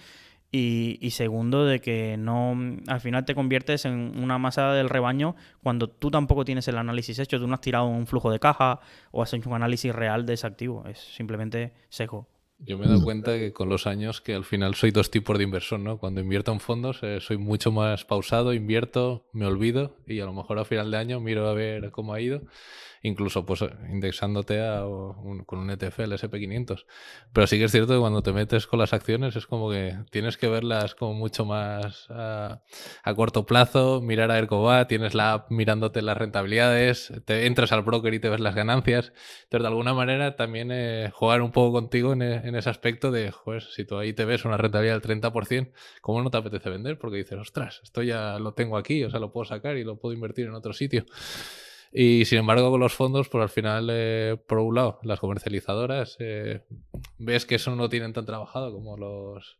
[0.50, 5.89] Y, segundo, de que no al final te conviertes en una masa del rebaño cuando
[5.89, 8.80] tú tampoco tienes el análisis hecho, tú no has tirado un flujo de caja
[9.12, 12.28] o has hecho un análisis real de ese activo, es simplemente seco.
[12.60, 15.38] Yo me he dado cuenta que con los años que al final soy dos tipos
[15.38, 15.99] de inversor, ¿no?
[15.99, 20.34] Cuando invierto en fondos eh, soy mucho más pausado, invierto, me olvido y a lo
[20.34, 22.41] mejor a final de año miro a ver cómo ha ido
[23.08, 24.82] incluso pues indexándote a,
[25.45, 26.86] con un ETF, el SP500.
[27.34, 29.97] Pero sí que es cierto que cuando te metes con las acciones es como que
[30.12, 32.62] tienes que verlas como mucho más a,
[33.16, 37.72] corto plazo, mirar a ver cómo va, tienes la app mirándote las rentabilidades, te entras
[37.72, 39.14] al broker y te ves las ganancias.
[39.43, 43.34] Entonces, de alguna manera también eh, jugar un poco contigo en, en, ese aspecto de,
[43.43, 46.99] pues si tú ahí te ves una rentabilidad del 30%, ¿cómo no te apetece vender?
[46.99, 49.97] Porque dices, ostras, esto ya lo tengo aquí, o sea, lo puedo sacar y lo
[49.97, 51.05] puedo invertir en otro sitio.
[51.92, 56.18] Y sin embargo, con los fondos, pues al final, eh, por un lado, las comercializadoras,
[56.20, 56.64] eh,
[57.18, 59.58] ves que eso no tienen tan trabajado como los,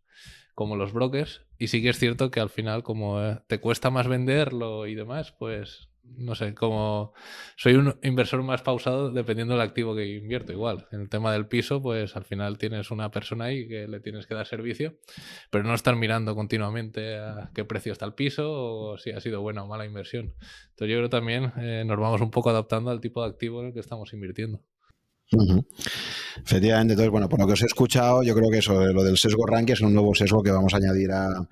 [0.54, 1.46] como los brokers.
[1.58, 4.96] Y sí que es cierto que al final, como eh, te cuesta más venderlo y
[4.96, 7.14] demás, pues no sé, como
[7.56, 10.52] soy un inversor más pausado dependiendo del activo que invierto.
[10.52, 14.00] Igual, en el tema del piso, pues al final tienes una persona ahí que le
[14.00, 14.98] tienes que dar servicio,
[15.52, 19.42] pero no estar mirando continuamente a qué precio está el piso o si ha sido
[19.42, 20.34] buena o mala inversión.
[20.70, 23.68] Entonces yo creo también eh, nos vamos un poco adaptando al tipo de activo en
[23.68, 24.62] el que estamos invirtiendo.
[26.38, 29.18] Efectivamente, entonces, bueno, por lo que os he escuchado, yo creo que eso, lo del
[29.18, 31.48] sesgo ranking es un nuevo sesgo que vamos a añadir a,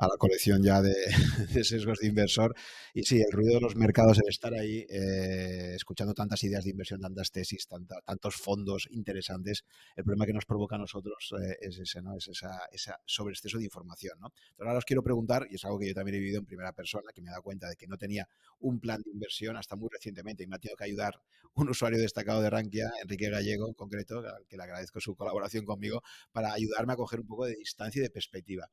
[0.00, 2.54] a la colección ya de, sesgos de inversor.
[2.94, 6.70] Y sí, el ruido de los mercados, el estar ahí, eh, escuchando tantas ideas de
[6.70, 11.78] inversión, tantas tesis, tantos fondos interesantes, el problema que nos provoca a nosotros eh, es
[11.78, 12.16] ese, ¿no?
[12.16, 14.32] Es esa, esa sobreexceso de información, ¿no?
[14.58, 17.12] ahora os quiero preguntar, y es algo que yo también he vivido en primera persona,
[17.14, 18.26] que me he dado cuenta de que no tenía
[18.60, 21.20] un plan de inversión hasta muy recientemente y me ha tenido que ayudar
[21.54, 26.02] un usuario destacado de Rankia, Enrique Gallego en concreto, que le agradezco su colaboración conmigo,
[26.32, 28.70] para ayudarme a coger un poco de distancia y de perspectiva.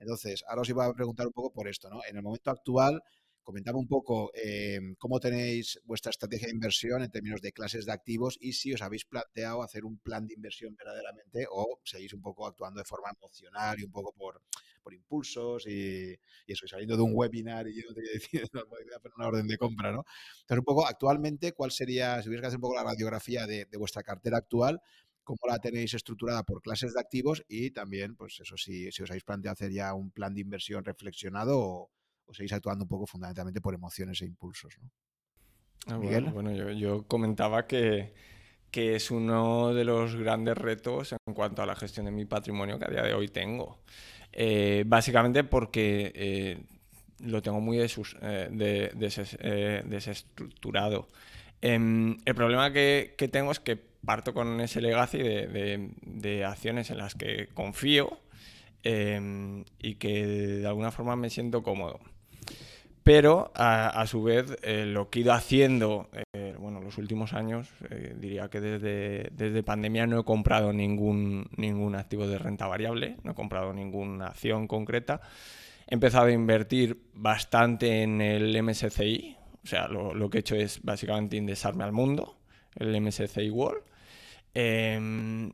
[0.00, 2.00] Entonces, ahora os iba a preguntar un poco por esto, ¿no?
[2.08, 3.00] En el momento actual,
[3.42, 7.92] comentaba un poco em, cómo tenéis vuestra estrategia de inversión en términos de clases de
[7.92, 12.22] activos y si os habéis planteado hacer un plan de inversión verdaderamente o seguís un
[12.22, 14.40] poco actuando de forma emocional y un poco por,
[14.92, 18.62] impulsos y, eso, saliendo de un webinar y yo no te quiero decir, no,
[18.96, 20.04] hacer una orden de compra, ¿no?
[20.40, 23.66] Entonces, un poco actualmente, ¿cuál sería, si hubieras que hacer un poco la radiografía de,
[23.66, 24.80] de vuestra cartera actual,
[25.30, 29.10] cómo la tenéis estructurada por clases de activos y también, pues eso, si, si os
[29.10, 31.90] habéis planteado hacer ya un plan de inversión reflexionado o,
[32.32, 34.76] seguís actuando un poco fundamentalmente por emociones e impulsos.
[34.80, 34.90] ¿no?
[35.86, 35.96] Ah,
[36.32, 38.12] bueno, yo, comentaba que,
[38.70, 42.78] que, es uno de los grandes retos en cuanto a la gestión de mi patrimonio
[42.78, 43.82] que a día de hoy tengo.
[44.32, 46.62] Eh, básicamente porque eh,
[47.20, 48.92] lo tengo muy eh,
[49.84, 51.08] desestructurado.
[51.60, 56.90] Em, el problema que, que, tengo es que parto con ese legacy de, de, acciones
[56.90, 58.18] en las que confío
[58.82, 62.00] em, y que de alguna forma me siento cómodo.
[63.02, 67.68] Pero a, su vez eh, lo que he ido haciendo, eh, bueno, los últimos años,
[67.88, 73.16] eh, diría que desde, desde pandemia no he comprado ningún, ningún activo de renta variable,
[73.24, 75.22] no he comprado ninguna acción concreta.
[75.88, 80.56] He empezado a invertir bastante en el MSCI, o sea, lo, lo que he hecho
[80.56, 82.36] es básicamente indexarme al mundo,
[82.76, 83.89] el MSCI World.
[84.54, 85.52] Em,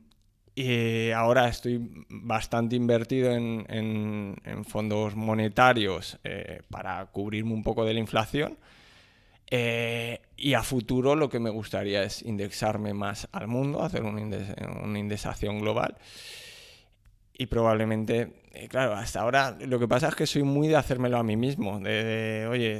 [0.55, 4.35] y ahora estoy bastante invertido en,
[4.67, 8.57] fondos monetarios eh, para cubrirme un poco de la inflación.
[9.49, 14.99] Eh, y a futuro lo que me gustaría es indexarme más al mundo, hacer una,
[14.99, 15.95] indexación global.
[17.37, 21.17] Y probablemente, eh, claro, hasta ahora lo que pasa es que soy muy de hacérmelo
[21.17, 21.79] a mí mismo.
[21.79, 22.79] De, oye,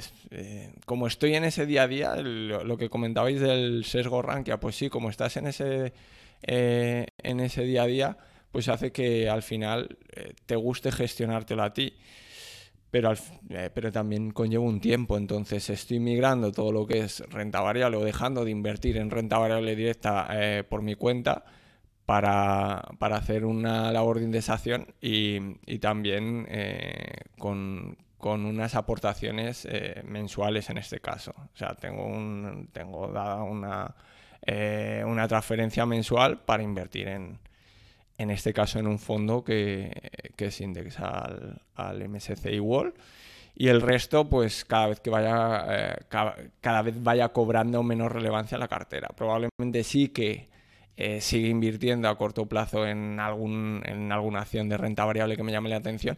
[0.85, 4.89] como estoy en ese día a día, lo, que comentabais del sesgo rankia, pues sí,
[4.89, 5.93] como estás en ese
[6.43, 8.17] eh, en ese día a día,
[8.51, 11.93] pues hace que al final eh, te guste gestionártelo a ti.
[12.89, 13.13] Pero,
[13.49, 17.97] eh, pero también conlleva un tiempo, entonces estoy migrando todo lo que es renta variable
[17.97, 20.29] o dejando de invertir en renta variable directa
[20.69, 21.43] por mi cuenta
[22.07, 25.37] para, para, hacer una labor de indexación y,
[25.67, 26.47] y también
[27.37, 29.67] con, con, unas aportaciones
[30.05, 31.35] mensuales en este caso.
[31.37, 33.93] O sea, tengo, un, tengo dada una,
[34.49, 37.37] eh, una transferencia mensual para invertir en,
[38.17, 39.91] en este caso, en un fondo que,
[40.37, 42.93] que se indexa al, al, MSCI World.
[43.55, 45.95] Y el resto, pues cada vez que vaya, eh,
[46.61, 49.09] cada, vez vaya cobrando menos relevancia la cartera.
[49.09, 50.47] Probablemente sí que
[50.97, 55.43] eh, siga invirtiendo a corto plazo en, algún, en alguna acción de renta variable que
[55.43, 56.17] me llame la atención,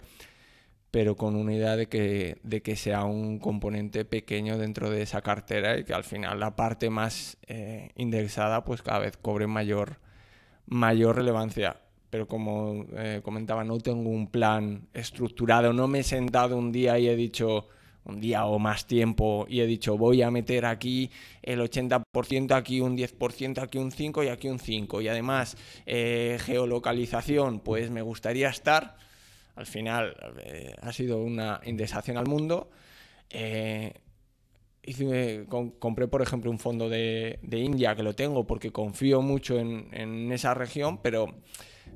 [0.90, 5.22] pero con una idea de que, de que sea un componente pequeño dentro de esa
[5.22, 10.00] cartera y que al final la parte más eh, indexada pues cada vez cobre mayor,
[10.66, 11.82] mayor relevancia.
[12.10, 16.98] Pero como eh, comentaba, no tengo un plan estructurado, no me he sentado un día
[16.98, 17.68] y he dicho,
[18.06, 22.82] un día o más tiempo, y he dicho, voy a meter aquí el 80%, aquí
[22.82, 25.04] un 10%, aquí un 5% y aquí un 5%.
[25.04, 28.98] Y además, eh, geolocalización, pues me gustaría estar
[29.60, 32.70] al final eh, ha sido una indexación al mundo.
[33.30, 33.94] Eh,
[35.80, 40.54] compré, por ejemplo, un fondo de, India que lo tengo porque confío mucho en, esa
[40.54, 41.36] región, pero,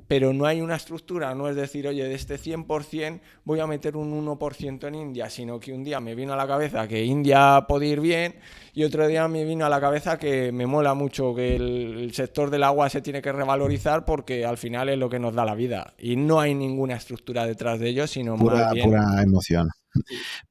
[0.07, 3.97] pero no hay una estructura, no es decir, oye, de este 100% voy a meter
[3.97, 7.65] un 1% en India, sino que un día me vino a la cabeza que India
[7.67, 8.35] puede ir bien
[8.73, 12.49] y otro día me vino a la cabeza que me mola mucho que el, sector
[12.49, 15.55] del agua se tiene que revalorizar porque al final es lo que nos da la
[15.55, 18.89] vida y no hay ninguna estructura detrás de ello, sino pura, más bien...
[18.89, 19.69] pura emoción.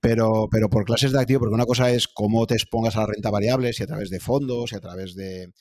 [0.01, 3.07] Pero, pero por clases de activo, porque una cosa es cómo te expongas a la
[3.07, 5.53] renta variable, si a través de fondos, si a través de,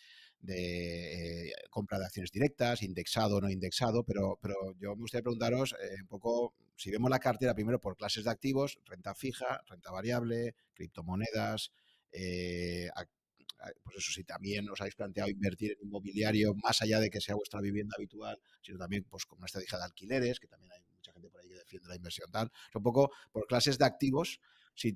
[0.41, 5.75] de compra de acciones directas, indexado o no indexado, pero, pero yo me gustaría preguntaros
[5.81, 9.91] eh, un poco, si vemos la cartera primero por clases de activos, renta fija, renta
[9.91, 11.71] variable, criptomonedas,
[12.11, 12.89] eh,
[13.83, 17.35] pues eso si también os habéis planteado invertir en inmobiliario, más allá de que sea
[17.35, 21.13] vuestra vivienda habitual, sino también pues como una estrategia de alquileres, que también hay mucha
[21.13, 24.39] gente por ahí que defiende la inversión tal, un poco por clases de activos,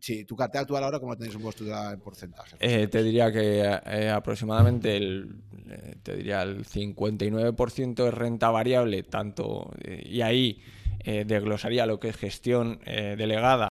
[0.01, 2.57] si, tu cartera actual ahora, ¿cómo tenéis un en porcentaje?
[2.59, 5.36] Eh, te diría que eh, aproximadamente el,
[5.69, 10.61] eh, te diría el 59% es renta variable, tanto, y ahí
[11.05, 13.69] desglosaría lo que es gestión delegada,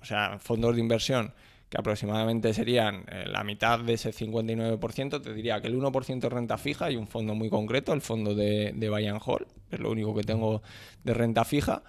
[0.00, 1.34] o sea, fondos de inversión,
[1.68, 6.58] que aproximadamente serían la mitad de ese 59%, te diría que el 1% es renta
[6.58, 10.14] fija y un fondo muy concreto, el fondo de, de Bayern Hall, es lo único
[10.14, 10.62] que tengo
[11.02, 11.82] de renta fija.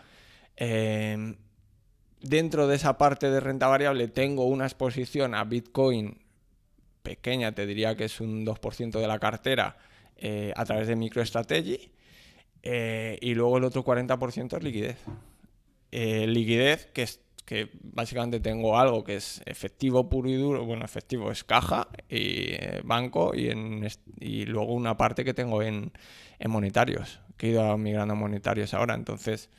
[2.21, 6.19] Dentro de esa parte de renta variable tengo una exposición a Bitcoin
[7.03, 9.77] pequeña, te diría que es un 2% de la cartera
[10.17, 11.91] eh, a través de MicroStrategy.
[12.63, 14.97] Eh, y luego el otro 40% es liquidez.
[15.91, 20.83] Eh, liquidez que, es, que básicamente tengo algo que es efectivo puro y duro, bueno,
[20.83, 23.87] efectivo es caja y banco y, en,
[24.19, 25.93] y luego una parte que tengo en,
[26.39, 28.95] en monetarios, que he ido migrando a monetarios ahora.
[28.95, 29.49] Entonces,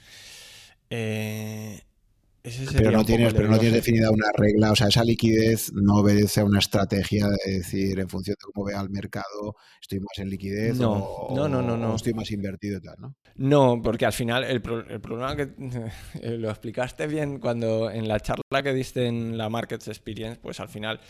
[2.72, 6.40] pero no tienes, pero no tienes definida una regla, o sea, esa liquidez no obedece
[6.40, 10.30] a una estrategia de decir en función de cómo vea el mercado, estoy más en
[10.30, 13.16] liquidez no, o, no, no, no, no, estoy más invertido y tal, ¿no?
[13.36, 15.48] No, porque al final el, el problema que
[16.22, 20.60] eh, lo explicaste bien cuando en la charla que diste en la Markets Experience, pues
[20.60, 21.00] al final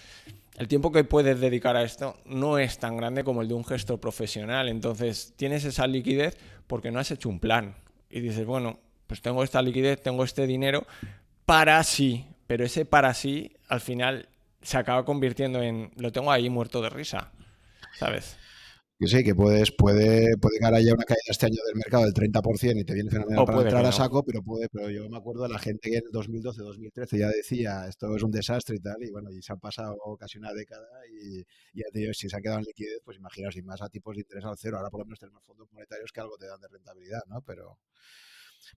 [0.59, 3.65] el tiempo que puedes dedicar a esto no es tan grande como el de un
[3.65, 6.37] gesto profesional, entonces tienes esa liquidez
[6.67, 7.77] porque no has hecho un plan.
[8.11, 10.87] Y dices, bueno, pues tengo esta liquidez, tengo este dinero,
[11.49, 14.29] para sí, pero ese para sí al final
[14.61, 17.33] se acaba convirtiendo en lo tengo ahí muerto de risa,
[17.99, 18.37] ¿sabes?
[18.99, 22.13] Que sí, que puedes, puede, puede que ya una caída este año del mercado del
[22.13, 25.45] 30% y te viene fenomenal para entrar a saco, pero puede, pero yo me acuerdo
[25.45, 28.81] de la gente que en el 2012, 2013 ya decía esto es un desastre y
[28.81, 31.39] tal, y bueno, y se han pasado casi una década y,
[31.73, 34.21] ya te si se ha quedado en liquidez, pues imaginaos, sin más a tipos de
[34.21, 36.69] interés al cero, ahora por lo menos tenemos fondos monetarios que algo te dan de
[36.69, 37.41] rentabilidad, ¿no?
[37.41, 37.79] Pero,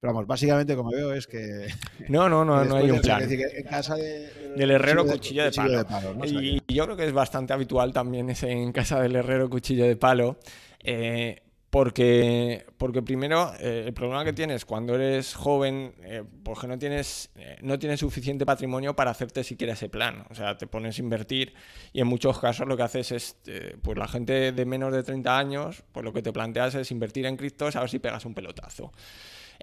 [0.01, 1.67] pero vamos, básicamente como veo es que...
[2.09, 3.21] No, no, no, no hay un plan.
[3.29, 5.85] en casa del herrero cuchillo, de, palo.
[6.25, 9.95] y, yo creo que es bastante habitual también ese en casa del herrero cuchillo de
[9.95, 10.39] palo.
[10.79, 16.77] Eh, porque, porque primero, eh, el problema que tienes cuando eres joven, eh, porque no
[16.77, 17.29] tienes,
[17.61, 20.25] no tienes suficiente patrimonio para hacerte siquiera ese plan.
[20.31, 21.53] O sea, te pones a invertir
[21.93, 23.37] y en muchos casos lo que haces es,
[23.81, 27.25] pues la gente de menos de 30 años, pues lo que te planteas es invertir
[27.25, 28.91] en criptos a ver si pegas un pelotazo.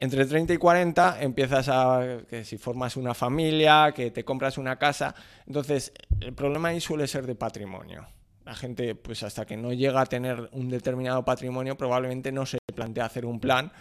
[0.01, 4.77] Entre 30 y 40 empiezas a que si formas una familia, que te compras una
[4.79, 5.13] casa.
[5.45, 8.07] Entonces, el problema ahí suele ser de patrimonio.
[8.45, 12.59] La gente, pues hasta que no llega a tener un determinado patrimonio, probablemente no se
[12.75, 13.73] plantea hacer un plan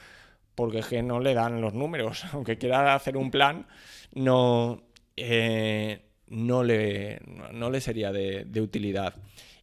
[0.55, 2.25] porque es que no le dan los números.
[2.33, 3.67] Aunque quiera hacer un plan,
[4.15, 4.81] no,
[5.15, 7.21] eh, no, le,
[7.53, 9.13] no, le, sería de, utilidad.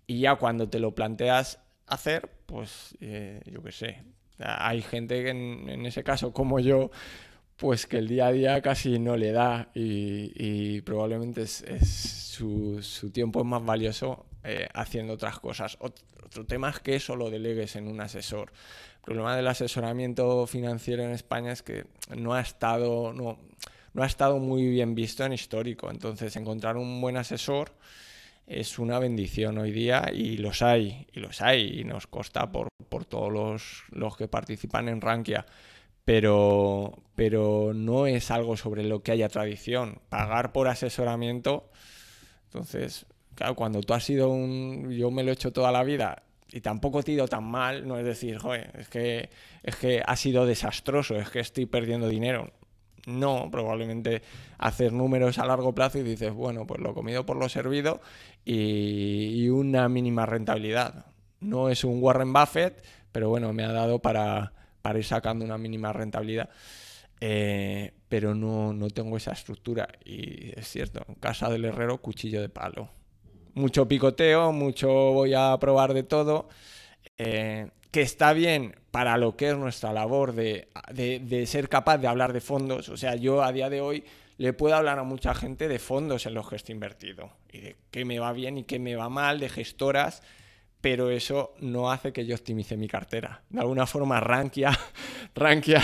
[0.06, 4.04] Y ya cuando te lo planteas hacer, pues eh, yo qué sé,
[4.38, 6.90] hay gente que en, ese caso, como yo,
[7.56, 12.80] pues que el día a día casi no le da y, probablemente es, su,
[13.12, 15.76] tiempo es más valioso eh, haciendo otras cosas.
[15.80, 18.52] Otro, tema es que eso lo delegues en un asesor.
[18.96, 21.84] El problema del asesoramiento financiero en España es que
[22.16, 23.38] no ha estado, no,
[23.92, 25.90] no ha estado muy bien visto en histórico.
[25.90, 27.72] Entonces, encontrar un buen asesor
[28.46, 32.68] es una bendición hoy día y los hay, y los hay, y nos consta por,
[32.88, 35.46] por todos los, los, que participan en Rankia.
[36.04, 40.00] Pero, pero no es algo sobre lo que haya tradición.
[40.10, 41.70] Pagar por asesoramiento,
[42.46, 44.90] entonces, claro, cuando tú has sido un...
[44.92, 46.22] Yo me lo he hecho toda la vida
[46.52, 49.28] y tampoco te he ido tan mal, no es decir, joder, es que,
[49.64, 52.52] es que ha sido desastroso, es que estoy perdiendo dinero.
[53.06, 54.22] No, probablemente
[54.58, 58.00] hacer números a largo plazo y dices, bueno, pues lo comido por lo servido
[58.44, 61.06] y, una mínima rentabilidad.
[61.40, 62.82] No es un Warren Buffett,
[63.12, 64.52] pero bueno, me ha dado para,
[64.94, 66.48] ir sacando una mínima rentabilidad.
[67.20, 69.88] Eh, pero no, no tengo esa estructura.
[70.04, 72.88] Y es cierto, en casa del herrero, cuchillo de palo.
[73.54, 76.48] Mucho picoteo, mucho voy a probar de todo.
[77.18, 80.66] Eh, que está bien para lo que es nuestra labor de,
[81.46, 82.88] ser capaz de hablar de fondos.
[82.88, 84.02] O sea, yo a día de hoy
[84.36, 87.76] le puedo hablar a mucha gente de fondos en los que estoy invertido y de
[87.92, 90.24] qué me va bien y qué me va mal, de gestoras,
[90.80, 93.44] pero eso no hace que yo optimice mi cartera.
[93.48, 94.76] De alguna forma, Rankia,
[95.36, 95.80] Rankia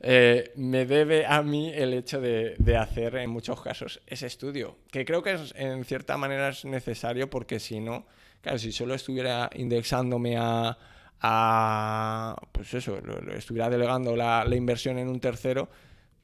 [0.00, 4.78] eh, me debe a mí el hecho de, de, hacer en muchos casos ese estudio,
[4.90, 8.06] que creo que en cierta manera es necesario porque si no,
[8.40, 10.76] claro, si solo estuviera indexándome a
[11.20, 12.98] a, pues eso,
[13.34, 15.68] estuviera delegando la, inversión en un tercero,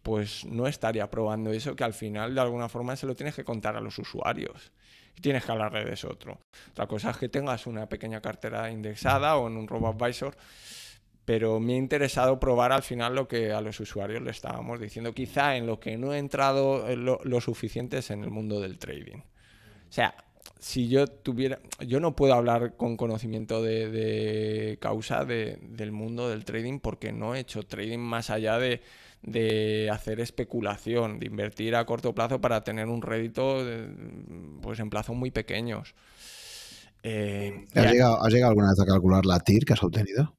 [0.03, 3.45] pues no estaría probando eso, que al final de alguna forma se lo tienes que
[3.45, 4.73] contar a los usuarios
[5.17, 6.41] y tienes que hablarle de otro.
[6.71, 10.37] Otra cosa es que tengas una pequeña cartera indexada o en un robo-advisor,
[11.25, 15.13] pero me ha interesado probar al final lo que a los usuarios le estábamos diciendo,
[15.15, 18.79] quizá en lo que no he entrado lo, lo suficiente es en el mundo del
[18.79, 19.19] trading.
[19.19, 20.15] O sea,
[20.61, 26.81] si yo tuviera, yo no puedo hablar con conocimiento de, causa del mundo del trading
[26.81, 32.41] porque no he hecho trading más allá de, hacer especulación, de invertir a corto plazo
[32.41, 33.65] para tener un rédito
[34.61, 35.95] pues en plazos muy pequeños.
[37.03, 40.35] Eh, ¿Has, llegado, alguna vez a calcular la TIR que has obtenido?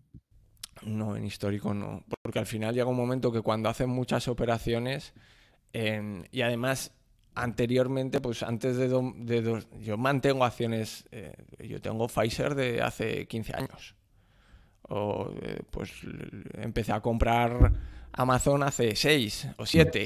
[0.84, 2.04] No, en histórico no.
[2.22, 5.14] Porque al final llega un momento que cuando hacen muchas operaciones
[5.74, 6.92] y además
[7.36, 13.56] anteriormente, pues antes de, dos, yo mantengo acciones, eh, yo tengo Pfizer de hace 15
[13.56, 13.96] años.
[14.90, 15.92] O eh, pues
[16.54, 17.74] empecé a comprar
[18.14, 20.06] Amazon hace 6 o 7.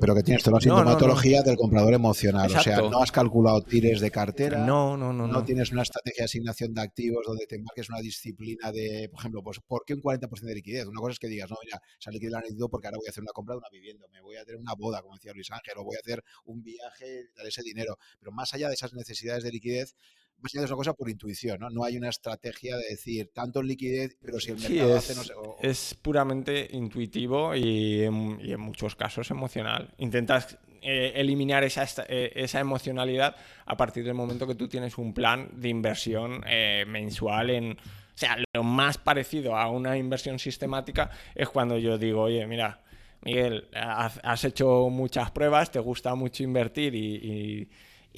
[0.00, 2.50] pero, que, tienes toda la sintomatología del comprador emocional.
[2.54, 4.58] O sea, no has calculado tires de cartera.
[4.58, 5.26] No, no, no.
[5.26, 9.20] No, tienes una estrategia de asignación de activos donde te marques una disciplina de, por
[9.20, 10.86] ejemplo, pues ¿por qué un 40% de liquidez?
[10.86, 13.10] Una cosa es que digas, no, mira, esa liquidez la necesito porque ahora voy a
[13.10, 15.50] hacer una compra de una vivienda, me voy a hacer una boda, como decía Luis
[15.50, 17.98] Ángel, o voy a hacer un viaje de ese dinero.
[18.18, 19.96] Pero más allá de esas necesidades de liquidez,
[20.40, 21.70] más allá de esa cosa por intuición, ¿no?
[21.70, 25.14] No hay una estrategia de decir tanto en liquidez, pero si el mercado es, hace
[25.14, 25.32] no sé.
[25.62, 29.94] Es puramente intuitivo y en, muchos casos emocional.
[29.98, 33.36] Intentas eh, eliminar esa, eh, esa, emocionalidad
[33.66, 37.72] a partir del momento que tú tienes un plan de inversión eh, mensual en.
[37.72, 42.82] O sea, lo más parecido a una inversión sistemática es cuando yo digo, oye, mira,
[43.22, 47.68] Miguel, has, hecho muchas pruebas, te gusta mucho invertir y y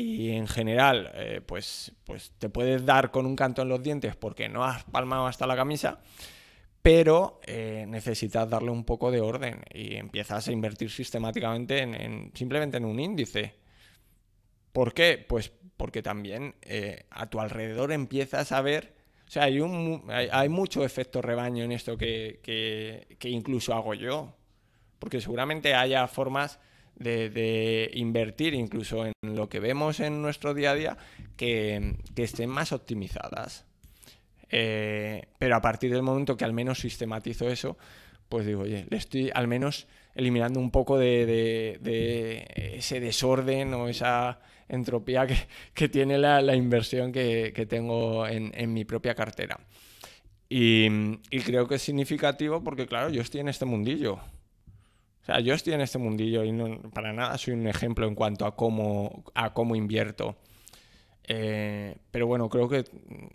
[0.01, 4.49] en general eh, pues, pues te puedes dar con un canto en los dientes porque
[4.49, 6.01] no has palmado hasta la camisa,
[6.83, 12.79] pero eh, necesitas darle un poco de orden y empiezas a invertir sistemáticamente en, simplemente
[12.79, 13.55] en un índice.
[14.73, 15.25] ¿Por qué?
[15.29, 18.95] Pues porque también eh, a tu alrededor empiezas a ver,
[19.27, 24.37] o sea, hay, un, hay, mucho efecto rebaño en esto que, que incluso hago yo,
[24.99, 26.59] porque seguramente haya formas
[27.01, 30.99] de, invertir incluso en lo que vemos en nuestro día a día
[31.37, 33.65] que, estén más optimizadas.
[34.51, 37.79] Eh, pero a partir del momento que al menos sistematizo eso,
[38.29, 41.79] pues digo, oye, le estoy al menos eliminando un poco de,
[42.77, 45.27] ese desorden o esa entropía
[45.75, 49.59] que, tiene la, inversión que, tengo en, mi propia cartera.
[50.49, 50.89] Y,
[51.31, 54.21] y, creo que es significativo porque, claro, yo estoy en este mundillo.
[55.39, 58.57] Yo estoy en este mundillo y no, para nada soy un ejemplo en cuanto a
[58.57, 60.37] cómo, a cómo invierto.
[61.25, 62.85] Eh, pero bueno, creo que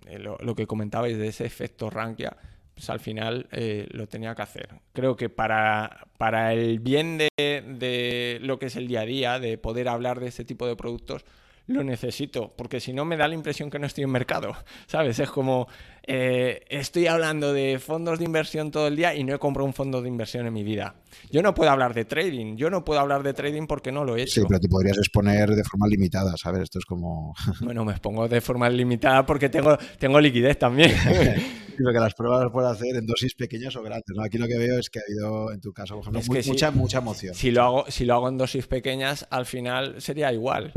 [0.07, 2.35] eh, lo, que comentabais de ese efecto Rankia,
[2.73, 4.69] pues al final eh, lo tenía que hacer.
[4.91, 9.39] Creo que para, para el bien de, de, lo que es el día a día,
[9.39, 11.23] de poder hablar de este tipo de productos,
[11.67, 14.53] lo necesito, porque si no me da la impresión que no estoy en mercado,
[14.87, 15.19] ¿sabes?
[15.19, 15.67] Es como,
[16.03, 19.73] eh, estoy hablando de fondos de inversión todo el día y no he comprado un
[19.73, 20.95] fondo de inversión en mi vida.
[21.31, 24.15] Yo no puedo hablar de trading, yo no puedo hablar de trading porque no lo
[24.15, 24.41] he hecho.
[24.41, 26.63] Sí, pero te podrías exponer de forma limitada, ¿sabes?
[26.63, 27.33] Esto es como...
[27.61, 30.91] bueno, me expongo de forma limitada porque tengo, tengo liquidez también.
[31.83, 34.17] porque las pruebas las puedes hacer en dosis pequeñas o grandes.
[34.23, 36.97] Aquí lo que veo es que ha habido, en tu caso, por ejemplo, mucha, mucha
[36.99, 37.33] emoción.
[37.33, 40.71] Si lo, hago, si lo hago en dosis pequeñas, al final sería igual.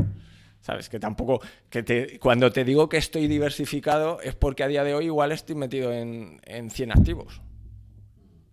[0.61, 0.89] ¿Sabes?
[0.89, 4.93] Que tampoco, que te, cuando te digo que estoy diversificado es porque a día de
[4.93, 7.41] hoy igual estoy metido en, en 100 activos.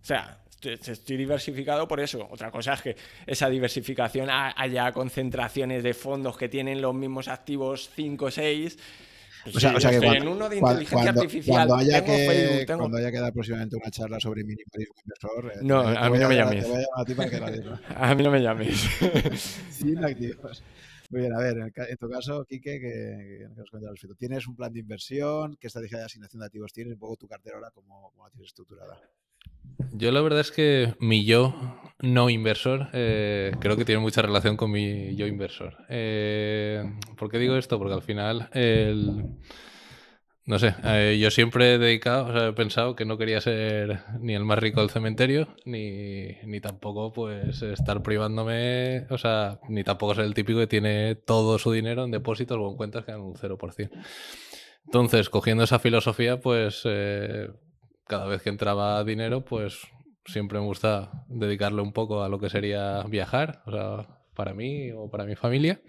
[0.00, 2.26] O sea, estoy, diversificado por eso.
[2.30, 2.96] Otra cosa es que
[3.26, 8.78] esa diversificación haya concentraciones de fondos que tienen los mismos activos 5 o 6.
[9.54, 11.66] o sea, o sea que cuando, en uno de inteligencia artificial.
[11.66, 15.52] Cuando haya, que, cuando haya que dar próximamente una charla sobre minimalismo inversor.
[15.54, 16.66] Eh, no, a mí no me llames.
[17.94, 18.88] A, mí no me llames.
[19.70, 20.62] 100 activos.
[21.10, 24.16] Muy bien, a ver, en, tu caso, Quique, que, nos cuentas respecto.
[24.16, 25.56] ¿Tienes un plan de inversión?
[25.60, 26.94] ¿Qué estrategia de asignación de activos tienes?
[26.94, 29.00] Un poco tu cartera ahora, ¿cómo, la tienes estructurada?
[29.92, 31.54] Yo la verdad es que mi yo
[32.00, 35.76] no inversor eh, creo que tiene mucha relación con mi yo inversor.
[35.88, 36.82] Eh,
[37.16, 37.78] ¿Por qué digo esto?
[37.78, 39.24] Porque al final el
[40.46, 43.98] no sé, eh, yo siempre he dedicado, o sea, he pensado que no quería ser
[44.20, 49.82] ni el más rico del cementerio, ni, ni tampoco pues estar privándome, o sea, ni
[49.82, 53.10] tampoco ser el típico que tiene todo su dinero en depósitos o en cuentas que
[53.10, 53.90] dan un 0%.
[54.84, 57.48] Entonces, cogiendo esa filosofía, pues eh,
[58.06, 59.80] cada vez que entraba dinero, pues
[60.26, 64.92] siempre me gusta dedicarle un poco a lo que sería viajar, o sea, para mí
[64.92, 65.80] o para mi familia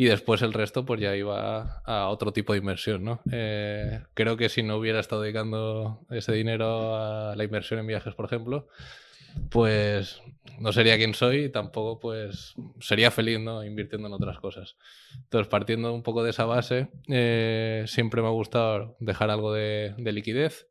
[0.00, 3.20] y después el resto pues ya iba a otro tipo de inversión, ¿no?
[3.30, 8.14] Eh, creo que si no hubiera estado dedicando ese dinero a la inversión en viajes,
[8.14, 8.66] por ejemplo,
[9.50, 10.22] pues
[10.58, 13.62] no sería quien soy y tampoco pues sería feliz, ¿no?
[13.62, 14.78] Invirtiendo en otras cosas.
[15.16, 19.92] Entonces, partiendo un poco de esa base, eh, siempre me ha gustado dejar algo de,
[19.98, 20.66] liquidez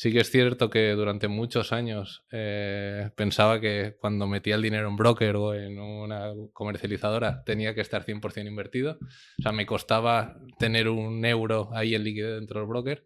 [0.00, 4.88] Sí que es cierto que durante muchos años eh, pensaba que cuando metía el dinero
[4.88, 8.96] en broker o en una comercializadora tenía que estar 100% invertido.
[9.38, 13.04] O sea, me costaba tener un euro ahí en liquidez dentro del broker.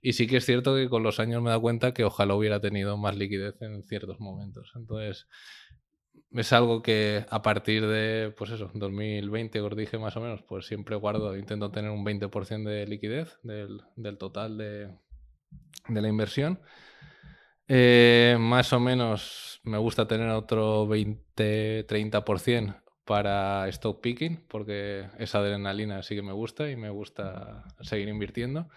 [0.00, 2.36] Y sí que es cierto que con los años me he dado cuenta que ojalá
[2.36, 4.70] hubiera tenido más liquidez en ciertos momentos.
[4.76, 5.26] Entonces,
[6.30, 10.66] es algo que a partir de, pues eso, 2020, os dije más o menos, pues
[10.66, 14.88] siempre guardo, intento tener un 20% de liquidez del, del total de,
[15.88, 16.60] de la inversión.
[17.66, 26.02] Eh, más o menos me gusta tener otro 20-30% para stock picking, porque esa adrenalina
[26.02, 28.68] sí que me gusta y me gusta seguir invirtiendo.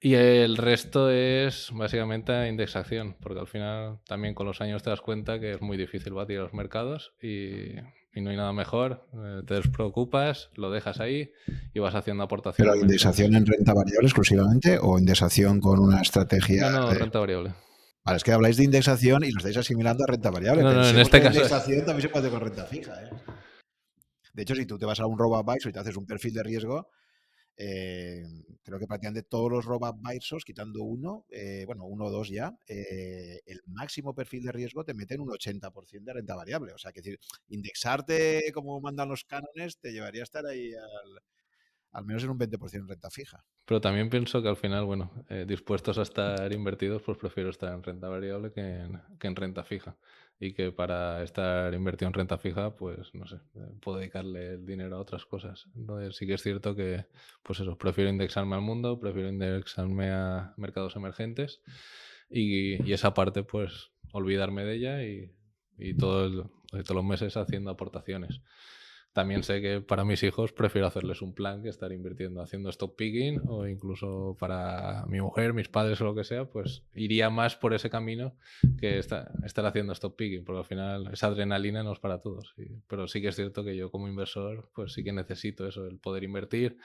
[0.00, 5.00] Y el resto es básicamente indexación, porque al final también con los años te das
[5.00, 7.76] cuenta que es muy difícil batir los mercados y
[8.14, 9.06] y no hay nada mejor.
[9.12, 11.32] Eh, te despreocupas, lo dejas ahí
[11.72, 12.72] y vas haciendo aportaciones.
[12.72, 16.70] ¿Pero indexación en renta variable exclusivamente o indexación con una estrategia?
[16.70, 17.54] No, no, renta variable.
[18.04, 20.62] Vale, es que habláis de indexación y lo estáis asimilando a renta variable.
[20.62, 21.36] No, no, en este caso.
[21.36, 22.92] Indexación también se puede con renta fija.
[23.02, 23.10] ¿eh?
[24.34, 26.34] De hecho, si tú te vas a un robo advisor y te haces un perfil
[26.34, 26.90] de riesgo,
[27.56, 28.24] eh,
[28.62, 33.40] creo que prácticamente todos los robo-advisors, quitando uno, eh, bueno, uno o dos ya, eh,
[33.46, 36.72] el máximo perfil de riesgo te mete en un 80% de renta variable.
[36.72, 41.22] O sea, que decir, indexarte como mandan los cánones te llevaría a estar ahí al,
[41.92, 43.44] al menos en un 20% en renta fija.
[43.64, 45.10] Pero también pienso que al final, bueno,
[45.46, 49.64] dispuestos a estar invertidos, pues prefiero estar en renta variable que en, que en renta
[49.64, 49.96] fija
[50.40, 54.66] y que para estar invertido en renta fija, pues no sé, eh, puedo dedicarle el
[54.66, 55.66] dinero a otras cosas.
[55.74, 57.06] Entonces sí que es cierto que,
[57.42, 61.60] pues eso, prefiero indexarme al mundo, prefiero indexarme a mercados emergentes
[62.28, 65.32] y, esa parte, pues olvidarme de ella y,
[65.78, 66.50] y todo
[66.82, 68.40] todos los meses haciendo aportaciones.
[69.14, 72.96] También sé que para mis hijos prefiero hacerles un plan que estar invirtiendo, haciendo stock
[72.96, 77.54] picking o incluso para mi mujer, mis padres o lo que sea, pues iría más
[77.54, 78.34] por ese camino
[78.76, 79.30] que estar,
[79.66, 82.56] haciendo stock picking, porque al final esa adrenalina no es para todos.
[82.88, 85.98] pero sí que es cierto que yo como inversor, pues sí que necesito eso, el
[85.98, 86.78] poder invertir,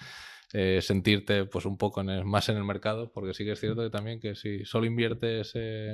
[0.54, 3.90] eh, sentirte pues un poco más en el mercado, porque sí que es cierto que
[3.90, 5.94] también que si solo inviertes en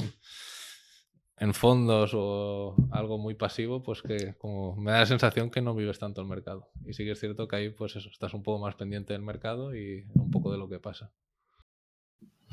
[1.37, 5.75] en fondos o algo muy pasivo, pues que como me da la sensación que no
[5.75, 6.69] vives tanto el mercado.
[6.85, 9.21] Y sí que es cierto que ahí, pues eso, estás un poco más pendiente del
[9.21, 11.11] mercado y un poco de lo que pasa.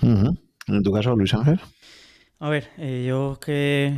[0.00, 1.60] En tu caso, Luis Ángel.
[2.42, 3.96] A ver, eh, yo que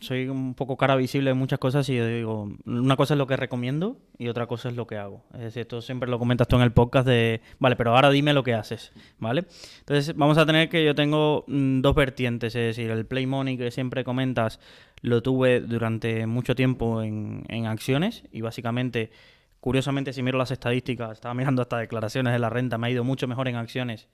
[0.00, 3.28] soy un poco cara visible en muchas cosas y yo digo, una cosa es lo
[3.28, 5.22] que recomiendo y otra cosa es lo que hago.
[5.32, 8.32] Es decir, esto siempre lo comentas tú en el podcast de, vale, pero ahora dime
[8.32, 8.90] lo que haces,
[9.20, 9.44] ¿vale?
[9.78, 13.56] Entonces vamos a tener que yo tengo mm, dos vertientes, es decir, el Play Money
[13.56, 14.58] que siempre comentas
[15.00, 19.12] lo tuve durante mucho tiempo en, en acciones y básicamente,
[19.60, 23.04] curiosamente si miro las estadísticas, estaba mirando hasta declaraciones de la renta, me ha ido
[23.04, 24.08] mucho mejor en acciones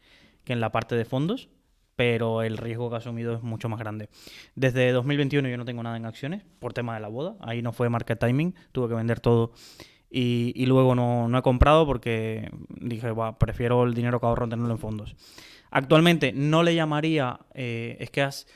[0.45, 1.49] que en la parte de fondos
[1.99, 4.09] pero el riesgo que ha asumido es mucho más grande.
[4.55, 7.73] Desde 2021 yo no tengo nada en acciones por tema de la boda, ahí no
[7.73, 9.53] fue market timing, tuve que vender todo
[10.09, 13.09] y, luego no, he comprado porque dije,
[13.41, 15.17] prefiero el dinero que ahorro tenerlo en fondos.
[15.73, 18.47] Actualmente no le llamaría, eh, es que has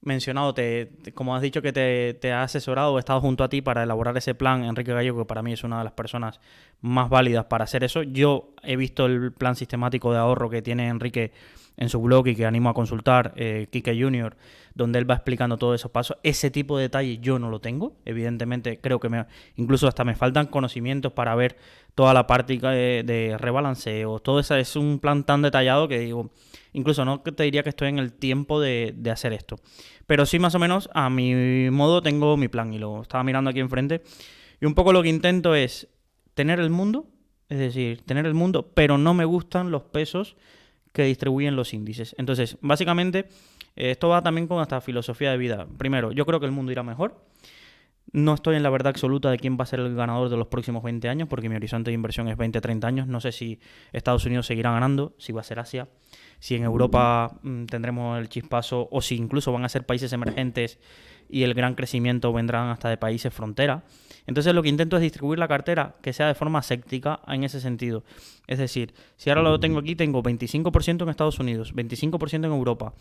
[0.00, 3.62] mencionado, te, como has dicho que te, te, ha asesorado o estado junto a ti
[3.62, 6.40] para elaborar ese plan, Enrique Gallego, que para mí es una de las personas
[6.80, 8.04] más válidas para hacer eso.
[8.04, 11.32] Yo he visto el plan sistemático de ahorro que tiene Enrique
[11.76, 14.36] en su blog y que animo a consultar, eh, Kike Junior,
[14.74, 16.16] donde él va explicando todos esos pasos.
[16.22, 17.96] Ese tipo de detalles yo no lo tengo.
[18.04, 19.26] Evidentemente, creo que me,
[19.56, 21.56] incluso hasta me faltan conocimientos para ver
[21.94, 24.20] toda la parte de, rebalanceo.
[24.20, 26.30] Todo eso es un plan tan detallado que digo,
[26.72, 29.56] incluso no te diría que estoy en el tiempo de, de hacer esto.
[30.06, 33.50] Pero sí, más o menos, a mi modo tengo mi plan y lo estaba mirando
[33.50, 34.02] aquí enfrente.
[34.60, 35.88] Y un poco lo que intento es
[36.34, 37.06] tener el mundo,
[37.48, 40.36] es decir, tener el mundo, pero no me gustan los pesos
[40.92, 42.14] que distribuyen los índices.
[42.18, 43.26] Entonces, básicamente,
[43.76, 45.66] esto va también con esta filosofía de vida.
[45.78, 47.24] Primero, yo creo que el mundo irá mejor.
[48.12, 50.48] No estoy en la verdad absoluta de quién va a ser el ganador de los
[50.48, 53.06] próximos 20 años, porque mi horizonte de inversión es 20-30 años.
[53.06, 53.58] No sé si
[53.92, 55.88] Estados Unidos seguirá ganando, si va a ser Asia,
[56.38, 60.78] si en Europa mm, tendremos el chispazo, o si incluso van a ser países emergentes
[61.30, 63.84] y el gran crecimiento vendrán hasta de países frontera.
[64.26, 67.60] Entonces lo que intento es distribuir la cartera que sea de forma séptica en ese
[67.60, 68.04] sentido.
[68.46, 72.94] Es decir, si ahora lo tengo aquí, tengo 25% en Estados Unidos, 25% en Europa,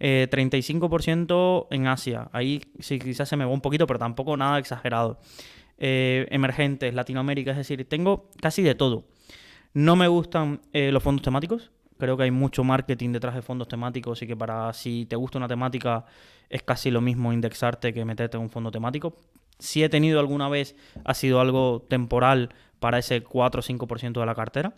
[0.00, 2.28] 35% eh, en Asia.
[2.32, 5.18] Ahí sí quizás se me va un poquito, pero tampoco nada exagerado.
[5.78, 9.04] Eh, emergentes, Latinoamérica, es decir, tengo casi de todo.
[9.72, 11.70] No me gustan eh, los fondos temáticos.
[11.98, 15.38] Creo que hay mucho marketing detrás de fondos temáticos y que para si te gusta
[15.38, 16.04] una temática
[16.48, 19.16] es casi lo mismo indexarte que meterte en un fondo temático
[19.64, 22.50] si he tenido alguna vez, ha sido algo temporal
[22.80, 24.74] para ese 4 o 5% de la cartera.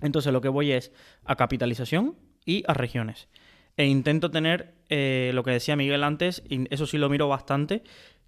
[0.00, 0.92] Entonces lo que voy es
[1.24, 3.28] a capitalización y a regiones.
[3.76, 7.82] E intento tener eh, lo que decía Miguel antes, y eso sí lo miro bastante,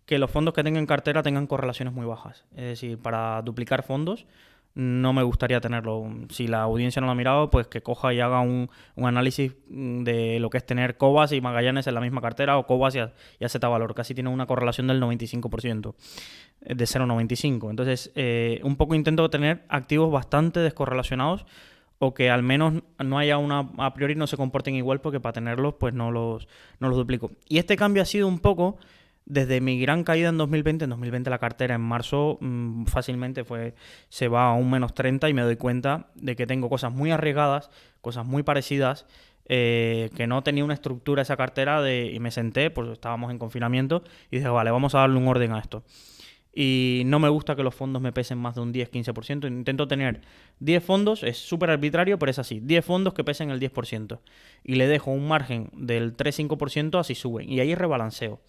[0.07, 2.47] que los fondos que tengan en cartera tengan correlaciones muy bajas.
[2.53, 4.27] Es decir, para duplicar fondos
[4.75, 6.11] no me gustaría tenerlo.
[6.31, 10.03] Si la audiencia no lo ha mirado, pues que coja y haga un, análisis mm,
[10.05, 12.99] de lo que es tener Cobas y Magallanes en la misma cartera o Cobas y,
[12.99, 13.95] y Z Valor.
[13.95, 15.95] Casi tiene una correlación del 95%,
[16.63, 17.71] eh, de 0,95.
[17.71, 21.45] Entonces, eh, un poco intento tener activos bastante descorrelacionados
[21.99, 25.35] o que al menos no haya una, a priori no se comporten igual porque para
[25.35, 26.49] tenerlos pues no los,
[26.81, 27.31] no los duplico.
[27.49, 28.79] Y este cambio ha sido un poco
[29.25, 33.75] desde mi gran caída en 2020, en 2020 la cartera en marzo mm, fácilmente fue,
[34.09, 37.11] se va a un menos 30 y me doy cuenta de que tengo cosas muy
[37.11, 37.71] arriesgadas,
[38.01, 39.07] cosas muy parecidas,
[39.47, 43.39] eh, que no tenía una estructura esa cartera de, y me senté, pues estábamos en
[43.39, 45.85] confinamiento y dije, vale, vamos a darle un orden a esto.
[46.55, 49.47] Y no me gusta que los fondos me pesen más de un 10-15%.
[49.49, 50.21] Intento tener
[50.61, 52.61] 10 fondos, es súper arbitrario, pero es así.
[52.61, 54.21] 10 fondos que pesen el 10%.
[54.63, 57.51] Y le dejo un margen del 3-5% así suben.
[57.51, 58.41] Y ahí rebalanceo.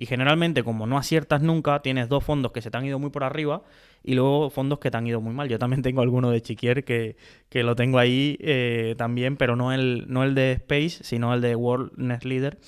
[0.00, 3.10] Y generalmente, como no aciertas nunca, tienes dos fondos que se te han ido muy
[3.10, 3.62] por arriba
[4.04, 5.48] y luego fondos que te han ido muy mal.
[5.48, 7.16] Yo también tengo alguno de Chiquier que,
[7.48, 11.40] que lo tengo ahí eh, también, pero no el, no el de Space, sino el
[11.40, 12.58] de World Net Leader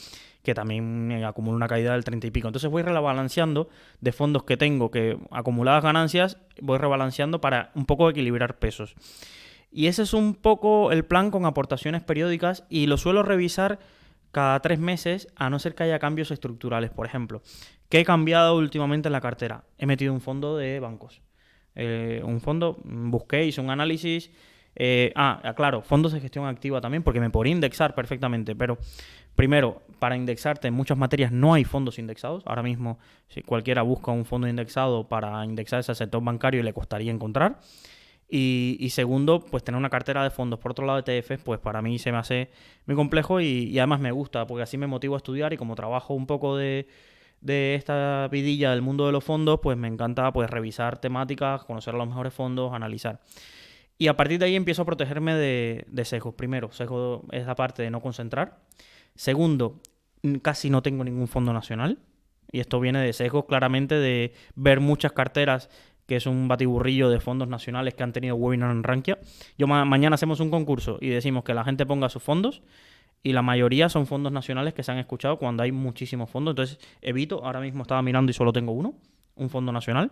[0.43, 2.49] que también acumula una caída del 30 y pico.
[2.49, 3.69] Entonces voy rebalanceando
[4.01, 8.95] de fondos que tengo que acumuladas ganancias, voy rebalanceando para un poco equilibrar pesos.
[9.71, 13.79] Y ese es un poco el plan con aportaciones periódicas y lo suelo revisar
[14.33, 16.91] cada tres meses, a no ser que haya cambios estructurales.
[16.91, 17.43] Por ejemplo,
[17.89, 19.65] ¿qué he cambiado últimamente en la cartera?
[19.79, 21.23] He metido un fondo de bancos.
[21.75, 24.31] Eh, un fondo, busqué, hice un análisis.
[24.77, 28.79] Eh, ah, claro, fondos de gestión activa también, porque me podría indexar perfectamente, pero
[29.35, 32.43] primero, para indexarte en muchas materias no hay fondos indexados.
[32.47, 32.99] Ahora mismo,
[33.29, 37.59] si cualquiera busca un fondo indexado para indexarse al sector bancario, le costaría encontrar.
[38.33, 41.83] Y, segundo, pues tener una cartera de fondos por otro lado de ETF, pues para
[41.83, 42.51] mí se me hace
[42.87, 46.15] muy complejo y, además me gusta, porque así me motivo a estudiar y como trabajo
[46.15, 46.87] un poco de,
[47.45, 52.07] esta vidilla del mundo de los fondos, pues me encanta pues revisar temáticas, conocer los
[52.07, 53.21] mejores fondos, analizar.
[53.99, 56.35] Y a partir de ahí empiezo a protegerme de, de sesgos.
[56.35, 58.61] Primero, sesgo es la parte de no concentrar.
[59.17, 59.81] Segundo,
[60.41, 61.99] casi no tengo ningún fondo nacional.
[62.53, 65.69] Y esto viene de sesgos claramente de ver muchas carteras
[66.11, 69.21] que es un batiburrillo de fondos nacionales que han tenido webinar en Rankia.
[69.57, 72.63] Yo mañana hacemos un concurso y decimos que la gente ponga sus fondos
[73.23, 76.51] y la mayoría son fondos nacionales que se han escuchado cuando hay muchísimos fondos.
[76.51, 78.95] Entonces evito, ahora mismo estaba mirando y solo tengo uno,
[79.37, 80.11] un fondo nacional.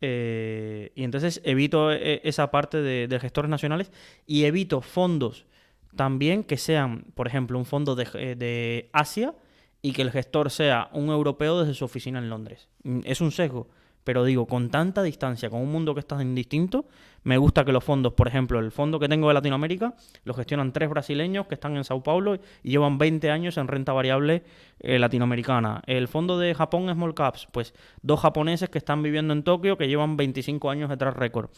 [0.00, 3.92] Eh, y entonces evito eh, esa parte de, gestores nacionales
[4.26, 5.46] y evito fondos
[5.94, 9.36] también que sean, por ejemplo, un fondo de, eh, de Asia
[9.82, 12.68] y que el gestor sea un europeo desde su oficina en Londres.
[12.82, 13.68] Mm, es un sesgo
[14.04, 16.86] pero digo, con tanta distancia, con un mundo que está indistinto,
[17.24, 20.72] me gusta que los fondos, por ejemplo, el fondo que tengo de Latinoamérica, lo gestionan
[20.72, 24.42] tres brasileños que están en Sao Paulo y llevan 20 años en renta variable
[24.80, 25.82] eh, latinoamericana.
[25.86, 29.86] El fondo de Japón Small Caps, pues dos japoneses que están viviendo en Tokio que
[29.86, 31.50] llevan 25 años detrás récord.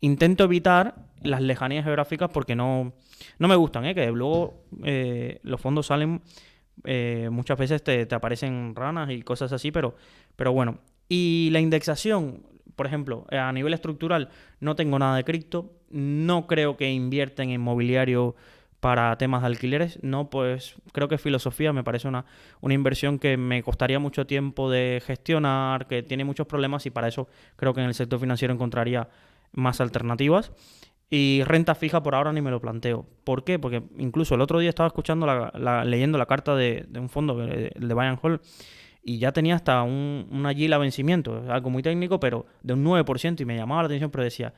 [0.00, 2.94] Intento evitar las lejanías geográficas porque no,
[3.38, 3.94] no me gustan, ¿eh?
[3.94, 6.22] que luego eh, los fondos salen...
[6.84, 9.96] Eh, muchas veces te, te, aparecen ranas y cosas así, pero,
[10.34, 10.78] pero bueno,
[11.10, 12.46] y la indexación,
[12.76, 14.30] por ejemplo, a nivel estructural,
[14.60, 18.36] no tengo nada de cripto, no creo que invierten en mobiliario
[18.78, 22.26] para temas de alquileres, no, pues creo que filosofía me parece una,
[22.60, 27.08] una inversión que me costaría mucho tiempo de gestionar, que tiene muchos problemas y para
[27.08, 29.08] eso creo que en el sector financiero encontraría
[29.52, 30.52] más alternativas.
[31.12, 33.04] Y renta fija por ahora ni me lo planteo.
[33.24, 33.58] ¿Por qué?
[33.58, 37.88] Porque incluso el otro día estaba escuchando, la, leyendo la carta de, un fondo, el
[37.88, 38.40] de Bayern Hall,
[39.02, 43.40] y ya tenía hasta un, una a vencimiento, algo muy técnico, pero de un 9%
[43.40, 44.52] y me llamaba la atención, pero decía,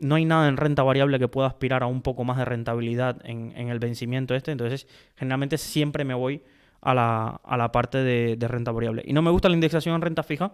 [0.00, 3.20] no hay nada en renta variable que pueda aspirar a un poco más de rentabilidad
[3.24, 4.86] en, el vencimiento este, entonces
[5.16, 6.42] generalmente siempre me voy
[6.80, 9.02] a la, a la parte de, renta variable.
[9.06, 10.52] Y no me gusta la indexación en renta fija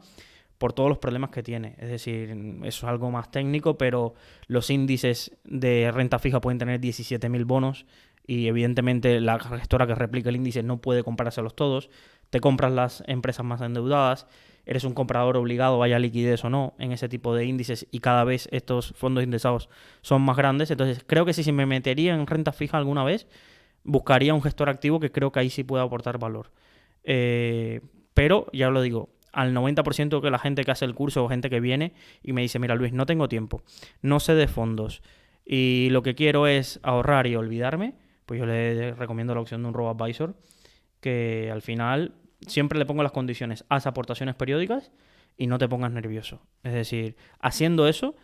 [0.59, 2.31] por todos los problemas que tiene, es decir,
[2.65, 4.15] eso es algo más técnico, pero
[4.49, 7.87] los índices de renta fija pueden tener 17.000 bonos
[8.27, 11.89] y evidentemente la gestora que replica el índice no puede comprárselos todos
[12.31, 14.27] te compras las empresas más endeudadas,
[14.67, 18.25] eres un comprador obligado, vaya liquidez o no, en ese tipo de índices y cada
[18.25, 19.69] vez estos fondos indexados
[20.03, 20.71] son más grandes.
[20.71, 23.27] Entonces, creo que si me metería en renta fija alguna vez,
[23.85, 26.53] buscaría un gestor activo que creo que ahí sí puede aportar valor.
[27.05, 27.81] Eh,
[28.13, 31.49] pero, ya lo digo, al 90% que la gente que hace el curso o gente
[31.49, 33.63] que viene y me dice, mira Luis, no tengo tiempo,
[34.03, 35.03] no sé de fondos
[35.51, 37.95] y lo que quiero es ahorrar y olvidarme,
[38.27, 40.35] pues yo le recomiendo la opción de un robo advisor
[41.01, 42.15] que al final
[42.47, 44.91] siempre le pongo las condiciones, haz aportaciones periódicas
[45.37, 46.41] y no te pongas nervioso.
[46.63, 48.15] Es decir, haciendo eso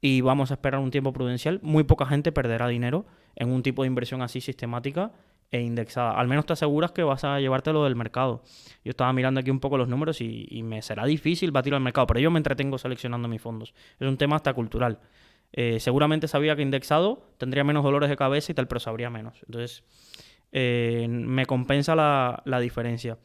[0.00, 3.06] y vamos a esperar un tiempo prudencial, muy poca gente perderá dinero
[3.36, 5.12] en un tipo de inversión así sistemática
[5.50, 6.12] e indexada.
[6.12, 8.42] Al menos te aseguras que vas a llevártelo del mercado.
[8.84, 12.06] Yo estaba mirando aquí un poco los números y, me será difícil batirlo al mercado,
[12.06, 13.74] pero yo me entretengo seleccionando mis fondos.
[13.98, 15.00] Es un tema hasta cultural.
[15.52, 19.42] Eh, seguramente sabía que indexado tendría menos dolores de cabeza y tal, pero sabría menos.
[19.46, 19.82] Entonces,
[20.52, 23.18] eh, me compensa la, diferencia.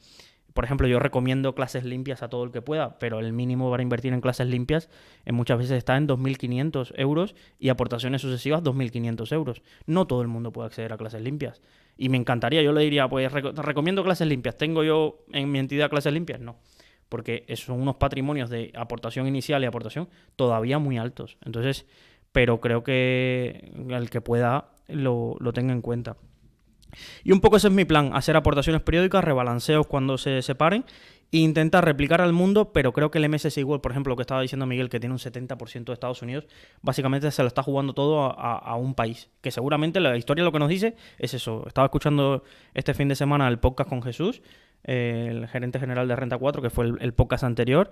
[0.54, 3.84] Por ejemplo, yo recomiendo clases limpias a todo el que pueda, pero el mínimo para
[3.84, 4.90] invertir en clases limpias
[5.26, 9.62] en muchas veces está en 2.500 euros y aportaciones sucesivas 2.500 euros.
[9.86, 11.62] No todo el mundo puede acceder a clases limpias.
[11.98, 14.58] Y me encantaría, yo le diría, pues recomiendo clases limpias.
[14.58, 16.40] ¿Tengo yo en mi entidad clases limpias?
[16.40, 16.58] No.
[17.10, 20.08] Porque son unos patrimonios de aportación inicial y aportación
[20.38, 21.38] todavía muy altos.
[21.46, 21.86] Entonces,
[22.32, 26.18] pero creo que el que pueda lo, lo tenga en cuenta.
[27.24, 30.86] Y un poco ese es mi plan, hacer aportaciones periódicas, rebalanceos cuando se separen
[31.32, 34.22] e intentar replicar al mundo, pero creo que el MSCI World, por ejemplo, lo que
[34.22, 36.48] estaba diciendo Miguel, que tiene un 70% de Estados Unidos,
[36.82, 40.60] básicamente se lo está jugando todo a, un país, que seguramente la historia lo que
[40.60, 41.64] nos dice es eso.
[41.68, 42.44] Estaba escuchando
[42.74, 44.42] este fin de semana el podcast con Jesús,
[44.86, 47.90] el gerente general de Renta 4, que fue el, podcast anterior,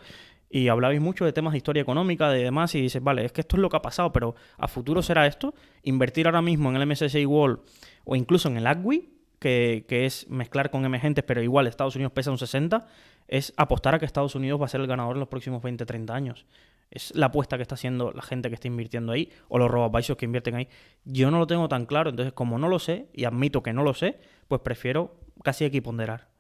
[0.50, 3.42] y hablabais mucho de temas de historia económica, de demás, y dices, vale, es que
[3.42, 6.76] esto es lo que ha pasado, pero a futuro será esto, invertir ahora mismo en
[6.76, 7.60] el MSCI World
[8.06, 9.10] o incluso en el AGWI,
[9.40, 12.86] que, es mezclar con emergentes, pero igual Estados Unidos pesa un 60,
[13.28, 15.86] es apostar a que Estados Unidos va a ser el ganador en los próximos 20,
[15.86, 16.46] 30 años.
[16.92, 19.92] Es la apuesta que está haciendo la gente que está invirtiendo ahí, o los robo
[19.92, 20.68] que invierten ahí.
[21.04, 23.84] Yo no lo tengo tan claro, entonces como no lo sé, y admito que no
[23.84, 26.33] lo sé, pues prefiero casi equiponderar.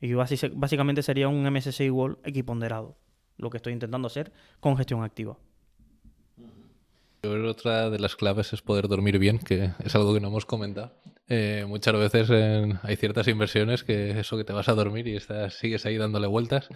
[0.00, 2.96] Y básicamente sería un MSCI World equiponderado,
[3.36, 5.36] lo que estoy intentando hacer con gestión activa.
[7.22, 10.28] Yo creo otra de las claves es poder dormir bien, que es algo que no
[10.28, 10.94] hemos comentado.
[11.32, 12.28] Eh, muchas veces
[12.82, 16.26] hay ciertas inversiones que eso que te vas a dormir y estás, sigues ahí dándole
[16.26, 16.68] vueltas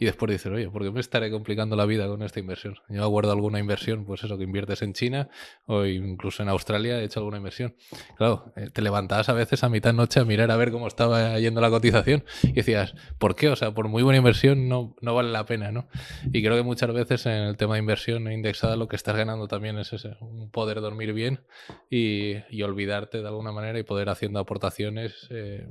[0.00, 2.74] y después dices, oye, ¿por qué me estaré complicando la vida con esta inversión?
[2.88, 5.28] Yo aguardo alguna inversión, pues eso, que inviertes en China
[5.66, 7.76] o incluso en Australia he hecho alguna inversión.
[8.16, 11.38] Claro, eh, te levantabas a veces a mitad noche a mirar a ver cómo estaba
[11.38, 13.48] yendo la cotización y decías, ¿por qué?
[13.48, 15.86] O sea, por muy buena inversión no, no vale la pena, ¿no?
[16.32, 19.46] Y creo que muchas veces en el tema de inversión indexada lo que estás ganando
[19.46, 21.42] también es ese, un poder dormir bien
[21.88, 25.68] y, y olvidarte de alguna manera y poder haciendo aportaciones eh,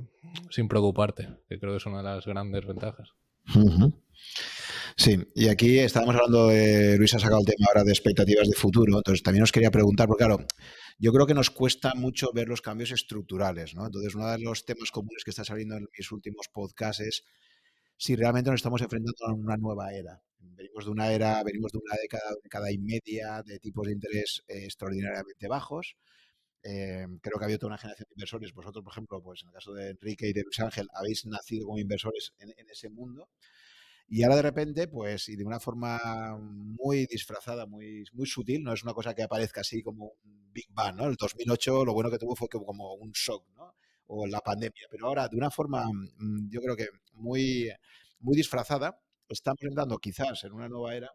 [0.50, 3.14] sin preocuparte, que creo que es una de las grandes ventajas.
[4.96, 8.54] Sí, y aquí estábamos hablando de, Luis ha sacado el tema ahora de expectativas de
[8.54, 10.46] futuro, entonces también os quería preguntar, porque claro,
[10.98, 13.86] yo creo que nos cuesta mucho ver los cambios estructurales, ¿no?
[13.86, 17.24] Entonces, uno de los temas comunes que está saliendo en mis últimos podcasts es
[17.96, 20.22] si realmente nos estamos enfrentando a una nueva era.
[20.38, 24.42] Venimos de una era, venimos de una década, década y media de tipos de interés
[24.48, 25.96] eh, extraordinariamente bajos,
[26.62, 28.52] eh, creo que ha habido toda una generación de inversores.
[28.52, 31.66] Vosotros, por ejemplo, pues en el caso de Enrique y de Luis Ángel, habéis nacido
[31.66, 33.28] como inversores en, ese mundo.
[34.08, 38.72] Y ahora de repente, pues, y de una forma muy disfrazada, muy, muy sutil, no
[38.72, 41.06] es una cosa que aparezca así como un Big Bang, ¿no?
[41.06, 43.74] El 2008 lo bueno que tuvo fue como un shock, ¿no?
[44.06, 44.86] O la pandemia.
[44.90, 47.70] Pero ahora, de una forma, mm, yo creo que muy,
[48.18, 51.10] muy disfrazada, estamos entrando quizás en una nueva era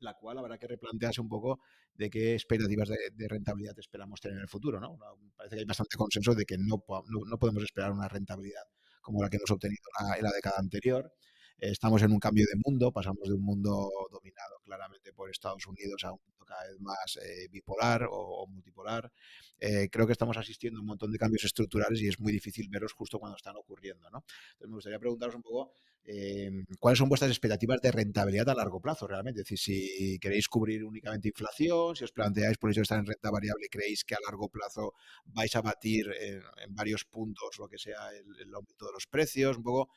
[0.00, 1.60] la cual habrá que replantearse un poco
[2.00, 4.80] de qué expectativas de, rentabilidad esperamos tener en el futuro.
[4.80, 4.98] ¿no?
[5.36, 6.82] Parece que hay bastante consenso de que no,
[7.28, 8.62] no, podemos esperar una rentabilidad
[9.02, 9.82] como la que hemos obtenido
[10.16, 11.12] en la década anterior.
[11.60, 16.02] Estamos en un cambio de mundo, pasamos de un mundo dominado claramente por Estados Unidos
[16.04, 19.12] a un mundo cada vez más eh, bipolar o, multipolar.
[19.58, 22.66] Eh, creo que estamos asistiendo a un montón de cambios estructurales y es muy difícil
[22.70, 24.08] verlos justo cuando están ocurriendo.
[24.10, 24.24] ¿no?
[24.52, 25.72] Entonces me gustaría preguntaros un poco
[26.04, 29.42] em, cuáles son vuestras expectativas de rentabilidad a largo plazo realmente.
[29.42, 33.30] Es decir, si queréis cubrir únicamente inflación, si os planteáis por eso estar en renta
[33.30, 34.94] variable, creéis que a largo plazo
[35.26, 39.58] vais a batir en, varios puntos lo que sea el, el aumento de los precios,
[39.58, 39.90] un poco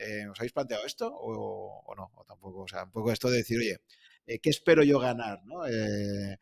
[0.00, 2.10] eh, ¿Os habéis planteado esto o, no?
[2.14, 3.78] O tampoco, o sea, un poco esto de decir, oye,
[4.26, 5.44] eh, ¿qué espero yo ganar?
[5.44, 5.66] ¿no?
[5.66, 6.38] Eh,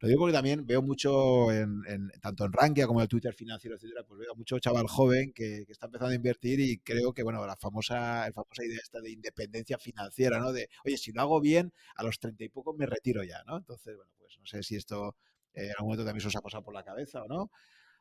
[0.00, 1.82] lo digo porque también veo mucho, en,
[2.20, 5.64] tanto en Rankia como en el Twitter financiero, etcétera, pues veo mucho chaval joven que,
[5.68, 9.10] está empezando a invertir y creo que, bueno, la famosa, la famosa idea esta de
[9.10, 10.52] independencia financiera, ¿no?
[10.52, 13.56] De, oye, si lo hago bien, a los treinta y poco me retiro ya, ¿no?
[13.56, 15.16] Entonces, bueno, pues no sé si esto
[15.54, 17.50] en algún momento también se os ha pasado por la cabeza o no.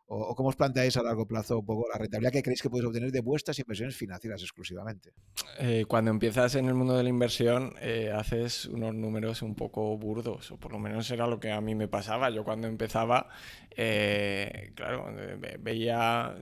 [0.10, 2.88] ¿O, cómo os planteáis a largo plazo un poco la rentabilidad que creéis que podéis
[2.88, 5.12] obtener de vuestras inversiones financieras exclusivamente?
[5.60, 9.98] Eh, cuando empiezas en el mundo de la inversión, eh, haces unos números un poco
[9.98, 12.30] burdos, o por lo menos era lo que a mí me pasaba.
[12.30, 13.28] Yo cuando empezaba,
[13.76, 15.14] eh, claro,
[15.60, 16.36] veía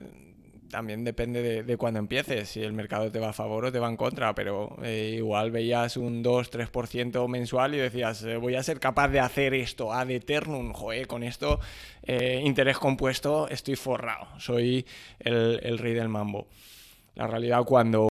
[0.70, 3.78] también depende de, de cuándo empieces, si el mercado te va a favor o te
[3.78, 8.62] va en contra, pero eh, igual veías un 2-3% mensual y decías, eh, voy a
[8.62, 11.60] ser capaz de hacer esto ad eternum, joder, con esto,
[12.02, 14.86] eh, interés compuesto, estoy forrado, soy
[15.18, 16.48] el, rey del mambo.
[17.14, 18.08] La realidad cuando,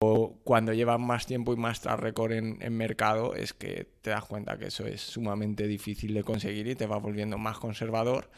[0.43, 4.25] cuando llevas más tiempo y más track record en, en, mercado es que te das
[4.25, 8.29] cuenta que eso es sumamente difícil de conseguir y te va volviendo más conservador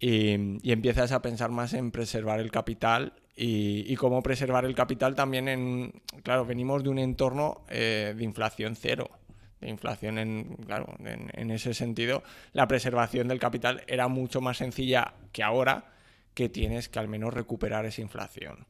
[0.00, 5.48] y, empiezas a pensar más en preservar el capital y, cómo preservar el capital también
[5.48, 9.10] en, claro, venimos de un entorno eh, de inflación cero.
[9.60, 15.14] De inflación en, claro, en, ese sentido, la preservación del capital era mucho más sencilla
[15.32, 15.92] que ahora,
[16.34, 18.66] que tienes que al menos recuperar esa inflación.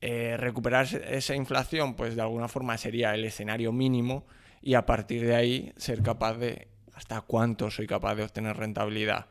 [0.00, 4.26] Eh, recuperar esa inflación, pues de alguna forma sería el escenario mínimo
[4.60, 9.26] y a partir de ahí ser capaz de hasta cuánto soy capaz de obtener rentabilidad.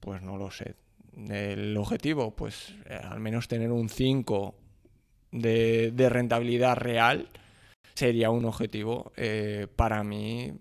[0.00, 0.85] Pues no lo sé
[1.16, 4.54] el objetivo, pues eh, al menos tener un 5
[5.32, 7.28] de, rentabilidad real
[7.94, 10.52] sería un objetivo eh, para mí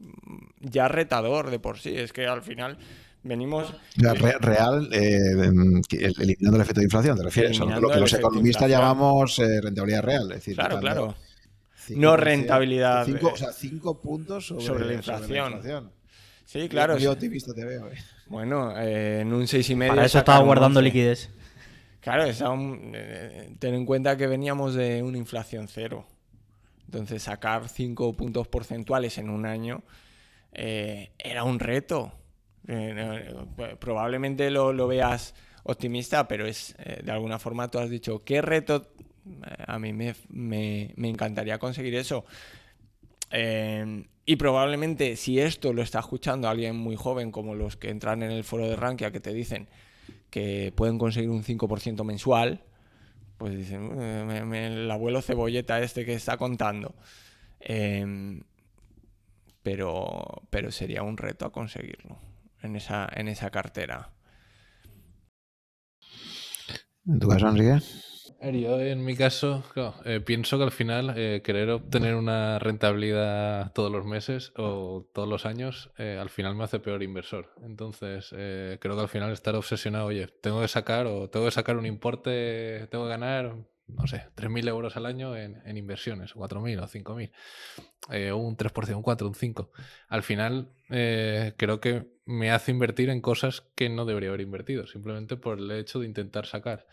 [0.61, 1.95] ya retador de por sí.
[1.95, 2.77] Es que al final
[3.23, 3.73] venimos...
[4.39, 9.37] real, eh, eliminando el efecto de inflación, te refieres a lo que los economistas llamamos
[9.37, 10.31] rentabilidad real.
[10.31, 11.15] Es decir, claro, claro.
[11.89, 13.07] no rentabilidad.
[13.09, 15.91] o sea, cinco puntos sobre, la inflación.
[16.45, 16.97] Sí, claro.
[16.97, 17.89] Yo optimista te veo.
[18.27, 19.87] Bueno, eh, en un 6,5.
[19.87, 21.29] Para eso estaba guardando liquidez.
[21.99, 26.05] Claro, eh, ten en cuenta que veníamos de una inflación cero.
[26.85, 29.83] Entonces, sacar 5 puntos porcentuales en un año
[30.53, 32.13] eh, era un reto.
[33.79, 38.91] probablemente lo, veas optimista, pero es de alguna forma tú has dicho, ¿qué reto?
[39.65, 42.23] A mí me, me encantaría conseguir eso.
[43.31, 48.31] Y probablemente si esto lo está escuchando alguien muy joven, como los que entran en
[48.31, 49.67] el foro de Rankia, que te dicen
[50.31, 52.63] que pueden conseguir un 5% mensual,
[53.37, 56.95] pues dicen, el abuelo cebolleta este que está contando.
[57.59, 58.41] Em,
[59.61, 62.17] pero, pero sería un reto a conseguirlo
[62.61, 64.11] en esa, en esa cartera.
[67.07, 67.79] ¿En tu caso, Enrique?
[68.53, 69.63] Yo en mi caso
[70.05, 75.27] eh, pienso que al final eh, querer obtener una rentabilidad todos los meses o todos
[75.27, 77.49] los años eh, al final me hace peor inversor.
[77.63, 81.77] Entonces creo que al final estar obsesionado, oye, tengo que sacar o tengo que sacar
[81.77, 83.55] un importe, tengo que ganar
[83.87, 87.31] no sé, 3.000 euros al año en, en inversiones, 4.000 o 5.000,
[88.11, 89.71] eh, un 3%, un 4, un 5.
[90.09, 94.87] Al final, eh, creo que me hace invertir en cosas que no debería haber invertido,
[94.87, 96.87] simplemente por el hecho de intentar sacar.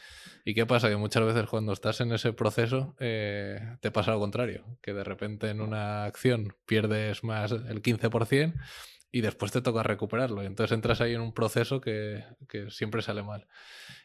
[0.45, 0.91] ¿Y qué pasa?
[0.91, 5.05] Que muchas veces cuando estás en ese proceso eh, te pasa lo contrario, que de
[5.05, 8.55] repente en una acción pierdes más el 15%
[9.13, 10.43] y después te toca recuperarlo.
[10.43, 13.47] Y entonces entras ahí en un proceso que, que siempre sale mal.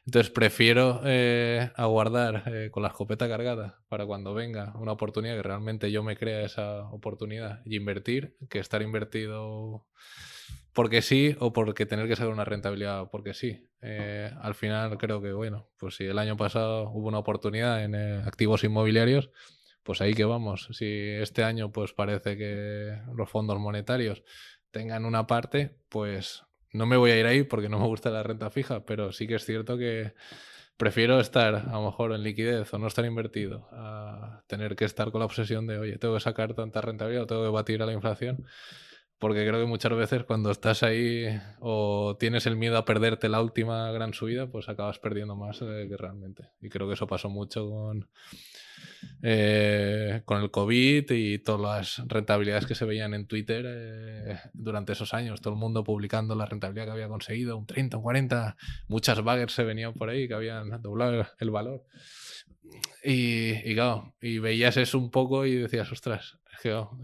[0.05, 5.43] Entonces prefiero eh, aguardar eh, con la escopeta cargada para cuando venga una oportunidad que
[5.43, 9.87] realmente yo me crea esa oportunidad y invertir que estar invertido
[10.73, 13.69] porque sí o porque tener que sacar una rentabilidad porque sí.
[13.81, 17.95] Eh, al final creo que, bueno, pues si el año pasado hubo una oportunidad en
[17.95, 19.31] activos inmobiliarios,
[19.83, 20.67] pues ahí que vamos.
[20.73, 24.21] Si este año pues parece que los fondos monetarios
[24.77, 28.21] tengan una parte, pues no me voy a ir ahí porque no me gusta la
[28.21, 30.13] renta fija, pero sí que es cierto que
[30.77, 35.11] prefiero estar a lo mejor en liquidez o no estar invertido a tener que estar
[35.11, 37.87] con la obsesión de, oye, tengo que sacar tanta rentabilidad o tengo que batir a
[37.87, 38.45] la inflación.
[39.17, 41.25] Porque creo que muchas veces cuando estás ahí
[41.59, 45.97] o tienes el miedo a perderte la última gran subida, pues acabas perdiendo más que
[45.97, 46.51] realmente.
[46.61, 48.07] Y creo que eso pasó mucho con,
[49.21, 54.93] eh, con el COVID y todas las rentabilidades que se veían en Twitter eh, durante
[54.93, 55.41] esos años.
[55.41, 58.57] Todo el mundo publicando la rentabilidad que había conseguido, un 30, un 40.
[58.87, 61.85] Muchas baggers se venían por ahí que habían doblado el valor.
[63.03, 66.37] Y, y claro, y veías eso un poco y decías, ostras,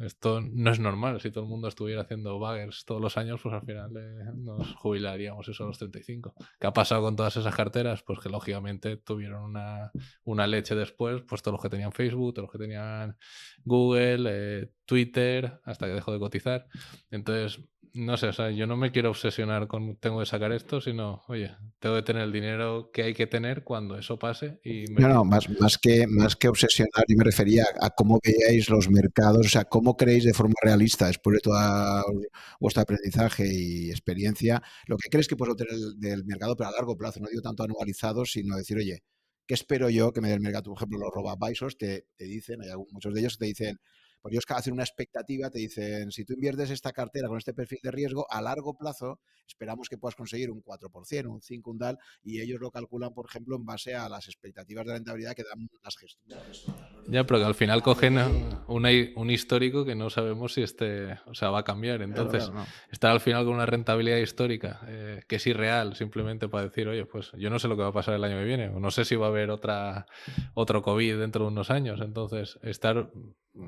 [0.02, 1.22] esto no es normal.
[1.22, 4.76] Si todo el mundo estuviera haciendo baggers todos los años, pues al final eh, nos
[4.76, 6.34] jubilaríamos eso a los 35.
[6.60, 8.04] ¿Qué ha pasado con todas esas carteras?
[8.04, 9.92] Pues que lógicamente tuvieron una,
[10.24, 13.18] una leche después, pues todos los que tenían Facebook, todos los que tenían
[13.64, 16.68] Google, eh, Twitter, hasta que dejó de cotizar.
[17.12, 17.60] Entonces,
[17.94, 21.22] no sé, o sea, yo no me quiero obsesionar con tengo que sacar esto, sino,
[21.28, 24.60] oye, tengo que tener el dinero que hay que tener cuando eso pase.
[24.64, 28.68] Y No, no, más, más, que, más que obsesionar, yo me refería a cómo veáis
[28.70, 32.04] los mercados, o sea, cómo creéis de forma realista, después de todo
[32.60, 36.98] vuestro aprendizaje y experiencia, lo que crees que puedes obtener del mercado, pero a largo
[36.98, 39.04] plazo, no digo tanto anualizado, sino decir, oye,
[39.48, 40.66] ¿qué espero yo que me dé el mercado?
[40.66, 43.80] Por ejemplo, los robo-advisors te, dicen, hay muchos de ellos te dicen,
[44.24, 47.80] pues ellos hacen una expectativa, te dicen, si tú inviertes esta cartera con este perfil
[47.84, 52.00] de riesgo, a largo plazo esperamos que puedas conseguir un 4%, un 5%, un tal,
[52.24, 55.68] y ellos lo calculan, por ejemplo, en base a las expectativas de rentabilidad que dan
[55.84, 56.66] las gestoras.
[57.10, 58.18] Ya, pero que al final cogen
[58.68, 62.02] un histórico que no sabemos si este, o sea, va a cambiar.
[62.02, 62.50] Entonces,
[62.92, 67.06] estar al final con una rentabilidad histórica eh, que es irreal, simplemente para decir, oye,
[67.06, 68.90] pues yo no sé lo que va a pasar el año que viene, o no
[68.90, 70.06] sé si va a haber otra,
[70.54, 72.00] otro COVID dentro de unos años.
[72.00, 73.12] Entonces, estar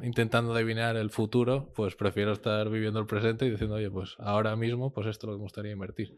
[0.02, 4.56] intentando adivinar el futuro, pues prefiero estar viviendo el presente y diciendo, oye, pues ahora
[4.56, 6.18] mismo, pues esto es lo que me gustaría invertir.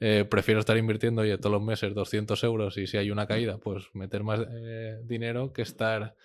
[0.00, 3.58] Eh, prefiero estar invirtiendo, oye, todos los meses 200 euros y si hay una caída,
[3.58, 6.16] pues meter más eh, dinero que estar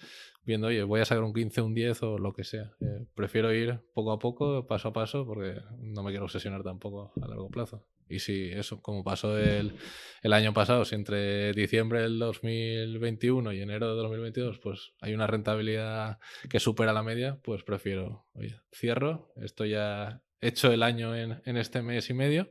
[0.45, 2.73] viendo, oye, voy a sacar un 15, un 10 o lo que sea.
[2.81, 7.13] Eh, prefiero ir poco a poco, paso a paso, porque no me quiero obsesionar tampoco
[7.21, 7.85] a largo plazo.
[8.09, 9.73] Y si eso, como pasó el,
[10.21, 15.27] el año pasado, si entre diciembre del 2021 y enero de 2022, pues hay una
[15.27, 16.19] rentabilidad
[16.49, 21.57] que supera la media, pues prefiero, oye, cierro, esto ya hecho el año en, en
[21.57, 22.49] este mes y medio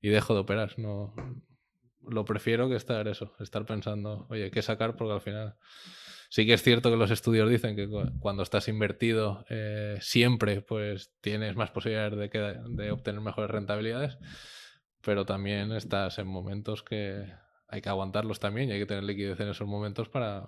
[0.00, 0.78] y dejo de operar.
[0.78, 1.14] No,
[2.02, 4.96] lo prefiero que estar eso, estar pensando, oye, ¿qué sacar?
[4.96, 5.56] Porque al final
[6.30, 7.88] Sí que es cierto que los estudios dicen que
[8.20, 14.16] cuando estás invertido eh, siempre pues tienes más posibilidades de, de obtener mejores rentabilidades,
[15.02, 17.26] pero también estás en momentos que
[17.68, 20.46] hay que aguantarlos también y hay que tener liquidez en esos momentos para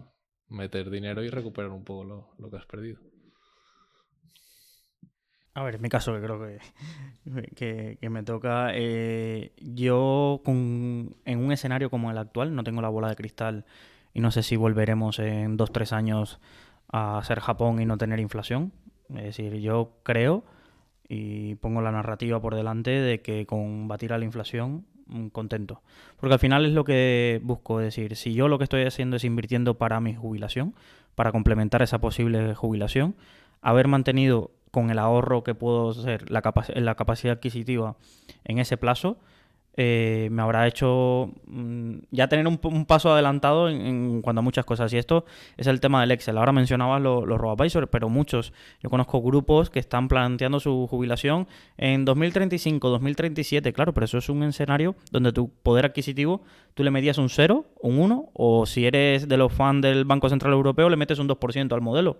[0.48, 3.00] meter dinero y recuperar un poco lo, que has perdido.
[5.54, 6.40] A ver, en mi caso, que creo
[7.56, 8.70] que, que, me toca.
[8.74, 13.66] Eh, yo, con, en un escenario como el actual, no tengo la bola de cristal
[14.14, 16.40] y no sé si volveremos en dos, tres años
[16.88, 18.72] a ser Japón y no tener inflación.
[19.10, 20.44] Es decir, yo creo
[21.08, 25.82] y pongo la narrativa por delante de que con batir a la inflación, mm, contento.
[26.18, 29.16] Porque al final es lo que busco, es decir, si yo lo que estoy haciendo
[29.16, 30.74] es invirtiendo para mi jubilación,
[31.14, 33.14] para complementar esa posible jubilación,
[33.60, 36.42] haber mantenido con el ahorro que puedo ser la,
[36.74, 37.96] la capacidad adquisitiva
[38.44, 39.18] en ese plazo,
[39.76, 44.92] eh, me habrá hecho mm, ya tener un, paso adelantado en, cuanto a muchas cosas.
[44.92, 45.24] Y esto
[45.56, 46.38] es el tema del Excel.
[46.38, 47.56] Ahora mencionabas los robo
[47.90, 51.46] pero muchos, yo conozco grupos que están planteando su jubilación
[51.76, 53.72] en 2035, 2037.
[53.72, 56.42] Claro, pero eso es un escenario donde tu poder adquisitivo
[56.74, 60.28] tú le medías un 0, un 1, o si eres de los fans del Banco
[60.28, 62.18] Central Europeo, le metes un 2% al modelo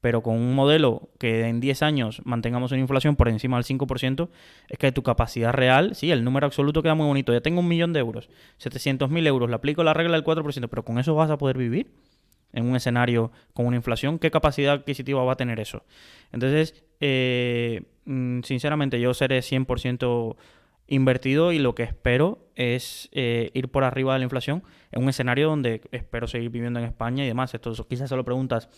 [0.00, 4.28] pero con un modelo que en 10 años mantengamos una inflación por encima del 5%,
[4.68, 7.32] es que tu capacidad real, sí, el número absoluto queda muy bonito.
[7.32, 8.30] Ya tengo un millón de euros,
[8.62, 11.90] 700.000 euros, le aplico la regla del 4%, pero con eso vas a poder vivir
[12.52, 14.18] en un escenario con una inflación.
[14.18, 15.84] ¿Qué capacidad adquisitiva va a tener eso?
[16.32, 20.36] Entonces, eh, mm, sinceramente, yo seré 100%
[20.90, 24.62] invertido y lo que espero es eh, ir por arriba de la inflación
[24.92, 27.54] en un escenario donde espero seguir viviendo en España y demás.
[27.54, 28.68] Esto quizás se lo preguntas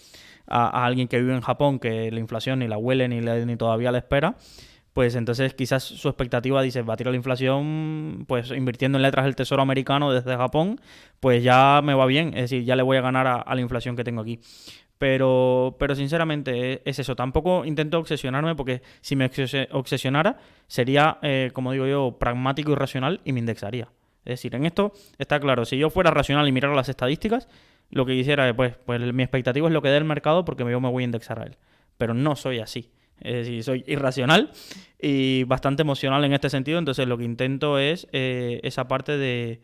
[0.47, 3.91] a, alguien que vive en Japón que la inflación ni la huele ni, ni todavía
[3.91, 4.37] la espera.
[4.93, 9.63] Pues entonces quizás su expectativa dice batir la inflación, pues invirtiendo en letras del Tesoro
[9.63, 10.83] americano desde Japón,
[11.19, 13.97] pues ya me va bien, es decir, ya le voy a ganar a la inflación
[13.97, 14.39] que tengo aquí.
[15.03, 17.17] Pero, pero sinceramente es eso.
[17.17, 19.29] Tampoco intento obsesionarme porque si me
[19.73, 20.39] obsesionara
[20.69, 23.89] sería, eh, como digo yo, pragmático y racional y me indexaría.
[24.25, 27.49] Es decir, en esto está claro, si yo fuera racional y mirara las estadísticas,
[27.91, 30.81] lo que quisiera, pues, pues mi expectativa es lo que dé el mercado porque yo
[30.81, 31.57] me voy a indexar a él.
[31.99, 32.93] Pero no soy así.
[33.21, 34.53] Es decir, soy irracional
[35.01, 36.79] y bastante emocional en este sentido.
[36.79, 39.63] Entonces lo que intento es eh, esa parte de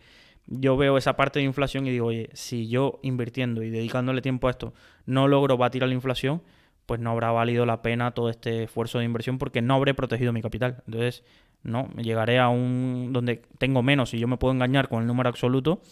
[0.48, 4.48] yo veo esa parte de inflación y digo, oye, si yo invirtiendo y dedicándole tiempo
[4.48, 4.74] a esto
[5.06, 6.42] no logro batir a la inflación,
[6.86, 10.32] pues no habrá valido la pena todo este esfuerzo de inversión porque no habré protegido
[10.32, 10.82] mi capital.
[10.86, 11.22] Entonces,
[11.62, 15.28] no, llegaré a un donde tengo menos y yo me puedo engañar con el número
[15.28, 15.82] absoluto,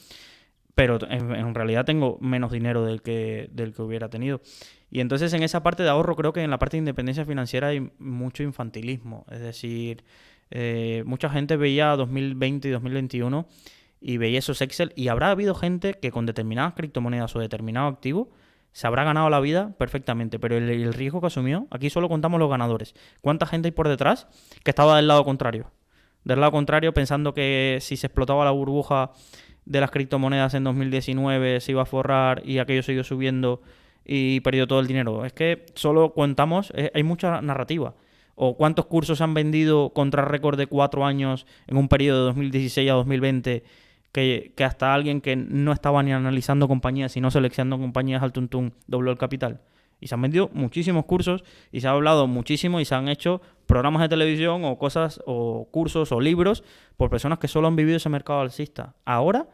[0.75, 4.41] pero en, realidad tengo menos dinero del que, del que hubiera tenido.
[4.91, 7.69] Y entonces en esa parte de ahorro creo que en la parte de independencia financiera
[7.69, 9.27] hay mucho infantilismo.
[9.31, 10.03] Es decir,
[10.51, 13.47] eh, mucha gente veía 2020 y 2021
[14.01, 18.31] y veía esos Excel y habrá habido gente que con determinadas criptomonedas o determinado activo
[18.73, 22.51] se habrá ganado la vida perfectamente, pero el, riesgo que asumió, aquí solo contamos los
[22.51, 22.95] ganadores.
[23.23, 24.29] ¿Cuánta gente hay por detrás
[24.65, 25.71] que estaba del lado contrario?
[26.25, 29.13] Del lado contrario, pensando que si se explotaba la burbuja
[29.65, 33.63] de las criptomonedas en 2019 se iba a forrar y aquello siguió subiendo
[34.05, 35.25] y perdió todo el dinero.
[35.25, 37.95] Es que solo contamos, eh, hay mucha narrativa.
[38.35, 42.91] O cuántos cursos han vendido contra récord de cuatro años en un periodo de 2016
[42.91, 43.65] a 2020
[44.17, 49.11] que, hasta alguien que no estaba ni analizando compañías, sino seleccionando compañías al tuntún, dobló
[49.11, 49.61] el capital.
[50.01, 53.43] Y se han vendido muchísimos cursos y se ha hablado muchísimo y se han hecho
[53.67, 56.65] programas de televisión o cosas o cursos o libros
[56.97, 58.95] por personas que solo han vivido ese mercado alcista.
[59.05, 59.49] Ahora,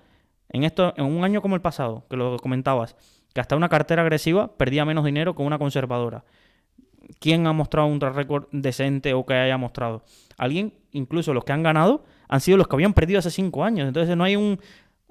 [0.48, 2.94] en esto, en un año como el pasado, que lo comentabas,
[3.34, 6.24] que hasta una cartera agresiva perdía menos dinero que una conservadora.
[7.18, 10.04] ¿Quién ha mostrado un récord decente o que haya mostrado?
[10.38, 13.86] Alguien, incluso los que han ganado, han sido los que habían perdido hace cinco años.
[13.86, 14.58] Entonces no hay un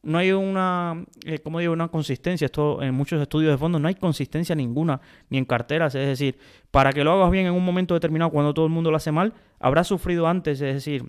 [0.01, 2.45] no hay una, eh, como digo, una consistencia.
[2.45, 4.99] Esto en muchos estudios de fondo no hay consistencia ninguna,
[5.29, 5.93] ni en carteras.
[5.93, 6.39] Es decir,
[6.71, 9.11] para que lo hagas bien en un momento determinado, cuando todo el mundo lo hace
[9.11, 10.61] mal, habrá sufrido antes.
[10.61, 11.05] Es decir,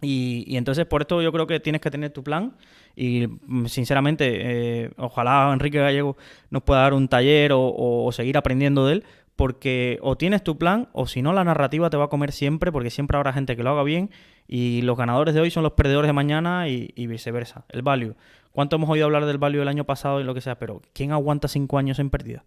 [0.00, 2.56] y, entonces por esto yo creo que tienes que tener tu plan
[2.96, 6.16] y mm, sinceramente eh, ojalá Enrique Gallego
[6.50, 9.04] nos pueda dar un taller o, seguir aprendiendo de él
[9.36, 12.70] porque o tienes tu plan o si no la narrativa te va a comer siempre
[12.70, 14.10] porque siempre habrá gente que lo haga bien
[14.46, 17.64] y los ganadores de hoy son los perdedores de mañana y, viceversa.
[17.68, 18.14] El value.
[18.52, 20.58] ¿Cuánto hemos oído hablar del value el año pasado y lo que sea?
[20.58, 22.44] Pero ¿quién aguanta cinco años en pérdida?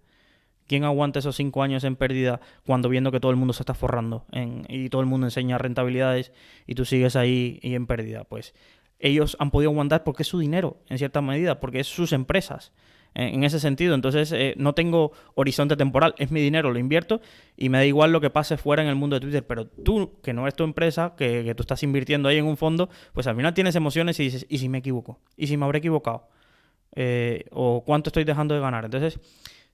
[0.67, 3.73] ¿Quién aguanta esos cinco años en pérdida cuando viendo que todo el mundo se está
[3.73, 4.25] forrando
[4.67, 6.31] y todo el mundo enseña rentabilidades
[6.65, 8.23] y tú sigues ahí y en pérdida?
[8.23, 8.55] Pues
[8.99, 12.71] ellos han podido aguantar porque es su dinero, en cierta medida, porque es sus empresas
[13.15, 13.95] en ese sentido.
[13.95, 17.21] Entonces, eh, no tengo horizonte temporal, es mi dinero, lo invierto
[17.57, 19.45] y me da igual lo que pase fuera en el mundo de Twitter.
[19.47, 22.89] Pero tú, que no es tu empresa, que, tú estás invirtiendo ahí en un fondo,
[23.13, 25.19] pues al final tienes emociones y dices, ¿y si me equivoco?
[25.37, 26.27] ¿Y si me habré equivocado?
[26.93, 28.85] Eh, ¿O cuánto estoy dejando de ganar?
[28.85, 29.19] Entonces,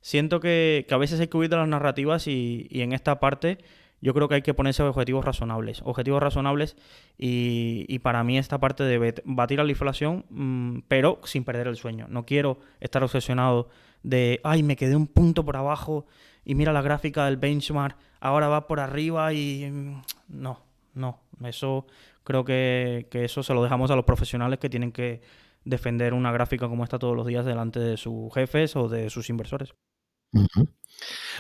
[0.02, 3.58] siento que, a veces hay que huir de las narrativas y, y en esta parte
[4.02, 5.82] yo creo que hay que ponerse objetivos razonables.
[5.86, 6.76] Objetivos razonables
[7.18, 11.76] y, para mí esta parte de batir a la inflación, mm, pero sin perder el
[11.76, 12.08] sueño.
[12.10, 13.70] No quiero estar obsesionado
[14.04, 16.06] de, ay, me quedé un punto por abajo
[16.44, 19.70] y mira la gráfica del benchmark, ahora va por arriba y...
[19.70, 20.60] Mm, no,
[20.96, 21.20] no.
[21.44, 21.86] Eso
[22.24, 25.22] creo que, eso se lo dejamos a los profesionales que tienen que
[25.64, 29.30] defender una gráfica como esta todos los días delante de sus jefes o de sus
[29.30, 29.74] inversores.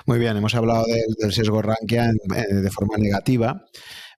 [0.05, 3.65] Muy bien, hemos hablado del, sesgo Rankia de forma negativa,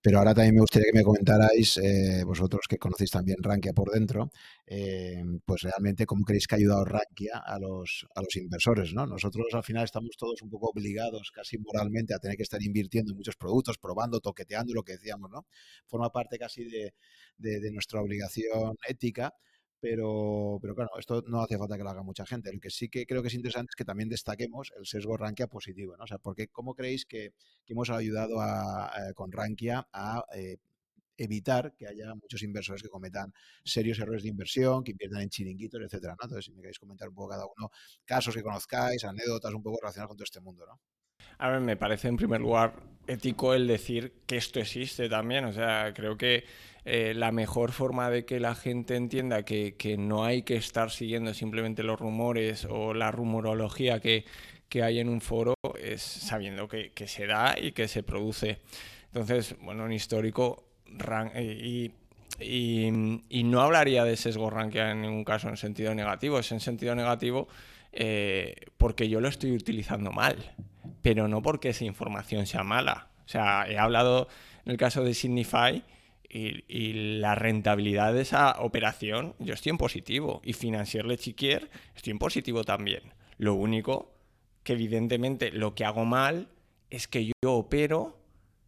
[0.01, 3.91] pero ahora también me gustaría que me comentarais, eh, vosotros que conocéis también Rankia por
[3.91, 4.31] dentro,
[4.65, 8.93] eh, pues realmente cómo creéis que ha ayudado Rankia a los, a los inversores.
[8.93, 9.05] ¿no?
[9.05, 13.11] Nosotros al final estamos todos un poco obligados, casi moralmente, a tener que estar invirtiendo
[13.11, 15.29] en muchos productos, probando, toqueteando lo que decíamos.
[15.31, 15.45] ¿no?
[15.87, 16.93] Forma parte casi de,
[17.37, 19.33] de nuestra obligación ética
[19.83, 22.53] pero, pero claro, esto no hace falta que lo haga mucha gente.
[22.53, 25.47] Lo que sí que creo que es interesante es que también destaquemos el sesgo Rankia
[25.47, 26.05] positivo, ¿no?
[26.05, 27.33] O sea, porque ¿cómo creéis que,
[27.67, 28.37] hemos ayudado
[29.13, 30.55] con Rankia a eh,
[31.17, 33.33] evitar que haya muchos inversores que cometan
[33.65, 36.13] serios errores de inversión, que inviertan en chiringuitos, etcétera.
[36.13, 37.69] Entonces, si me queréis comentar un poco cada uno,
[38.05, 40.79] casos que conozcáis, anécdotas un poco relacionadas con todo este mundo, ¿no?
[41.39, 45.43] A ver, me parece en primer lugar ético el decir que esto existe también.
[45.43, 46.45] O sea, creo que
[46.85, 51.33] eh, la mejor forma de que la gente entienda que, no hay que estar siguiendo
[51.33, 54.25] simplemente los rumores o la rumorología que,
[54.81, 58.59] hay en un foro es sabiendo que, se da y que se produce.
[59.05, 60.65] Entonces, bueno, en histórico,
[61.35, 61.91] eh,
[62.39, 66.95] y, no hablaría de sesgo rankia en ningún caso en sentido negativo, es en sentido
[66.95, 67.47] negativo
[67.91, 70.55] eh, porque yo lo estoy utilizando mal,
[71.03, 73.09] pero no porque esa información sea mala.
[73.25, 74.27] O sea, he hablado
[74.65, 75.83] en el caso de Signify
[76.33, 80.41] y, la rentabilidad de esa operación, yo estoy en positivo.
[80.43, 83.13] Y Financier Chiquier, estoy en positivo también.
[83.37, 84.13] Lo único
[84.63, 86.49] que evidentemente lo que hago mal
[86.89, 88.19] es que yo opero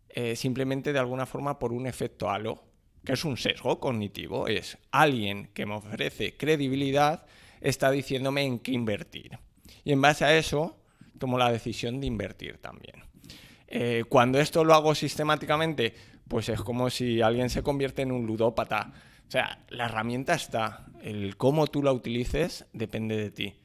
[0.09, 2.63] eh, simplemente de alguna forma por un efecto halo,
[3.03, 4.47] que es un sesgo cognitivo.
[4.47, 7.25] Es alguien que me ofrece credibilidad
[7.61, 9.39] está diciéndome en qué invertir.
[9.83, 10.77] Y en base a eso
[11.17, 13.03] tomo la decisión de invertir también.
[13.67, 15.93] Eh, cuando esto lo hago sistemáticamente,
[16.27, 18.93] pues es como si alguien se convierte en un ludópata.
[19.27, 23.56] O sea, la herramienta está, el cómo tú la utilices depende de ti.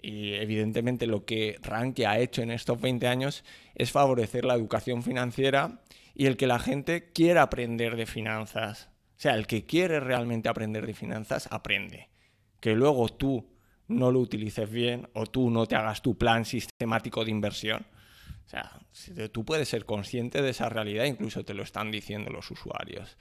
[0.00, 3.44] Y evidentemente lo que Ranky ha hecho en estos 20 años
[3.74, 5.80] es favorecer la educación financiera
[6.14, 8.90] y el que la gente quiera aprender de finanzas.
[9.16, 12.08] O sea, el que quiere realmente aprender de finanzas, aprende.
[12.60, 13.48] Que luego tú
[13.88, 17.86] no lo utilices bien o tú no te hagas tu plan sistemático de inversión,
[18.48, 18.80] o sea,
[19.30, 23.18] tú puedes ser consciente de esa realidad, incluso te lo están diciendo los usuarios.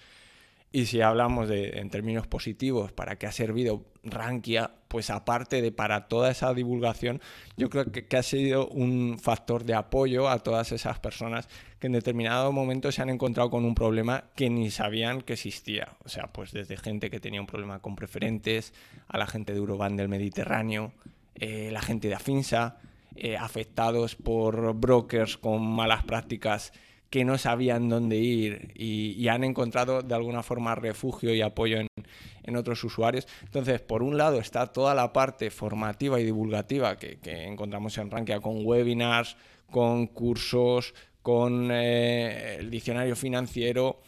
[0.72, 4.72] Y si hablamos de, en términos positivos, ¿para qué ha servido Rankia?
[4.88, 7.22] Pues aparte de para toda esa divulgación,
[7.58, 11.50] yo creo que, ha sido un factor de apoyo a todas esas personas
[11.80, 15.90] que en determinado momento se han encontrado con un problema que ni sabían que existía.
[16.06, 18.74] O sea, pues desde gente que tenía un problema con preferentes,
[19.10, 20.94] a la gente de Euroban del Mediterráneo,
[21.36, 22.78] eh, la gente de Afinsa,
[23.20, 26.72] eh, afectados por brokers con malas prácticas
[27.10, 32.56] que no sabían dónde ir y, han encontrado de alguna forma refugio y apoyo en,
[32.56, 33.28] otros usuarios.
[33.44, 38.40] Entonces, por un lado está toda la parte formativa y divulgativa que, encontramos en Rankia
[38.40, 39.36] con webinars,
[39.70, 44.00] con cursos, con eh, el diccionario financiero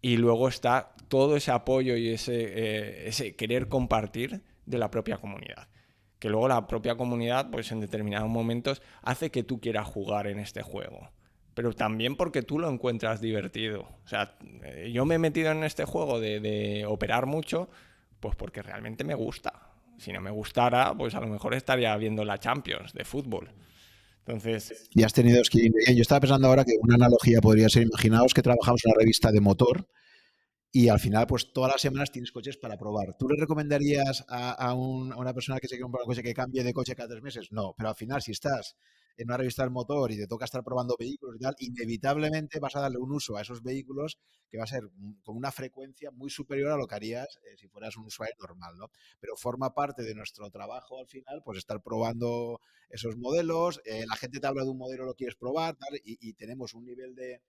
[0.00, 5.16] y luego está todo ese apoyo y ese, eh, ese querer compartir de la propia
[5.16, 5.68] comunidad
[6.20, 10.38] que luego la propia comunidad, pues en determinados momentos, hace que tú quieras jugar en
[10.38, 11.10] este juego.
[11.54, 13.88] Pero también porque tú lo encuentras divertido.
[14.04, 17.70] O sea, eh, yo me he metido en este juego de, operar mucho,
[18.20, 19.70] pues porque realmente me gusta.
[19.98, 23.50] Si no me gustara, pues a lo mejor estaría viendo la Champions de fútbol.
[24.26, 24.88] Entonces.
[24.94, 25.70] Y has tenido que.
[25.94, 29.32] Yo estaba pensando ahora que una analogía podría ser: imaginaos que trabajamos en una revista
[29.32, 29.88] de motor
[30.72, 33.16] y al final, pues todas las semanas tienes coches para probar.
[33.18, 36.72] ¿Tú le recomendarías a, una persona que se quiere comprar un coche que cambie de
[36.72, 37.48] coche cada tres meses?
[37.50, 38.76] No, pero al final, si estás
[39.16, 42.76] en una revista del motor y te toca estar probando vehículos y tal, inevitablemente vas
[42.76, 44.16] a darle un uso a esos vehículos
[44.48, 44.84] que va a ser
[45.24, 48.76] con una frecuencia muy superior a lo que harías eh, si fueras un usuario normal,
[48.78, 48.90] ¿no?
[49.18, 54.14] Pero forma parte de nuestro trabajo al final, pues estar probando esos modelos, eh, la
[54.14, 57.40] gente te habla de un modelo, lo quieres probar, tal, y tenemos un nivel de,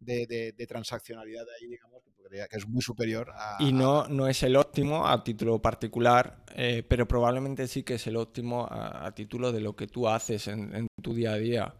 [0.00, 3.56] de, transaccionalidad ahí, digamos, que, es muy superior a...
[3.60, 8.06] Y no, no es el óptimo a título particular, eh, pero probablemente sí que es
[8.06, 11.74] el óptimo a, título de lo que tú haces en, tu día a día.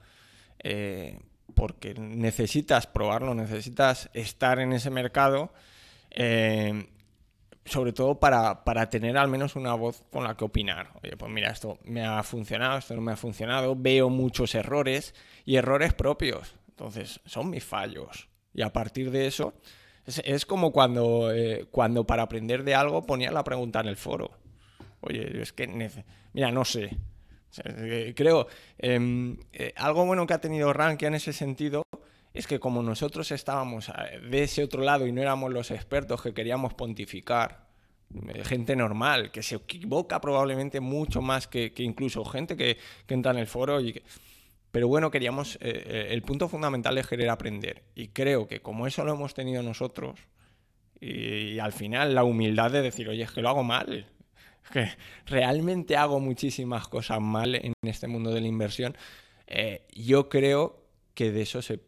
[0.62, 1.18] Eh,
[1.54, 5.52] porque necesitas probarlo, necesitas estar en ese mercado,
[6.10, 6.88] eh,
[7.64, 10.90] sobre todo para, para, tener al menos una voz con la que opinar.
[11.02, 15.14] Oye, pues mira, esto me ha funcionado, esto no me ha funcionado, veo muchos errores
[15.44, 16.56] y errores propios.
[16.80, 18.30] Entonces, son mis fallos.
[18.54, 19.52] Y a partir de eso,
[20.06, 24.30] es, como cuando, eh, cuando para aprender de algo ponía la pregunta en el foro.
[25.02, 25.66] Oye, es que,
[26.32, 26.96] mira, no sé.
[27.64, 28.46] Eh, creo,
[28.78, 31.82] em, eh, algo bueno que ha tenido Rankia en ese sentido
[32.32, 33.92] es que como nosotros estábamos
[34.30, 37.68] de ese otro lado y no éramos los expertos que queríamos pontificar,
[38.44, 43.38] gente normal, que se equivoca probablemente mucho más que, incluso gente que, que, entra en
[43.38, 44.02] el foro y que,
[44.70, 47.82] pero bueno, queríamos, eh, eh, el punto fundamental es querer aprender.
[47.94, 50.20] Y creo que como eso lo hemos tenido nosotros,
[51.00, 54.06] y, al final la humildad de decir, oye, es que lo hago mal,
[54.64, 54.88] es que
[55.26, 58.96] realmente hago muchísimas cosas mal en este mundo de la inversión,
[59.46, 60.84] eh, yo creo
[61.14, 61.78] que de eso se,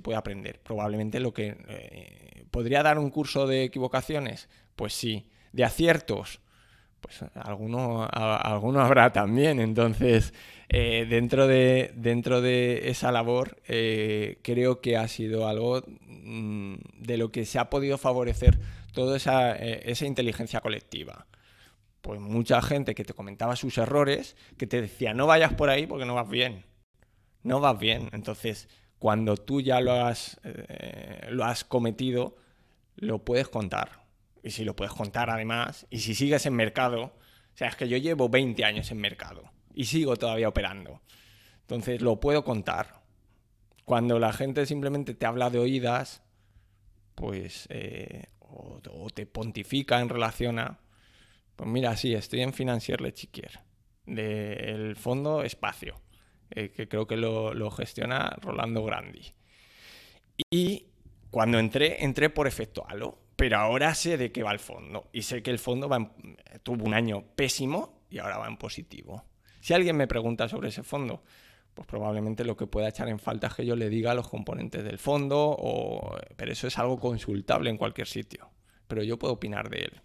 [0.00, 0.60] puede aprender.
[0.60, 2.46] Probablemente lo que...
[2.50, 4.48] ¿Podría dar un curso de equivocaciones?
[4.76, 5.28] Pues sí.
[5.52, 6.40] ¿De aciertos?
[7.00, 9.60] Pues alguno, alguno habrá también.
[9.60, 10.34] Entonces,
[10.68, 17.16] eh, dentro, de, dentro de esa labor, eh, creo que ha sido algo mm, de
[17.16, 18.58] lo que se ha podido favorecer
[18.92, 21.26] toda esa, eh, esa inteligencia colectiva.
[22.00, 25.86] Pues mucha gente que te comentaba sus errores, que te decía, no vayas por ahí
[25.86, 26.64] porque no vas bien.
[27.42, 28.08] No vas bien.
[28.12, 28.68] Entonces,
[28.98, 30.40] cuando tú ya lo has,
[31.30, 32.36] lo has cometido,
[32.96, 33.97] lo puedes contar
[34.42, 37.88] y si lo puedes contar además, y si sigues en mercado, o sea, es que
[37.88, 41.02] yo llevo 20 años en mercado y sigo todavía operando.
[41.62, 43.02] Entonces lo puedo contar.
[43.84, 46.22] Cuando la gente simplemente te habla de oídas,
[47.14, 48.80] pues, eh, o,
[49.14, 50.80] te pontifica en relación a,
[51.56, 53.60] pues mira, sí, estoy en Financier Lechiquier,
[54.06, 56.00] del fondo Espacio,
[56.50, 59.34] eh, que creo que lo, lo gestiona Rolando Grandi.
[60.50, 60.86] Y
[61.30, 65.22] cuando entré, entré por efecto halo pero ahora sé de qué va el fondo y
[65.22, 65.88] sé que el fondo
[66.64, 69.26] tuvo un año pésimo y ahora va en positivo.
[69.60, 71.22] Si alguien me pregunta sobre ese fondo,
[71.72, 74.82] pues probablemente lo que pueda echar en falta es que yo le diga los componentes
[74.82, 78.50] del fondo, o, pero eso es algo consultable en cualquier sitio.
[78.88, 80.00] Pero yo puedo opinar de él.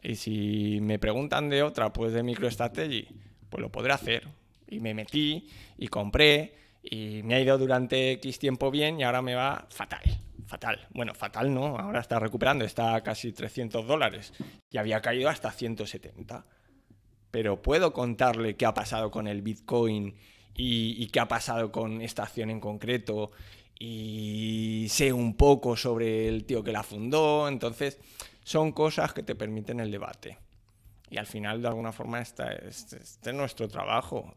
[0.00, 3.08] Y si me preguntan de otra, pues de MicroStrategy,
[3.48, 4.28] pues lo podré hacer.
[4.68, 9.20] Y me metí y compré y me ha ido durante X tiempo bien y ahora
[9.20, 10.00] me va fatal
[10.50, 10.88] fatal.
[10.90, 14.32] Bueno, fatal no, ahora está recuperando, está a casi 300 dólares
[14.68, 16.44] y había caído hasta 170.
[17.30, 20.16] Pero puedo contarle qué ha pasado con el Bitcoin
[20.56, 23.30] y, qué ha pasado con esta acción en concreto
[23.78, 27.46] y sé un poco sobre el tío que la fundó.
[27.46, 28.00] Entonces,
[28.42, 30.38] son cosas que te permiten el debate.
[31.08, 34.34] Y al final, de alguna forma, este, es nuestro trabajo.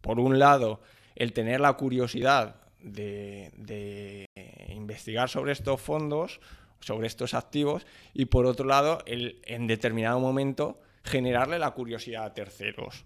[0.00, 0.80] por un lado,
[1.14, 4.26] el tener la curiosidad de,
[4.74, 6.40] investigar sobre estos fondos,
[6.80, 12.34] sobre estos activos, y por otro lado, el, en determinado momento, generarle la curiosidad a
[12.34, 13.04] terceros.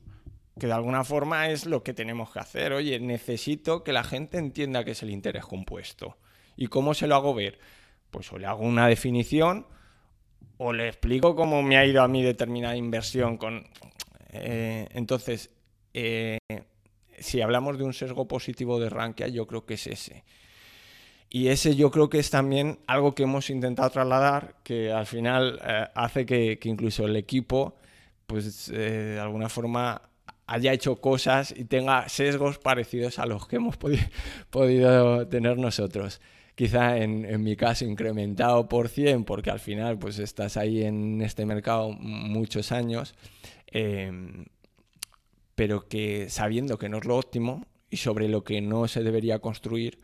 [0.59, 2.73] Que de alguna forma es lo que tenemos que hacer.
[2.73, 6.17] Oye, necesito que la gente entienda qué es el interés compuesto.
[6.57, 7.59] ¿Y cómo se lo hago ver?
[8.11, 9.67] Pues o le hago una definición
[10.59, 13.67] o le explico cómo me ha ido a mí determinada inversión con...
[14.31, 15.51] Eh, entonces,
[15.93, 16.39] eh,
[17.19, 20.24] si hablamos de un sesgo positivo de Rankia, yo creo que es ese.
[21.35, 25.61] Y ese yo creo que es también algo que hemos intentado trasladar, que al final
[25.66, 27.74] eh, hace que, incluso el equipo,
[28.27, 30.03] pues eh, de alguna forma
[30.47, 33.77] haya hecho cosas y tenga sesgos parecidos a los que hemos
[34.51, 36.20] podido tener nosotros.
[36.55, 41.47] Quizá en, mi caso incrementado por 100, porque al final pues estás ahí en este
[41.47, 43.16] mercado muchos años.
[43.73, 44.12] Eh,
[45.55, 49.39] pero que sabiendo que no es lo óptimo y sobre lo que no se debería
[49.39, 50.01] construir,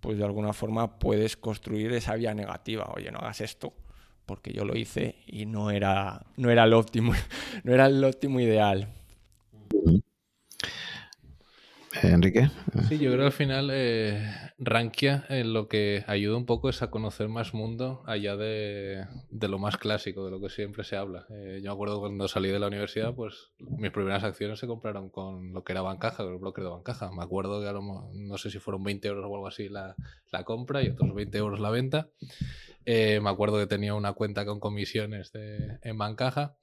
[0.00, 2.92] pues de alguna forma puedes construir esa vía negativa.
[2.94, 3.72] Oye, no hagas esto,
[4.26, 7.12] porque yo lo hice y no era, no era el óptimo,
[7.64, 8.88] no era el óptimo ideal.
[12.02, 12.50] Enrique.
[12.88, 14.26] Sí, yo creo que al final eh,
[14.58, 19.58] Rankia en lo que ayuda un poco es a conocer más mundo allá de, lo
[19.58, 21.26] más clásico, de lo que siempre se habla.
[21.30, 25.08] Eh, yo me acuerdo cuando salí de la universidad, pues mis primeras acciones se compraron
[25.08, 27.10] con lo que era Bancaja, con el bloque de Bancaja.
[27.12, 27.72] Me acuerdo que
[28.18, 29.94] no sé si fueron 20 euros o algo así la,
[30.30, 32.08] la compra y otros 20 euros la venta.
[32.86, 36.56] Eh, me acuerdo que tenía una cuenta con comisiones de, en Bancaja.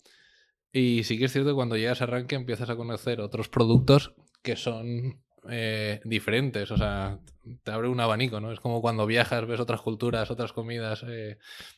[0.74, 4.14] Y sí que es cierto que cuando llegas a Rankia empiezas a conocer otros productos
[4.42, 7.20] que son eh, diferentes, o sea,
[7.64, 8.52] te abre un abanico, ¿no?
[8.52, 11.38] Es como cuando viajas, ves otras culturas, otras comidas, eh,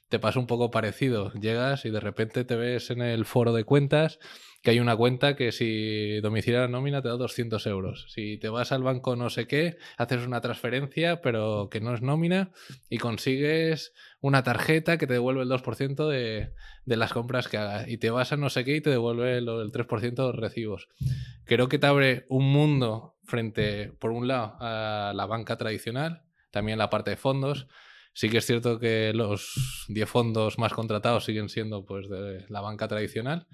[0.09, 1.31] te pasa un poco parecido.
[1.33, 4.19] Llegas y de repente te ves en el foro de cuentas
[4.63, 8.05] que hay una cuenta que si domicilia la nómina te da 200 euros.
[8.07, 12.01] Si te vas al banco no sé qué, haces una transferencia, pero que no es
[12.01, 12.51] nómina,
[12.89, 16.53] y consigues una tarjeta que te devuelve el 2% de,
[16.85, 17.89] de, las compras que hagas.
[17.89, 20.35] Y te vas a no sé qué y te devuelve el, el 3% de los
[20.37, 20.87] recibos.
[21.43, 26.77] Creo que te abre un mundo frente, por un lado, a la banca tradicional, también
[26.77, 27.67] la parte de fondos.
[28.13, 32.61] Sí que es cierto que los 10 fondos más contratados siguen siendo pues de la
[32.61, 33.47] banca tradicional,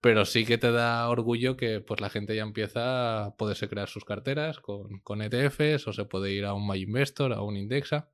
[0.00, 3.88] pero sí que te da orgullo que pues la gente ya empieza a poderse crear
[3.88, 8.10] sus carteras con, con ETFs o se puede ir a un MyInvestor, a un Indexa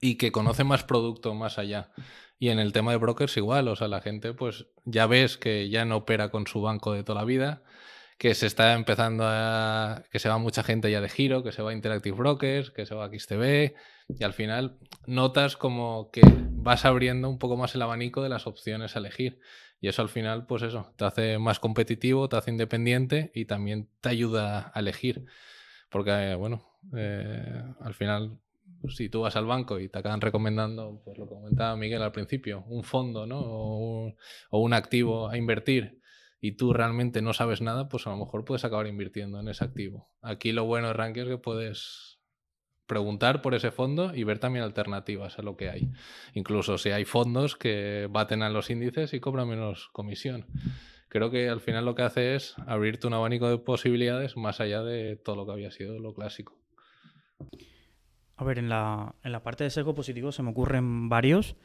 [0.00, 1.90] y que conoce más producto más allá.
[2.38, 5.68] Y en el tema de brokers igual, o sea, la gente pues ya ves que
[5.68, 7.62] ya no opera con su banco de toda la vida,
[8.18, 10.02] que se está empezando a...
[10.10, 12.86] que se va mucha gente ya de giro, que se va a Interactive Brokers, que
[12.86, 13.74] se va a XTB,
[14.08, 18.46] y al final notas como que vas abriendo un poco más el abanico de las
[18.46, 19.38] opciones a elegir.
[19.82, 23.88] Y eso al final, pues eso, te hace más competitivo, te hace independiente y también
[24.00, 25.26] te ayuda a elegir.
[25.90, 26.62] Porque, bueno,
[26.96, 28.38] eh, al final,
[28.88, 32.64] si tú vas al banco y te acaban recomendando, pues lo comentaba Miguel al principio,
[32.68, 33.40] un fondo, ¿no?
[33.40, 34.16] O un,
[34.50, 36.00] o un activo a invertir
[36.40, 39.64] y tú realmente no sabes nada, pues a lo mejor puedes acabar invirtiendo en ese
[39.64, 40.10] activo.
[40.22, 42.11] Aquí lo bueno de Ranking es que puedes
[42.86, 45.90] preguntar por ese fondo y ver también alternativas a lo que hay.
[46.34, 50.46] Incluso si hay fondos que baten a los índices y cobran menos comisión.
[51.08, 54.82] Creo que al final lo que hace es abrirte un abanico de posibilidades más allá
[54.82, 56.58] de todo lo que había sido lo clásico.
[58.36, 61.56] A ver, en la, en la parte de sesgo positivo se me ocurren varios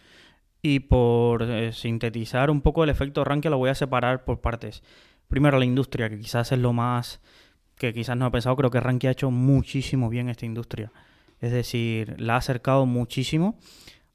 [0.61, 4.83] y por eh, sintetizar un poco el efecto ranking lo voy a separar por partes.
[5.27, 7.21] Primero la industria, que quizás es lo más
[7.77, 10.91] que quizás no he pensado, creo que Ranky ha hecho muchísimo bien esta industria.
[11.39, 13.59] Es decir, la ha acercado muchísimo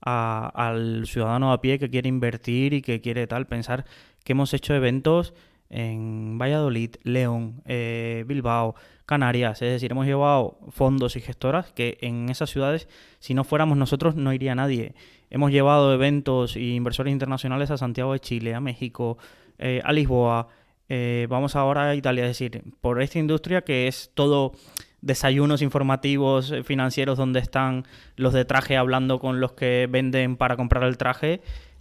[0.01, 3.47] al ciudadano a pie que quiere invertir y que quiere tal.
[3.47, 3.85] Pensar
[4.25, 5.33] que hemos hecho eventos
[5.71, 8.75] en Valladolid, León, eh, Bilbao,
[9.07, 9.63] Canarias.
[9.63, 12.89] Es decir, hemos llevado fondos y gestoras que en esas ciudades,
[13.21, 14.95] si no fuéramos nosotros, no iría nadie.
[15.31, 19.19] Hemos llevado eventos e inversores internacionales a Santiago de Chile, a México,
[19.59, 20.49] eh, a Lisboa.
[20.94, 22.24] Eh, vamos ahora a Italia.
[22.24, 24.52] Es decir, por esta industria que es todo
[25.01, 27.86] desayunos informativos eh, financieros donde están
[28.16, 31.40] los de traje hablando con los que venden para comprar el traje,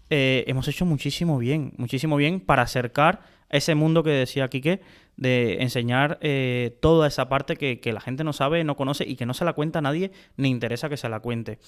[0.09, 3.19] eh, hemos hecho muchísimo bien, muchísimo bien para acercar
[3.49, 4.79] ese mundo que decía Quique,
[5.17, 6.17] de enseñar
[6.79, 9.51] toda esa parte que, la gente no sabe, no conoce y que no se la
[9.51, 11.59] cuenta a nadie, ni interesa que se la cuente.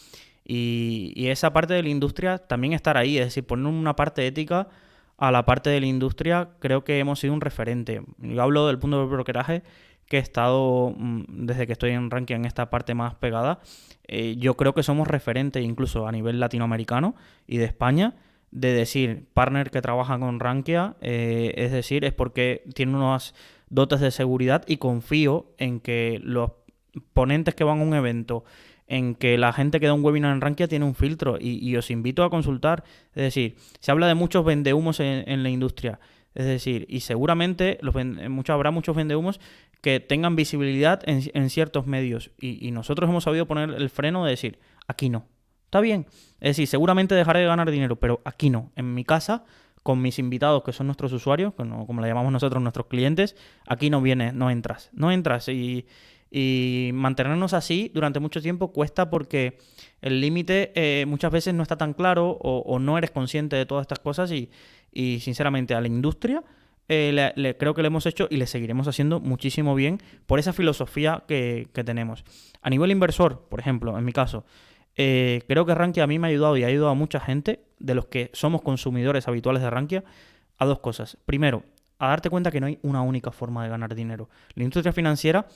[0.45, 4.25] Y, y esa parte de la industria también estar ahí, es decir, poner una parte
[4.25, 4.69] ética
[5.17, 8.01] a la parte de la industria, creo que hemos sido un referente.
[8.17, 9.63] Yo hablo del punto de brokeraje
[10.07, 13.59] que he estado, mm, desde que estoy en ranking en esta parte más pegada,
[14.07, 17.15] eh, yo creo que somos referentes incluso a nivel latinoamericano
[17.47, 18.15] y de España
[18.51, 23.33] de decir partner que trabaja con Rankia, eh, es decir, es porque tiene unas
[23.69, 26.51] dotes de seguridad y confío en que los
[27.13, 28.43] ponentes que van a un evento,
[28.93, 31.89] en que la gente que da un webinar en Rankia tiene un filtro y, os
[31.89, 32.83] invito a consultar.
[33.15, 35.99] Es decir, se habla de muchos vendehumos en, en la industria.
[36.35, 37.95] Es decir, y seguramente los
[38.29, 39.39] mucho, habrá muchos vendehumos
[39.81, 42.31] que tengan visibilidad en, ciertos medios.
[42.39, 45.25] Y, nosotros hemos sabido poner el freno de decir, aquí no.
[45.65, 46.05] Está bien.
[46.39, 48.71] Es decir, seguramente dejaré de ganar dinero, pero aquí no.
[48.75, 49.43] En mi casa,
[49.81, 53.35] con mis invitados, que son nuestros usuarios, como le llamamos nosotros nuestros clientes,
[53.67, 54.89] aquí no vienes, no entras.
[54.93, 55.49] No entras.
[55.49, 55.85] Y,
[56.93, 59.57] mantenernos así durante mucho tiempo cuesta porque
[60.01, 63.83] el límite eh, muchas veces no está tan claro o, no eres consciente de todas
[63.83, 64.49] estas cosas y,
[64.91, 66.43] y sinceramente a la industria
[66.89, 70.53] eh, le, creo que lo hemos hecho y le seguiremos haciendo muchísimo bien por esa
[70.53, 72.25] filosofía que, tenemos.
[72.61, 74.45] A nivel inversor, por ejemplo, en mi caso,
[74.95, 77.61] eh, creo que Rankia a mí me ha ayudado y ha ayudado a mucha gente
[77.79, 80.03] de los que somos consumidores habituales de Rankia
[80.57, 81.17] a dos cosas.
[81.25, 81.63] Primero,
[81.99, 84.29] a darte cuenta que no hay una única forma de ganar dinero.
[84.55, 85.47] La industria financiera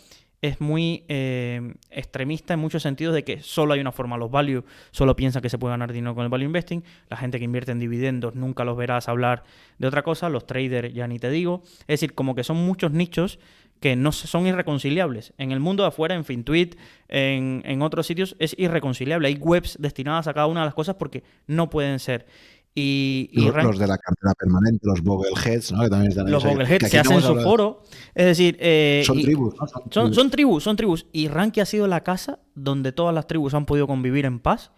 [0.42, 4.18] es muy eh, extremista en muchos sentidos de que solo hay una forma.
[4.18, 6.84] Los value solo piensan que se puede ganar dinero con el value investing.
[7.10, 9.44] La gente que invierte en dividendos nunca los verás hablar
[9.80, 10.30] de otra cosa.
[10.30, 11.64] Los traders ya ni te digo.
[11.82, 13.40] Es decir, como que son muchos nichos
[13.80, 15.34] que no son irreconciliables.
[15.38, 16.76] En el mundo de afuera, en FinTweet,
[17.10, 19.28] en, en otros sitios, es irreconciliable.
[19.28, 22.26] Hay webs destinadas a cada una de las cosas porque no pueden ser.
[22.80, 25.82] Y, los, de la cartera permanente, los Bogleheads, ¿no?
[25.82, 27.82] Que también están Los Bogleheads se hacen su foro.
[28.14, 29.56] Es decir, eh, son, tribus,
[29.90, 31.08] son, son, tribus, son tribus.
[31.12, 34.70] Y Ranky ha sido la casa donde todas las tribus han podido convivir en paz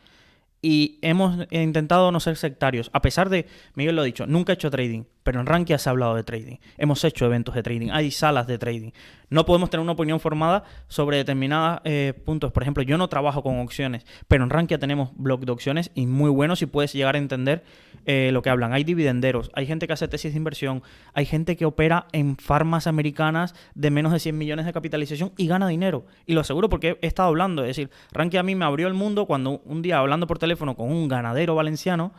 [0.62, 2.90] y hemos intentado no ser sectarios.
[2.94, 5.88] A pesar de, Miguel lo ha dicho, nunca he hecho trading, pero en Rankia se
[5.88, 6.56] ha hablado de trading.
[6.80, 8.90] Hemos hecho eventos de trading, hay salas de trading.
[9.30, 12.52] No podemos tener una opinión formada sobre determinados eh, puntos.
[12.52, 16.08] Por ejemplo, yo no trabajo con opciones, pero en Rankia tenemos blog de opciones y
[16.08, 17.64] muy buenos y puedes llegar a entender
[18.08, 18.74] eh, lo que hablan.
[18.74, 20.82] Hay dividenderos, hay gente que hace tesis de inversión,
[21.14, 25.46] hay gente que opera en farmas americanas de menos de 100 millones de capitalización y
[25.46, 26.08] gana dinero.
[26.26, 27.62] Y lo aseguro porque he estado hablando.
[27.62, 30.76] Es decir, Rankia a mí me abrió el mundo cuando un día hablando por teléfono
[30.76, 32.14] con un ganadero valenciano,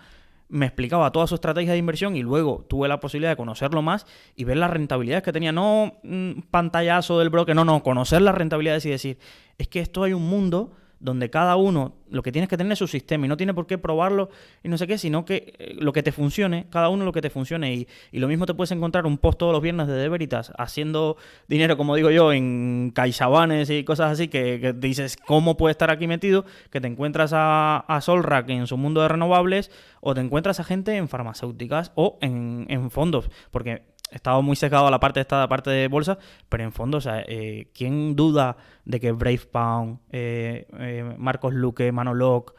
[0.50, 4.06] me explicaba toda su estrategia de inversión y luego tuve la posibilidad de conocerlo más
[4.34, 5.52] y ver las rentabilidades que tenía.
[5.52, 9.18] No un pantallazo del broker, no, no, conocer las rentabilidades y decir,
[9.58, 12.78] es que esto hay un mundo donde cada uno lo que tienes que tener es
[12.78, 14.28] su sistema y no tiene por qué probarlo
[14.62, 17.22] y no sé qué, sino que eh, lo que te funcione, cada uno lo que
[17.22, 17.74] te funcione.
[17.74, 21.16] Y, y, lo mismo te puedes encontrar un post todos los viernes de Veritas haciendo
[21.48, 26.06] dinero, como digo yo, en caixabanes y cosas así, que, dices cómo puede estar aquí
[26.06, 29.70] metido, que te encuentras a, a Solrak en su mundo de renovables
[30.00, 34.86] o te encuentras a gente en farmacéuticas o en, en fondos, porque estado muy secado
[34.86, 36.18] a la parte de esta parte de bolsa,
[36.48, 41.54] pero en fondo, o sea, eh, ¿quién duda de que Brave Pound, eh, eh, Marcos
[41.54, 42.54] Luque, Manoloc,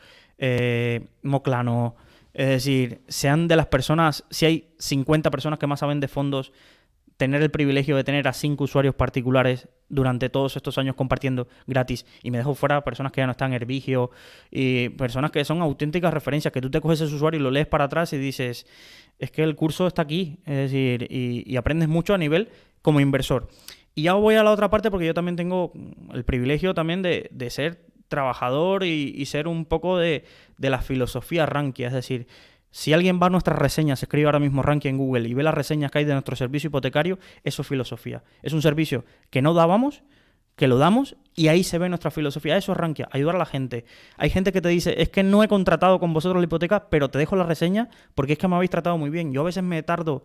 [1.21, 1.95] Moclano,
[2.33, 6.51] es decir, sean de las personas, si hay 50 personas que más saben de fondos,
[7.21, 12.03] tener el privilegio de tener a cinco usuarios particulares durante todos estos años compartiendo gratis.
[12.23, 14.09] Y me dejo fuera personas que ya no están en Herbigio
[14.49, 17.67] y personas que son auténticas referencias, que tú te coges ese usuario y lo lees
[17.67, 18.65] para atrás y dices,
[19.19, 22.49] es que el curso está aquí, es decir, y, aprendes mucho a nivel
[22.81, 23.49] como inversor.
[23.93, 25.73] Y ya voy a la otra parte porque yo también tengo
[26.15, 30.23] el privilegio también de, ser trabajador y, ser un poco de,
[30.57, 32.25] de la filosofía Rankia, es decir,
[32.71, 35.53] si alguien va a nuestras reseñas, escribe ahora mismo Rankia en Google y ve las
[35.53, 38.23] reseñas que hay de nuestro servicio hipotecario, eso es filosofía.
[38.41, 40.03] Es un servicio que no dábamos,
[40.55, 42.55] que lo damos y ahí se ve nuestra filosofía.
[42.55, 43.85] Eso es Rankia, ayudar a la gente.
[44.17, 47.09] Hay gente que te dice, es que no he contratado con vosotros la hipoteca, pero
[47.09, 49.33] te dejo la reseña porque es que me habéis tratado muy bien.
[49.33, 50.23] Yo a veces me tardo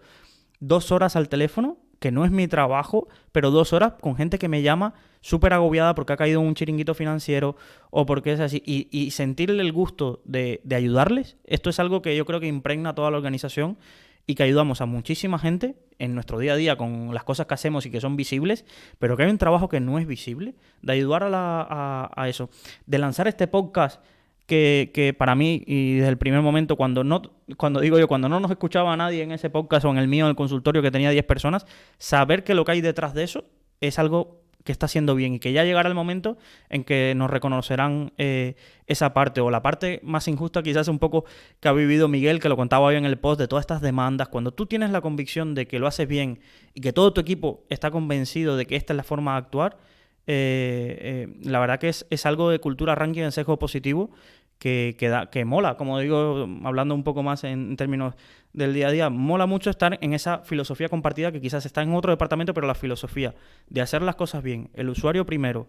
[0.61, 4.49] dos horas al teléfono, que no es mi trabajo, pero dos horas con gente que
[4.49, 7.57] me llama súper agobiada porque ha caído un chiringuito financiero
[7.91, 8.63] o porque es así.
[8.65, 12.95] Y, sentirle el gusto de, ayudarles, esto es algo que yo creo que impregna a
[12.95, 13.79] toda la organización
[14.27, 17.55] y que ayudamos a muchísima gente en nuestro día a día con las cosas que
[17.55, 18.65] hacemos y que son visibles,
[18.99, 22.51] pero que hay un trabajo que no es visible, de ayudar a, la, a, eso,
[22.87, 24.03] de lanzar este podcast
[24.47, 27.23] que, que, para mí, y desde el primer momento, cuando no,
[27.57, 30.25] cuando digo yo, cuando no nos escuchaba nadie en ese podcast o en el mío,
[30.25, 31.67] en el consultorio que tenía 10 personas,
[31.99, 33.45] saber que lo que hay detrás de eso
[33.81, 36.37] es algo que está haciendo bien y que ya llegará el momento
[36.69, 38.57] en que nos reconocerán eh,
[38.87, 41.25] esa parte o la parte más injusta quizás un poco
[41.61, 44.29] que ha vivido Miguel, que lo contaba hoy en el post, de todas estas demandas.
[44.29, 46.41] Cuando tú tienes la convicción de que lo haces bien
[46.75, 49.79] y que todo tu equipo está convencido de que esta es la forma de actuar,
[50.27, 54.11] eh, eh, la verdad que es, algo de cultura ranking en sesgo positivo
[54.59, 54.97] que,
[55.31, 58.15] que mola, como digo, hablando un poco más en, términos
[58.53, 61.95] del día a día, mola mucho estar en esa filosofía compartida que quizás está en
[61.95, 63.35] otro departamento, pero la filosofía
[63.69, 65.69] de hacer las cosas bien, el usuario primero,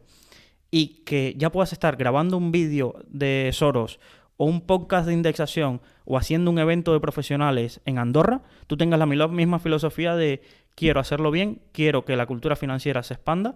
[0.72, 4.00] y que ya puedas estar grabando un vídeo de Soros
[4.38, 9.00] o un podcast de indexación o haciendo un evento de profesionales en Andorra, tú tengas
[9.00, 10.42] la misma filosofía de
[10.76, 13.56] quiero hacerlo bien, quiero que la cultura financiera se expanda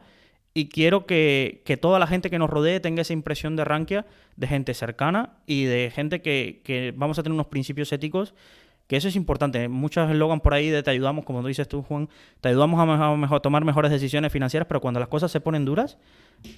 [0.53, 4.05] y quiero que, toda la gente que nos rodee tenga esa impresión de Rankia,
[4.35, 8.33] de gente cercana y de gente que, vamos a tener unos principios éticos,
[8.87, 9.69] que eso es importante.
[9.69, 12.09] Muchos eslogan por ahí de te ayudamos, como dices tú, Juan,
[12.41, 12.79] te ayudamos
[13.31, 15.97] a, tomar mejores decisiones financieras, pero cuando las cosas se ponen duras,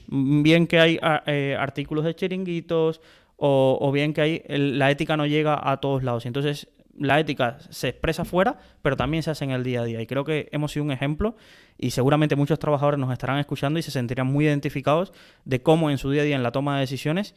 [0.07, 3.01] bien que hay eh, artículos de chiringuitos
[3.37, 6.25] o, o, bien que hay la ética no llega a todos lados.
[6.25, 6.67] Entonces,
[6.97, 10.01] la ética se expresa fuera, pero también se hace en el día a día.
[10.01, 11.35] Y creo que hemos sido un ejemplo
[11.77, 15.13] y seguramente muchos trabajadores nos estarán escuchando y se sentirían muy identificados
[15.45, 17.35] de cómo en su día a día en la toma de decisiones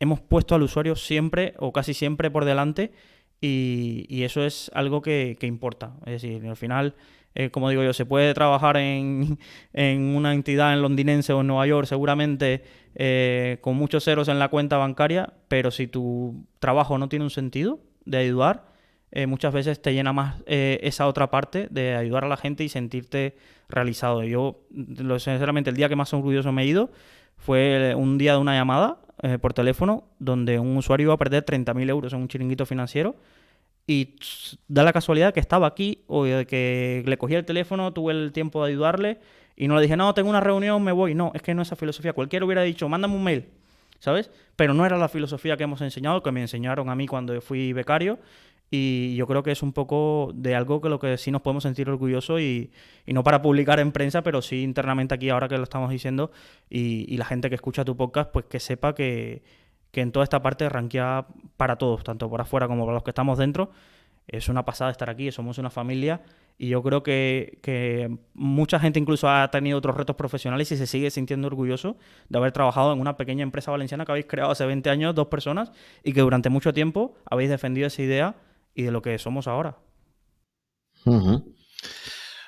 [0.00, 2.92] hemos puesto al usuario siempre o casi siempre por delante
[3.40, 5.94] y, eso es algo que, importa.
[6.04, 6.94] Es decir, al final,
[7.34, 9.38] eh, como digo yo, se puede trabajar en,
[9.72, 12.62] una entidad en londinense o en Nueva York seguramente
[12.94, 17.30] eh, con muchos ceros en la cuenta bancaria, pero si tu trabajo no tiene un
[17.30, 18.69] sentido de ayudar,
[19.12, 22.64] eh, muchas veces te llena más eh, esa otra parte de ayudar a la gente
[22.64, 23.36] y sentirte
[23.68, 24.22] realizado.
[24.22, 24.60] Yo,
[25.18, 26.90] sinceramente, el día que más orgulloso me he ido
[27.36, 31.44] fue un día de una llamada eh, por teléfono donde un usuario iba a perder
[31.44, 33.16] 30.000 euros en un chiringuito financiero
[33.86, 34.16] y
[34.68, 38.64] da la casualidad que estaba aquí o que le cogí el teléfono, tuve el tiempo
[38.64, 39.18] de ayudarle
[39.60, 41.14] y no le dije, no, tengo una reunión, me voy.
[41.14, 42.14] No, es que no es esa filosofía.
[42.14, 43.48] Cualquiera hubiera dicho, mándame un mail,
[43.98, 44.30] ¿sabes?
[44.56, 47.74] Pero no era la filosofía que hemos enseñado, que me enseñaron a mí cuando fui
[47.74, 48.18] becario.
[48.70, 51.64] Y yo creo que es un poco de algo que lo que sí nos podemos
[51.64, 52.70] sentir orgullosos y,
[53.06, 56.30] no para publicar en prensa, pero sí internamente aquí ahora que lo estamos diciendo
[56.68, 59.42] y, y la gente que escucha tu podcast, pues que sepa que,
[59.90, 61.26] que en toda esta parte ranquea
[61.56, 63.70] para todos, tanto por afuera como para los que estamos dentro.
[64.28, 66.22] Es una pasada estar aquí, somos una familia
[66.56, 70.86] y yo creo que, que, mucha gente incluso ha tenido otros retos profesionales y se
[70.86, 71.96] sigue sintiendo orgulloso
[72.28, 75.26] de haber trabajado en una pequeña empresa valenciana que habéis creado hace 20 años, dos
[75.28, 75.72] personas,
[76.04, 78.34] y que durante mucho tiempo habéis defendido esa idea
[78.74, 79.78] y de lo que somos ahora.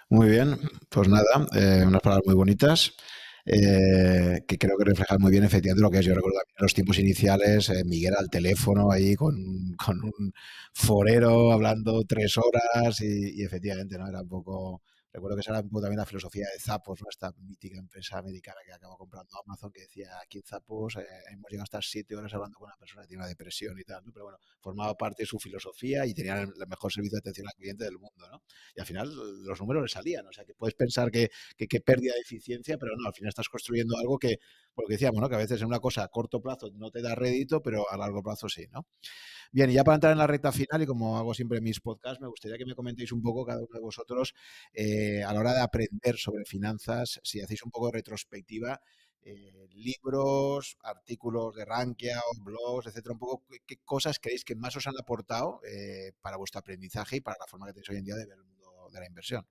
[0.08, 0.58] Muy bien,
[0.88, 2.92] pues nada, eh, unas palabras muy bonitas.
[3.44, 6.06] Eh, que creo que refleja muy bien efectivamente lo que es.
[6.06, 9.34] Yo recuerdo en los tiempos iniciales, eh, Miguel al teléfono ahí con,
[9.84, 10.32] con, un
[10.72, 14.82] forero hablando tres horas y, y, efectivamente no era un poco
[15.12, 17.08] Recuerdo que esa era un poco también la filosofía de Zappos, ¿no?
[17.10, 21.50] esta mítica empresa americana que acabó comprando Amazon, que decía, aquí en Zappos eh, hemos
[21.50, 24.02] llegado a estar siete horas hablando con una persona que tiene una depresión y tal,
[24.04, 24.12] ¿no?
[24.12, 27.54] pero bueno, formaba parte de su filosofía y tenían el, mejor servicio de atención al
[27.54, 28.28] cliente del mundo.
[28.30, 28.42] ¿no?
[28.74, 29.10] Y al final
[29.44, 32.96] los números le salían, o sea, que puedes pensar que, que pérdida de eficiencia, pero
[32.96, 34.38] no, al final estás construyendo algo que,
[34.74, 35.28] por lo que decíamos, ¿no?
[35.28, 37.96] que a veces en una cosa a corto plazo no te da rédito, pero a
[37.96, 38.66] largo plazo sí.
[38.72, 38.86] ¿no?
[39.50, 41.80] Bien, y ya para entrar en la recta final, y como hago siempre en mis
[41.80, 44.34] podcasts, me gustaría que me comentéis un poco cada uno de vosotros
[44.72, 48.80] eh, a la hora de aprender sobre finanzas, si hacéis un poco de retrospectiva,
[49.24, 54.74] eh, libros, artículos de Rankia o blogs, etcétera, un poco qué, cosas creéis que más
[54.76, 58.04] os han aportado eh, para vuestro aprendizaje y para la forma que tenéis hoy en
[58.04, 59.46] día de ver el mundo de la inversión.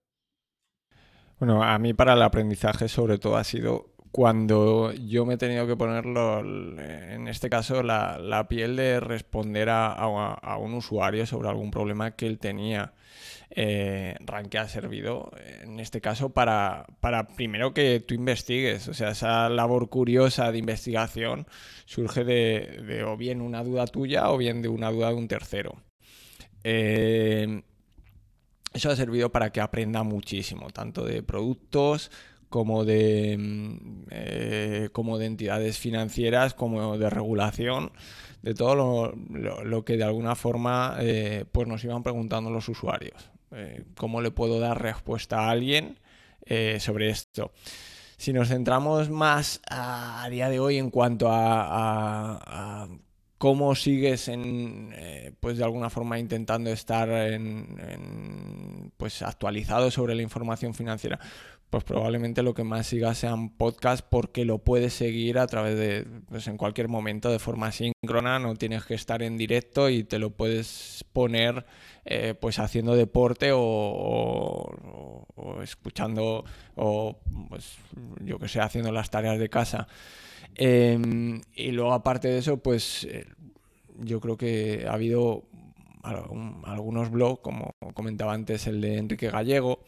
[1.40, 5.66] Bueno, a mí para el aprendizaje sobre todo ha sido cuando yo me he tenido
[5.66, 11.48] que ponerlo, en este caso, la, la piel de responder a, a, un usuario sobre
[11.48, 12.94] algún problema que él tenía.
[13.52, 15.32] Eh, Rank ha servido,
[15.64, 18.90] en este caso, para, para primero que tú investigues.
[18.90, 21.48] O sea, esa labor curiosa de investigación
[21.86, 25.28] surge de, de o bien una duda tuya o bien de una duda de un
[25.30, 25.82] tercero.
[26.66, 27.64] Eh,
[28.74, 32.12] eso ha servido para que aprenda muchísimo, tanto de productos
[32.52, 37.94] como de, mm, eh, como de entidades financieras, como de regulación,
[38.42, 43.32] de todo lo, lo, que de alguna forma eh, pues nos iban preguntando los usuarios.
[43.52, 45.98] Eh, ¿Cómo le puedo dar respuesta a alguien
[46.80, 47.54] sobre esto?
[48.18, 52.90] Si nos centramos más a, día de hoy en cuanto a, a,
[53.38, 54.94] cómo sigues en,
[55.40, 61.18] pues de alguna forma intentando estar en, pues actualizado sobre la información financiera,
[61.72, 66.06] pues probablemente lo que más sigas sean podcasts porque lo puedes seguir a través de,
[66.28, 70.20] pues en cualquier momento de forma síncrona, no tienes que estar en directo y te
[70.20, 71.66] lo puedes poner
[72.04, 73.62] eh, pues haciendo deporte o,
[75.36, 76.44] o, escuchando
[76.76, 77.18] o
[77.48, 77.78] pues
[78.20, 79.88] yo que sé, haciendo las tareas de casa.
[80.56, 83.28] Eh, y luego aparte de eso, pues eh,
[83.98, 85.46] yo creo que ha habido
[86.04, 89.84] algunos blogs, como comentaba antes el de Enrique Gallego,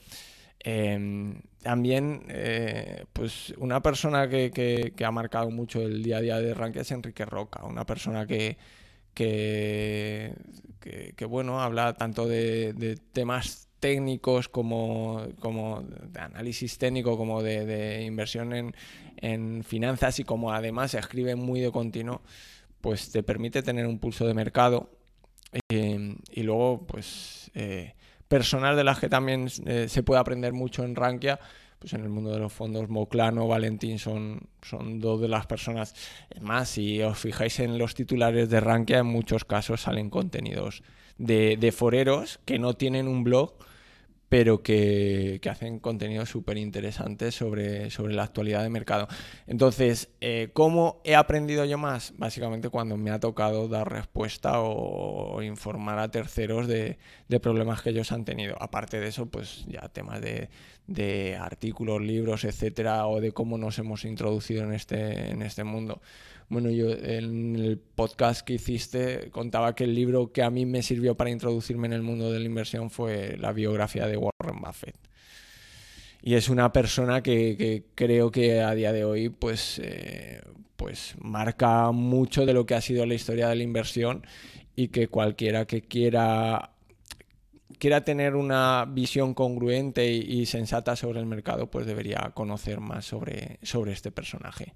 [0.64, 1.34] eh,
[1.64, 6.54] también, eh, pues una persona que, que, ha marcado mucho el día a día de
[6.54, 8.58] Rankia es Enrique Roca, una persona que,
[9.14, 10.36] que,
[11.28, 18.76] bueno, habla tanto de, temas técnicos como, como, de análisis técnico, como de, inversión en,
[19.18, 22.22] en, finanzas y como además escribe muy de continuo,
[22.82, 24.92] pues te permite tener un pulso de mercado.
[25.70, 27.50] Eh, y luego, pues...
[27.56, 27.94] Eh,
[28.28, 31.40] personal de las que también eh, se puede aprender mucho en Rankia,
[31.80, 35.94] pues en el mundo de los fondos, Moclano, Valentín son, son dos de las personas.
[36.40, 40.82] Más, si os fijáis en los titulares de Rankia, en muchos casos salen contenidos
[41.18, 43.54] de, de foreros que no tienen un blog,
[44.34, 49.08] pero que, hacen contenido súper interesante sobre, sobre la actualidad de mercado.
[49.46, 52.16] Entonces, eh, ¿cómo he aprendido yo más?
[52.18, 56.98] Básicamente cuando me ha tocado dar respuesta o, informar a terceros de,
[57.28, 58.56] de, problemas que ellos han tenido.
[58.60, 60.50] Aparte de eso, pues ya temas de,
[60.88, 66.02] de artículos, libros, etcétera, o de cómo nos hemos introducido en este, en este mundo.
[66.54, 70.84] Bueno, yo en el podcast que hiciste contaba que el libro que a mí me
[70.84, 74.96] sirvió para introducirme en el mundo de la inversión fue la biografía de Warren Buffett.
[76.22, 80.44] Y es una persona que, creo que a día de hoy pues, eh,
[80.76, 84.24] pues marca mucho de lo que ha sido la historia de la inversión
[84.76, 86.70] y que cualquiera que quiera
[87.80, 93.06] quiera tener una visión congruente y, y, sensata sobre el mercado, pues debería conocer más
[93.06, 94.76] sobre, sobre este personaje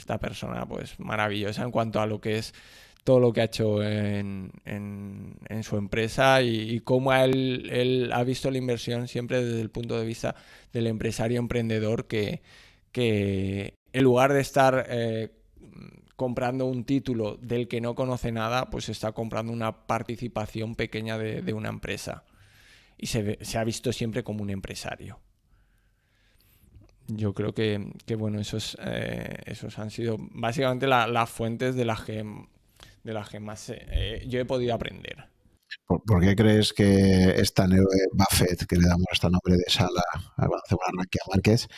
[0.00, 2.54] esta persona pues maravillosa en cuanto a lo que es
[3.04, 4.52] todo lo que ha hecho en,
[5.62, 10.34] su empresa y, cómo él, ha visto la inversión siempre desde el punto de vista
[10.72, 12.42] del empresario emprendedor que,
[12.92, 15.30] que en lugar de estar eh,
[16.16, 21.52] comprando un título del que no conoce nada, pues está comprando una participación pequeña de,
[21.54, 22.24] una empresa.
[22.98, 25.18] Y se, ha visto siempre como un empresario.
[27.12, 32.24] Yo creo que, bueno, esos, eh, esos han sido básicamente las fuentes de las que,
[33.02, 35.28] de las que más eh, yo he podido aprender.
[35.86, 37.66] ¿Por, qué crees que esta
[38.12, 40.02] Buffett, que le damos este nombre de sala,
[40.36, 40.48] a
[41.32, 41.68] Márquez,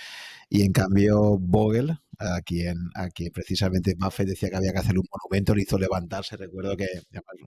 [0.48, 4.98] y en cambio, Vogel, a quien, a quien precisamente Buffett decía que había que hacer
[4.98, 6.36] un monumento, le hizo levantarse.
[6.36, 6.86] Recuerdo que,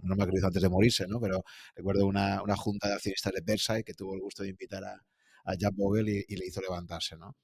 [0.04, 1.20] no me acuerdo antes de morirse, ¿no?
[1.20, 1.44] pero
[1.76, 5.00] recuerdo una, una junta de accionistas de Versailles que tuvo el gusto de invitar a,
[5.46, 7.16] a Jack Vogel y, le hizo levantarse.
[7.16, 7.36] ¿no?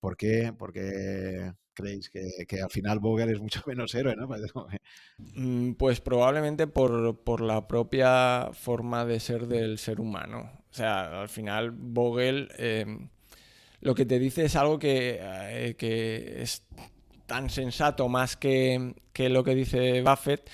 [0.00, 0.52] ¿Por qué,
[1.74, 4.14] creéis que, al final Vogel es mucho menos héroe?
[4.16, 4.28] ¿no?
[5.34, 10.50] Mm, pues probablemente por, por, la propia forma de ser del ser humano.
[10.70, 12.50] O sea, al final Vogel...
[12.58, 13.08] Eh,
[13.80, 16.64] lo que te dice es algo que, eh, es
[17.26, 20.50] tan sensato más que, lo que dice Buffett,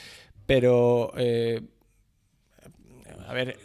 [0.46, 1.62] pero, eh,
[3.26, 3.58] a ver,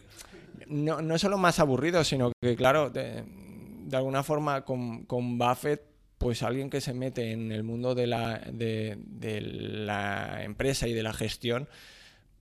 [0.68, 2.92] no, no, solo más aburrido, sino que, claro,
[3.90, 5.84] de, alguna forma con, Buffett,
[6.18, 11.04] pues alguien que se mete en el mundo de la, de la empresa y de
[11.04, 11.68] la gestión,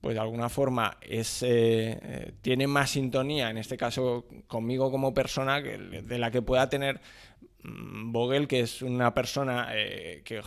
[0.01, 5.13] pues de alguna forma es, eh, eh, tiene más sintonía, en este caso conmigo como
[5.13, 7.01] persona, de la que pueda tener
[7.63, 10.41] mm, Vogel, que es una persona eh, que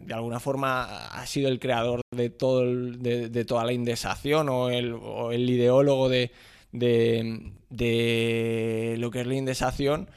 [0.00, 5.50] de alguna forma ha sido el creador de, todo de, toda la indexación o el,
[5.50, 6.30] ideólogo de,
[6.72, 7.54] de,
[8.98, 10.08] lo que es la indexación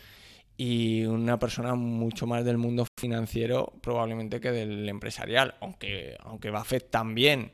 [0.55, 6.89] y una persona mucho más del mundo financiero probablemente que del empresarial, aunque, aunque Buffett
[6.89, 7.51] también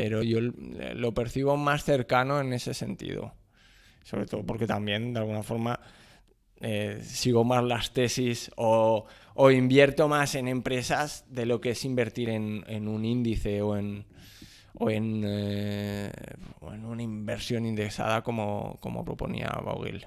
[0.00, 3.34] pero yo lo percibo más cercano en ese sentido.
[4.02, 5.78] Sobre todo porque también, de alguna forma,
[6.58, 9.04] eh, sigo más las tesis o,
[9.50, 14.06] invierto más en empresas de lo que es invertir en, un índice o en,
[14.78, 16.10] o en, eh,
[16.72, 20.06] en, una inversión indexada como, como proponía Vogel.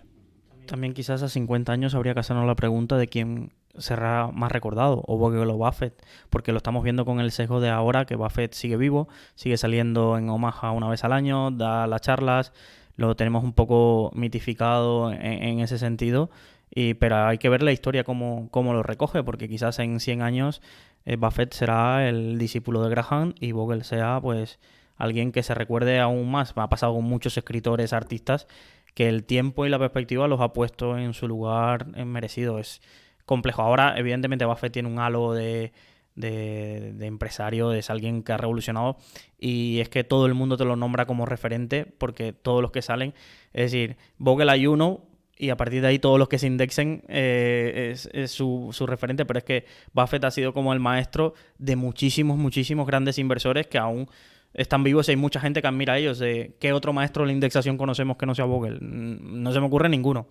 [0.66, 5.04] También quizás a 50 años habría que hacernos la pregunta de quién será más recordado,
[5.08, 8.54] o Vogel o Buffett, porque lo estamos viendo con el sesgo de ahora, que Buffett
[8.54, 12.54] sigue vivo, sigue saliendo en Omaha una vez al año, da las charlas,
[12.96, 16.30] lo tenemos un poco mitificado en, ese sentido,
[16.70, 20.22] y, pero hay que ver la historia cómo, cómo lo recoge, porque quizás en 100
[20.22, 20.62] años
[21.06, 24.60] eh, Buffett será el discípulo de Graham y Vogel sea pues
[24.98, 26.54] alguien que se recuerde aún más.
[26.56, 28.48] Ha pasado con muchos escritores, artistas,
[28.94, 32.60] que el tiempo y la perspectiva los ha puesto en su lugar merecido.
[32.60, 32.82] Es,
[33.26, 33.62] complejo.
[33.62, 35.72] Ahora, evidentemente, Buffett tiene un halo de,
[36.16, 38.98] de, empresario, es alguien que ha revolucionado
[39.40, 42.82] y es que todo el mundo te lo nombra como referente porque todos los que
[42.82, 43.14] salen,
[43.54, 45.02] es decir, Vogel hay uno
[45.36, 49.26] y a partir de ahí todos los que se indexen eh, es, su, su, referente,
[49.26, 53.80] pero es que Buffett ha sido como el maestro de muchísimos, muchísimos grandes inversores que
[53.80, 54.08] aún
[54.54, 56.20] están vivos y hay mucha gente que admira ellos.
[56.20, 58.80] ¿Qué otro maestro de la indexación conocemos que no sea Vogel?
[58.82, 60.28] No se me ocurre ninguno.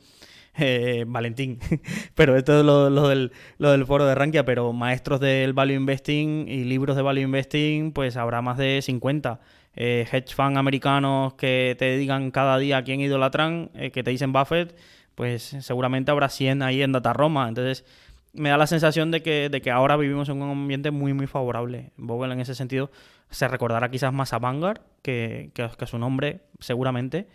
[0.58, 1.58] Eh, Valentín.
[2.14, 6.46] pero esto es lo, del, lo, del, foro de Rankia, pero maestros del Value Investing
[6.48, 9.40] y libros de Value Investing, pues habrá más de 50.
[9.74, 14.32] Eh, hedge fund americanos que te digan cada día quién idolatran, eh, que te dicen
[14.32, 14.76] Buffett,
[15.14, 17.48] pues seguramente habrá 100 ahí en Data Roma.
[17.48, 17.86] Entonces,
[18.34, 21.26] me da la sensación de que, de que ahora vivimos en un ambiente muy, muy
[21.26, 21.92] favorable.
[21.96, 22.90] Vogel en ese sentido
[23.32, 27.26] se recordará quizás más a Vanguard que, que, a su nombre, seguramente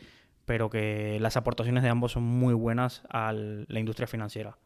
[0.47, 4.57] pero que las aportaciones de ambos son muy buenas a la industria financiera.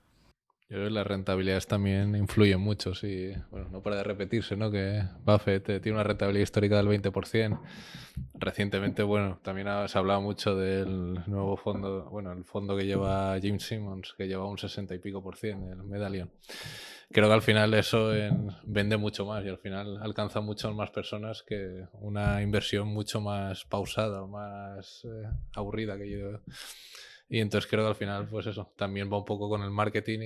[0.72, 3.34] Yo creo que las rentabilidades también influyen mucho, sí.
[3.50, 4.72] Bueno, no para de repetirse, ¿no?
[4.72, 7.60] Que Buffett eh, tiene una rentabilidad histórica del 20%.
[8.36, 13.38] Recientemente, bueno, también se ha hablado mucho del nuevo fondo, bueno, el fondo que lleva
[13.42, 16.32] Jim Simmons, que lleva un 60 y pico por cien, el Medallion
[17.12, 18.12] creo que al final eso
[18.64, 23.66] vende mucho más y al final alcanza mucho más personas que una inversión mucho más
[23.66, 26.40] pausada o más eh, aburrida que yo.
[27.34, 30.20] Y entonces creo que al final, pues eso, también va un poco con el marketing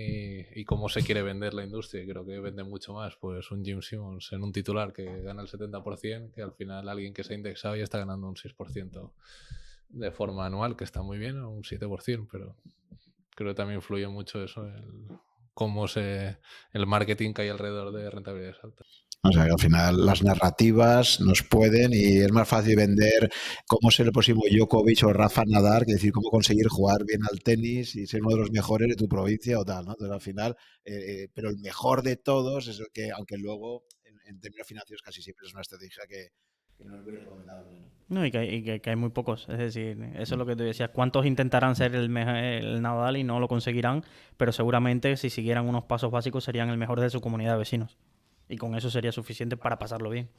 [0.56, 2.02] y, cómo se quiere vender la industria.
[2.02, 5.44] Y creo que vende mucho más, pues un Jim Simmons en un titular que gana
[5.44, 9.11] el 70%, que al final alguien que se ha indexado ya está ganando un 6%
[9.90, 12.56] de forma anual, que está muy bien, o un 7%, pero
[13.36, 15.07] creo que también influye mucho eso, el,
[15.53, 16.40] cómo se,
[16.73, 19.05] el marketing que hay alrededor de rentabilidades altas.
[19.27, 23.31] O sea, que al final las narrativas nos pueden y es más fácil vender
[23.65, 27.39] cómo ser el próximo Djokovic o Rafa Nadal que decir cómo conseguir jugar bien al
[27.39, 29.91] tenis y ser uno de los mejores de tu provincia o tal, ¿no?
[29.93, 33.85] Entonces al final, eh, eh, pero el mejor de todos es el que, aunque luego
[34.03, 36.30] en, términos financieros casi siempre es una estrategia que,
[36.84, 37.72] no es muy recomendable.
[38.10, 38.26] ¿no?
[38.26, 39.47] y, que, hay muy pocos.
[39.49, 40.89] Es decir, eso es lo que te decías.
[40.89, 44.03] ¿Cuántos intentarán ser el, el Nadal y no lo conseguirán?
[44.38, 47.97] Pero seguramente si siguieran unos pasos básicos serían el mejor de su comunidad de vecinos.
[48.47, 50.30] Y con eso sería suficiente para pasarlo bien.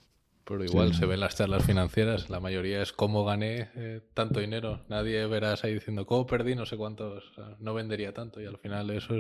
[0.46, 4.84] Pero igual se ven las charlas financieras, la mayoría es cómo gané eh, tanto dinero.
[4.88, 8.90] Nadie verás ahí diciendo cómo perdí no sé cuántos, no vendería tanto y al final
[8.90, 9.16] eso,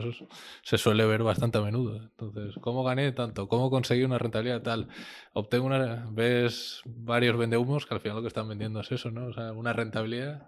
[0.62, 1.96] se suele ver bastante a menudo.
[1.96, 3.48] Entonces, ¿cómo gané tanto?
[3.48, 4.86] ¿Cómo conseguí una rentabilidad tal?
[5.32, 9.26] Obtengo una, ves varios vendehumos que al final lo que están vendiendo es eso, ¿no?
[9.26, 10.46] O sea, una rentabilidad.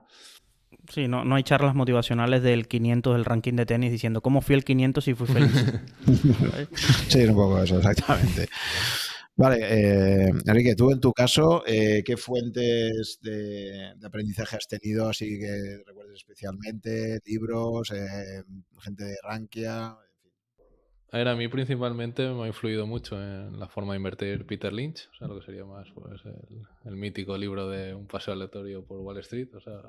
[0.89, 4.55] Sí, no, no hay charlas motivacionales del 500 del ranking de tenis diciendo cómo fui
[4.55, 5.65] el 500 y fui feliz.
[7.09, 8.49] sí, un poco eso, exactamente.
[9.37, 15.39] Vale, eh, Enrique, tú en tu caso, eh, ¿qué fuentes de, aprendizaje has tenido así
[15.39, 17.21] que recuerdes especialmente?
[17.25, 17.93] ¿Libros?
[17.93, 18.43] Eh,
[18.81, 19.97] ¿Gente de Rankia?
[21.11, 24.73] A ver, a mí principalmente me ha influido mucho en la forma de invertir Peter
[24.73, 26.21] Lynch, o sea, lo que sería más pues,
[26.85, 29.81] el, mítico libro de Un paseo aleatorio por Wall Street, o sea,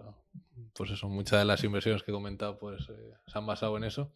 [0.74, 4.14] pues eso, muchas de las inversiones que he comentado pues se han basado en eso.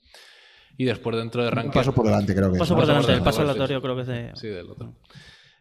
[0.77, 1.69] Y después dentro de Rankia...
[1.69, 4.07] Un paso por delante creo que paso por delante, el paso aleatorio creo que es
[4.07, 4.31] de...
[4.35, 4.95] Sí, del otro.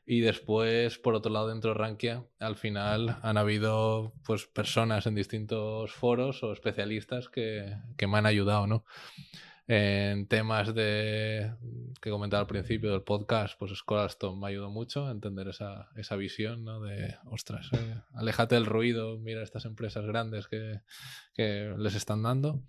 [0.07, 5.17] Y después, por otro lado, dentro de Rankia, al final han habido pues personas en
[5.17, 8.85] distintos foros o especialistas que, que me han ayudado, ¿no?
[9.75, 11.51] En temas de
[12.03, 16.15] que comentaba al principio del podcast, pues Scholaston me ayudó mucho a entender esa, esa
[16.17, 16.83] visión, ¿no?
[16.83, 20.83] De, ostras, eh, aléjate del ruido, mira estas empresas grandes que,
[21.33, 22.61] que les están dando.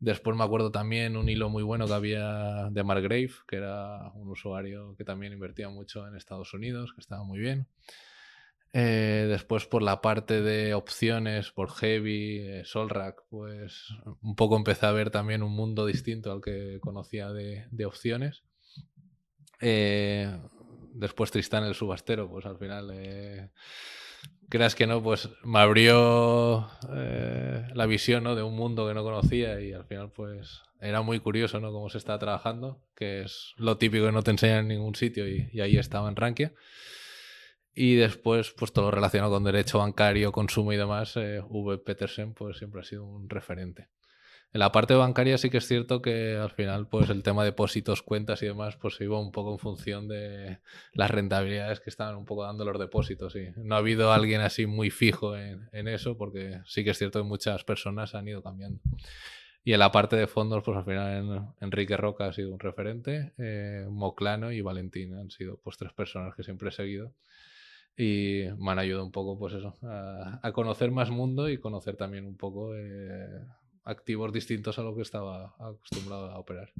[0.00, 4.30] Después me acuerdo también un hilo muy bueno que había de Margrave, que era un
[4.30, 7.68] usuario que también invertía mucho en Estados Unidos, que estaba muy bien.
[8.76, 13.88] Eh, después por la parte de opciones, por Heavy, eh, Solrack, pues
[14.20, 18.42] un poco empecé a ver también un mundo distinto al que conocía de, opciones.
[19.60, 20.28] Eh,
[20.92, 22.90] después Tristán el subastero, pues al final
[24.48, 28.34] creas que no, pues me abrió eh, la visión ¿no?
[28.34, 31.72] de un mundo que no conocía y al final pues era muy curioso ¿no?
[31.72, 35.28] cómo se está trabajando, que es lo típico que no te enseñan en ningún sitio
[35.28, 36.52] y, ahí estaba en Rankia.
[37.74, 41.78] Y después, pues todo lo relacionado con derecho bancario, consumo y demás, eh, V.
[41.78, 43.88] Petersen pues siempre ha sido un referente.
[44.52, 47.50] En la parte bancaria sí que es cierto que al final pues el tema de
[47.50, 50.60] depósitos, cuentas y demás pues iba un poco en función de
[50.92, 53.34] las rentabilidades que estaban un poco dando los depósitos.
[53.34, 57.20] Y no ha habido alguien así muy fijo en, eso porque sí que es cierto
[57.20, 58.80] que muchas personas han ido cambiando.
[59.64, 63.32] Y en la parte de fondos, pues al final Enrique Roca ha sido un referente,
[63.38, 67.12] eh, Moclano y Valentín han sido pues tres personas que siempre he seguido
[67.96, 72.26] y me han ayudado un poco pues eso, a, conocer más mundo y conocer también
[72.26, 73.40] un poco eh,
[73.84, 76.72] activos distintos a lo que estaba acostumbrado a operar.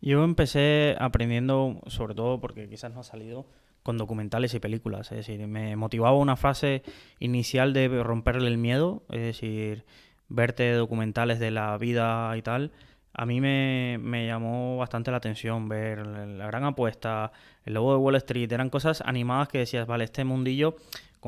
[0.00, 3.46] Yo empecé aprendiendo, sobre todo porque quizás no ha salido,
[3.82, 5.12] con documentales y películas.
[5.12, 6.82] Es decir, me motivaba una fase
[7.20, 9.84] inicial de romperle el miedo, es decir,
[10.28, 12.72] verte documentales de la vida y tal.
[13.14, 17.32] A mí me, llamó bastante la atención ver la gran apuesta,
[17.64, 20.76] el logo de Wall Street, eran cosas animadas que decías, vale, este mundillo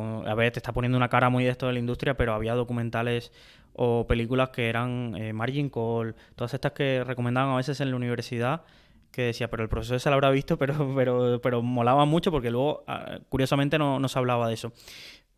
[0.00, 2.54] a ver, te está poniendo una cara muy de esto de la industria, pero había
[2.54, 3.32] documentales
[3.72, 7.96] o películas que eran eh, Margin Call, todas estas que recomendaban a veces en la
[7.96, 8.62] universidad,
[9.10, 12.50] que decía, pero el profesor se lo habrá visto, pero, pero, pero molaba mucho porque
[12.50, 14.72] luego, ah, curiosamente, no, no se hablaba de eso.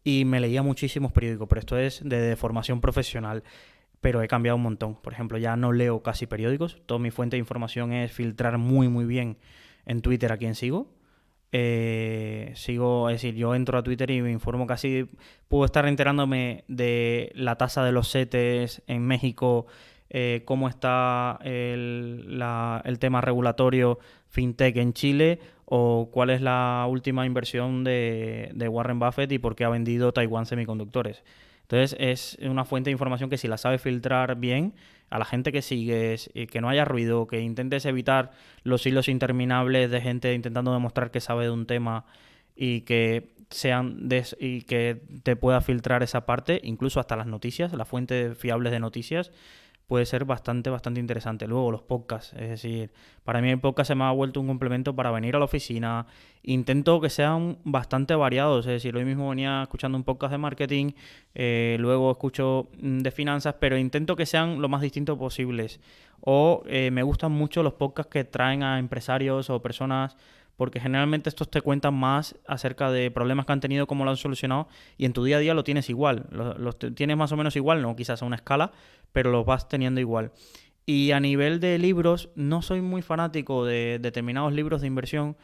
[0.04, 3.42] Y me leía muchísimos periódicos, pero esto es de, formación profesional
[4.00, 4.96] pero he cambiado un montón.
[4.96, 6.80] Por ejemplo, ya no leo casi periódicos.
[6.86, 9.38] Toda mi fuente de información es filtrar muy, muy bien
[9.86, 10.88] en Twitter a quien sigo.
[11.50, 15.06] Eh, sigo, es decir, yo entro a Twitter y me informo casi,
[15.48, 19.66] puedo estar enterándome de la tasa de los CETES en México,
[20.10, 22.42] eh, cómo está el,
[22.84, 23.98] el, tema regulatorio
[24.28, 29.64] fintech en Chile o cuál es la última inversión de, Warren Buffett y por qué
[29.64, 31.22] ha vendido Taiwan Semiconductores.
[31.70, 34.72] Entonces es una fuente de información que si la sabes filtrar bien,
[35.10, 38.32] a la gente que sigues, y que no haya ruido, que intentes evitar
[38.62, 42.06] los hilos interminables de gente intentando demostrar que sabe de un tema
[42.56, 44.08] y que sean
[44.38, 48.80] y que te pueda filtrar esa parte, incluso hasta las noticias, las fuentes fiables de
[48.80, 49.30] noticias,
[49.88, 51.48] puede ser bastante, bastante interesante.
[51.48, 52.92] Luego los podcasts, es decir,
[53.24, 56.06] para mí el podcast se me ha vuelto un complemento para venir a la oficina.
[56.42, 60.92] Intento que sean bastante variados, es decir, hoy mismo venía escuchando un podcast de marketing,
[61.34, 65.80] eh, luego escucho mm, de finanzas, pero intento que sean lo más distintos posibles.
[66.20, 70.16] O eh, me gustan mucho los podcasts que traen a empresarios o personas
[70.58, 74.16] porque generalmente estos te cuentan más acerca de problemas que han tenido, cómo lo han
[74.16, 74.66] solucionado,
[74.96, 77.80] y en tu día a día lo tienes igual, los tienes más o menos igual,
[77.80, 78.72] no quizás a una escala,
[79.12, 80.32] pero los vas teniendo igual.
[80.84, 85.36] Y a nivel de libros, no soy muy fanático de determinados libros de inversión,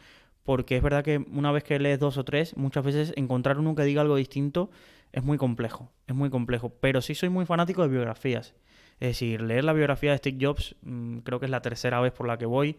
[0.43, 3.73] porque es verdad que una vez que lees dos o tres, muchas veces encontrar uno
[3.73, 4.69] que diga algo distinto
[5.13, 6.73] es muy complejo, es muy complejo.
[6.81, 8.53] Pero sí soy muy fanático de biografías.
[8.99, 12.13] Es decir, leer la biografía de Steve Jobs mm, creo que es la tercera vez
[12.13, 12.77] por la que voy.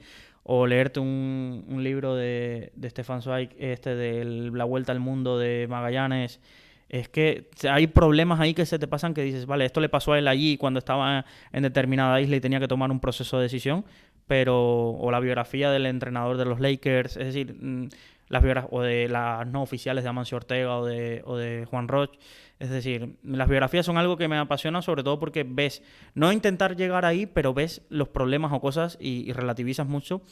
[0.49, 5.67] O leerte un, libro de, de Stefan Zweig, este de La Vuelta al Mundo de
[5.69, 6.41] Magallanes.
[6.89, 10.13] Es que hay problemas ahí que se te pasan que dices, vale, esto le pasó
[10.13, 13.45] a él allí cuando estaba en determinada isla y tenía que tomar un proceso de
[13.45, 13.85] decisión,
[14.29, 17.89] pero o la biografía del entrenador de los Lakers, es decir, mm,
[18.29, 22.19] las o de las no oficiales de Amancio Ortega o de, o de Juan Roche.
[22.59, 25.83] Es decir, las biografías son algo que me apasiona sobre todo porque ves,
[26.15, 30.23] no intentar llegar ahí, pero ves los problemas o cosas y, relativizas mucho.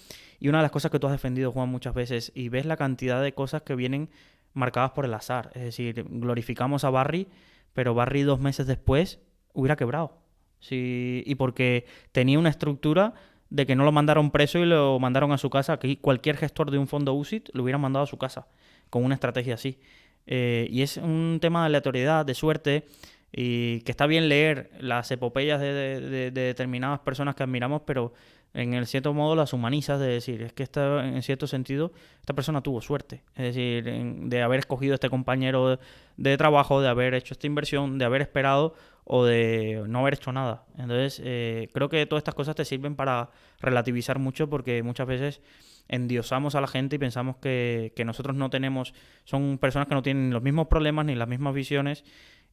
[0.41, 2.77] Y una de las cosas que tú has defendido, Juan, muchas veces, y ves la
[2.79, 4.09] cantidad de cosas que vienen
[4.55, 5.51] marcadas por el azar.
[5.55, 7.29] Es decir, glorificamos a Barry,
[7.75, 9.21] pero Barry dos meses después
[9.53, 10.19] hubiera quebrado.
[10.61, 13.13] Sí, y porque tenía una estructura
[13.51, 16.71] de que no lo mandaron preso y lo mandaron a su casa, que cualquier gestor
[16.71, 18.49] de un fondo UCIT lo hubiera mandado a su casa,
[18.89, 19.79] con una estrategia así.
[20.27, 22.87] Eh, y es un tema de aleatoriedad, de suerte,
[23.33, 28.13] y que está bien leer las epopeyas de, determinadas personas que admiramos, pero
[28.55, 31.91] en cierto modo las humanizas de decir, es que esta, en cierto sentido
[32.21, 35.81] esta persona tuvo suerte, es decir, de haber escogido este compañero
[36.17, 40.33] de trabajo, de haber hecho esta inversión, de haber esperado o de no haber hecho
[40.33, 40.65] nada.
[40.79, 43.31] Entonces, eh, creo que todas estas cosas te sirven para
[43.61, 45.41] relativizar mucho porque muchas veces
[45.89, 48.95] endiosamos a la gente y pensamos que, nosotros no tenemos,
[49.25, 52.05] son personas que no tienen los mismos problemas ni las mismas visiones.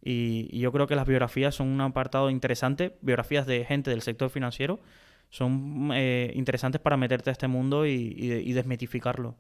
[0.04, 4.30] Y, yo creo que las biografías son un apartado interesante, biografías de gente del sector
[4.30, 4.80] financiero,
[5.30, 9.38] son eh, interesantes para meterte a este mundo y, y desmitificarlo.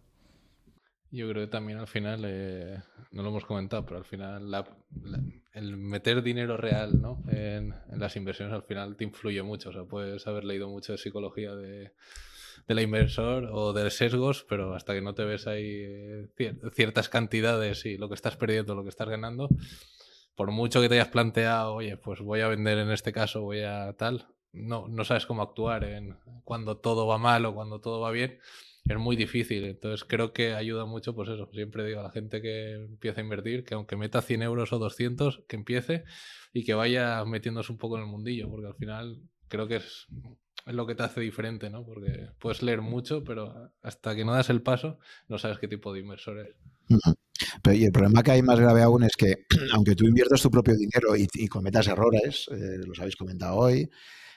[1.11, 2.79] Yo creo que también al final, eh,
[3.11, 4.49] no lo hemos comentado, pero al final
[5.53, 7.21] el meter dinero real ¿no?
[7.27, 9.69] en, las inversiones al final te influye mucho.
[9.69, 11.91] O sea, puedes haber leído mucho de psicología de,
[12.67, 16.27] de la inversor o de sesgos, pero hasta que no te ves ahí eh,
[16.73, 19.49] ciertas cantidades y lo que estás perdiendo, lo que estás ganando,
[20.35, 23.61] por mucho que te hayas planteado, oye, pues voy a vender en este caso, voy
[23.61, 28.01] a tal, no, no sabes cómo actuar en cuando todo va mal o cuando todo
[28.01, 28.39] va bien
[28.85, 29.65] es muy difícil.
[29.65, 33.23] Entonces creo que ayuda mucho, pues eso, siempre digo a la gente que empieza a
[33.23, 36.03] invertir, que aunque meta 100 euros o 200, que empiece
[36.53, 40.07] y que vaya metiéndose un poco en el mundillo, porque al final creo que es,
[40.65, 41.85] es lo que te hace diferente, ¿no?
[41.85, 45.93] Porque puedes leer mucho, pero hasta que no das el paso, no sabes qué tipo
[45.93, 46.55] de inversor es.
[47.63, 50.51] Pero, y el problema que hay más grave aún es que, aunque tú inviertas tu
[50.51, 53.89] propio dinero y, cometas errores, eh, los habéis comentado hoy,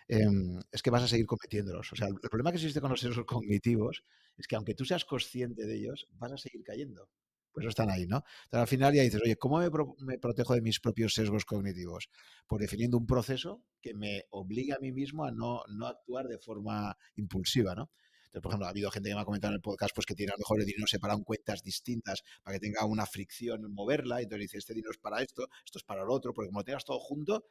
[0.08, 1.92] em, es que vas a seguir cometiéndolos.
[1.92, 4.04] O sea, el problema que existe con los sesgos cognitivos
[4.36, 7.08] es que aunque tú seas consciente de ellos, vas a seguir cayendo.
[7.54, 8.24] Pues están ahí, ¿no?
[8.46, 12.08] Entonces al final ya dices, oye, ¿cómo me, protejo de mis propios sesgos cognitivos?
[12.48, 16.96] Pues definiendo un proceso que me obligue a mí mismo a no, actuar de forma
[17.14, 17.92] impulsiva, ¿no?
[18.24, 20.16] Entonces, por ejemplo, ha habido gente que me ha comentado en el podcast pues, que
[20.16, 23.64] tiene a lo mejor el dinero separado en cuentas distintas para que tenga una fricción
[23.64, 24.20] en moverla.
[24.20, 26.58] Y entonces dice, este dinero es para esto, esto es para el otro, porque como
[26.58, 27.44] lo tengas todo junto,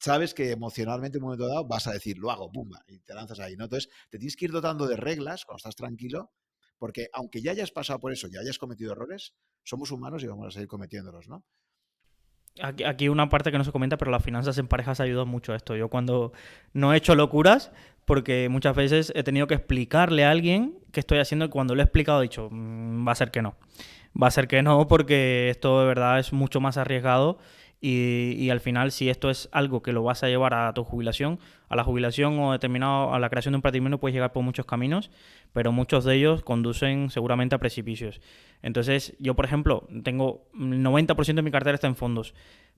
[0.00, 3.14] sabes que emocionalmente en un momento dado vas a decir, lo hago, pumba, y te
[3.14, 3.64] lanzas ahí, ¿no?
[3.64, 6.32] Entonces, te tienes que ir dotando de reglas cuando estás tranquilo,
[6.84, 9.32] porque aunque ya hayas pasado por eso, ya hayas cometido errores,
[9.62, 11.42] somos humanos y vamos a seguir cometiéndolos, ¿no?
[12.60, 15.56] Aquí, una parte que no se comenta, pero las finanzas en parejas ayudan mucho a
[15.56, 15.76] esto.
[15.76, 16.34] Yo cuando
[16.74, 17.72] no he hecho locuras,
[18.04, 21.80] porque muchas veces he tenido que explicarle a alguien qué estoy haciendo y cuando lo
[21.80, 23.56] he explicado he dicho, mm, va a ser que no.
[24.22, 27.38] Va a ser que no porque esto de verdad es mucho más arriesgado
[27.86, 31.38] y, al final, si esto es algo que lo vas a llevar a tu jubilación,
[31.68, 34.64] a la jubilación o determinado a la creación de un patrimonio, puedes llegar por muchos
[34.64, 35.10] caminos,
[35.52, 38.22] pero muchos de ellos conducen seguramente a precipicios.
[38.62, 42.32] Entonces, yo, por ejemplo, tengo el 90% de mi cartera está en fondos,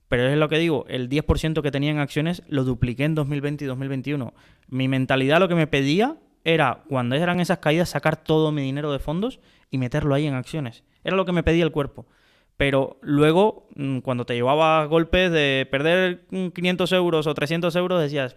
[0.09, 3.63] pero es lo que digo, el 10% que tenía en acciones lo dupliqué en 2020
[3.63, 4.33] y 2021.
[4.67, 8.91] Mi mentalidad lo que me pedía era, cuando eran esas caídas, sacar todo mi dinero
[8.91, 9.39] de fondos
[9.71, 10.83] y meterlo ahí en acciones.
[11.05, 12.07] Era lo que me pedía el cuerpo.
[12.57, 18.35] Pero luego, mm, cuando te llevaba golpes de perder 500 euros o 300 euros, decías,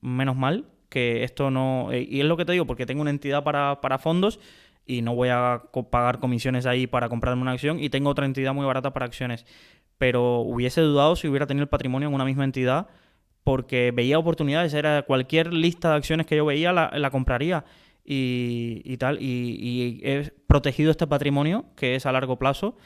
[0.00, 1.92] menos mal que esto no...
[1.92, 4.40] Eh, y es lo que te digo, porque tengo una entidad para, fondos
[4.86, 8.54] y no voy a pagar comisiones ahí para comprarme una acción y tengo otra entidad
[8.54, 9.46] muy barata para acciones.
[9.98, 12.88] Pero hubiese dudado si hubiera tenido el patrimonio en una misma entidad
[13.44, 14.74] porque veía oportunidades.
[14.74, 17.64] Era cualquier lista de acciones que yo veía la, compraría
[18.04, 19.18] y, tal.
[19.20, 22.76] Y, y he protegido este patrimonio que es a largo plazo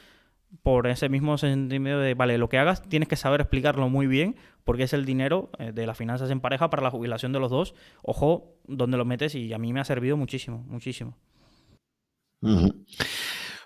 [0.63, 4.35] por ese mismo sentido de, vale, lo que hagas tienes que saber explicarlo muy bien,
[4.63, 7.51] porque es el dinero eh, de las finanzas en pareja para la jubilación de los
[7.51, 7.73] dos.
[8.03, 11.17] Ojo, dónde lo metes y a mí me ha servido muchísimo, muchísimo.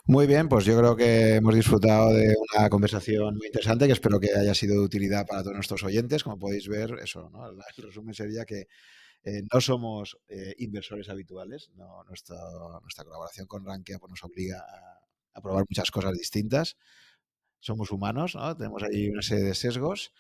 [0.06, 4.20] Muy bien, pues yo creo que hemos disfrutado de una conversación muy interesante que espero
[4.20, 6.24] que haya sido de utilidad para todos nuestros oyentes.
[6.24, 7.48] Como podéis ver, eso, ¿no?
[7.50, 8.68] el resumen sería que
[9.24, 12.38] Eh, no somos eh, inversores habituales, no, nuestra,
[12.82, 14.91] nuestra colaboración con Rankia pues, nos obliga a,
[15.40, 16.76] probar muchas cosas distintas.
[17.60, 18.58] Somos humanos, ¿no?
[18.58, 20.11] tenemos ahí una serie de sesgos.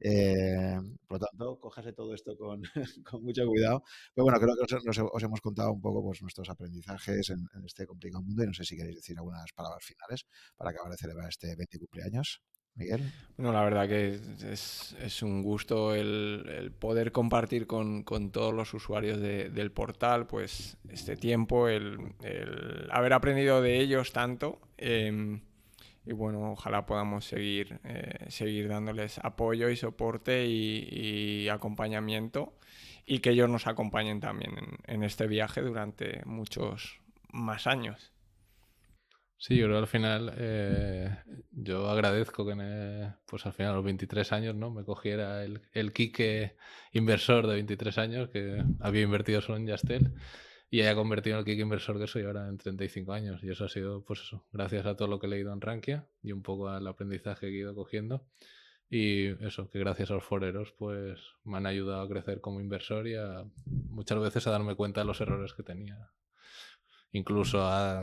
[0.00, 2.62] Eh, por lo tanto, cójase todo esto con,
[3.22, 3.82] mucho cuidado.
[4.14, 7.64] Pero bueno, creo que os, os hemos contado un poco pues, nuestros aprendizajes en, en,
[7.64, 10.98] este complicado mundo y no sé si queréis decir algunas palabras finales para acabar de
[10.98, 12.42] celebrar este 20 cumpleaños.
[12.76, 13.12] Miguel.
[13.36, 14.18] Bueno, la verdad que
[14.50, 21.16] es, un gusto el, poder compartir con, todos los usuarios de, del portal pues este
[21.16, 21.98] tiempo, el,
[22.90, 24.60] haber aprendido de ellos tanto.
[24.78, 25.40] Eh,
[26.06, 32.54] y bueno, ojalá podamos seguir, eh, seguir dándoles apoyo y soporte y, acompañamiento
[33.04, 34.54] y que ellos nos acompañen también
[34.86, 37.00] en este viaje durante muchos
[37.32, 38.12] más años.
[39.38, 41.14] Sí, yo creo al final eh,
[41.50, 45.92] yo agradezco que me, pues al final los 23 años no me cogiera el, el
[45.92, 46.56] Kike
[46.92, 50.14] inversor de 23 años que había invertido solo en Yastel
[50.70, 53.42] y haya convertido en el Kike inversor que soy ahora en 35 años.
[53.44, 56.06] Y eso ha sido, pues eso, gracias a todo lo que he leído en Rankia
[56.22, 58.26] y un poco al aprendizaje que he ido cogiendo.
[58.88, 63.08] Y eso, que gracias a los foreros, pues me han ayudado a crecer como inversor
[63.08, 66.10] y a, muchas veces a darme cuenta de los errores que tenía
[67.16, 68.02] incluso a,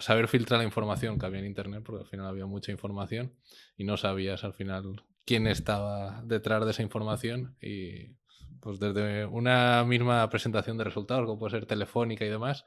[0.00, 3.32] saber filtrar la información que había en Internet, porque al final había mucha información
[3.76, 7.56] y no sabías al final quién estaba detrás de esa información.
[7.60, 8.14] Y
[8.60, 12.64] pues desde una misma presentación de resultados, como puede ser telefónica y demás,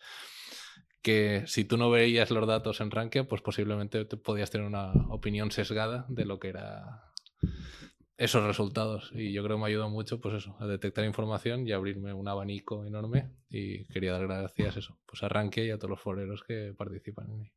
[1.01, 4.91] que si tú no veías los datos en Rankia, pues posiblemente te podías tener una
[5.09, 7.13] opinión sesgada de lo que era
[8.17, 9.11] esos resultados.
[9.13, 12.27] Y yo creo que me ayudado mucho, pues eso, a detectar información y abrirme un
[12.27, 13.31] abanico enorme.
[13.49, 17.41] Y quería dar gracias eso, pues a y a todos los foreros que participan en
[17.41, 17.51] él.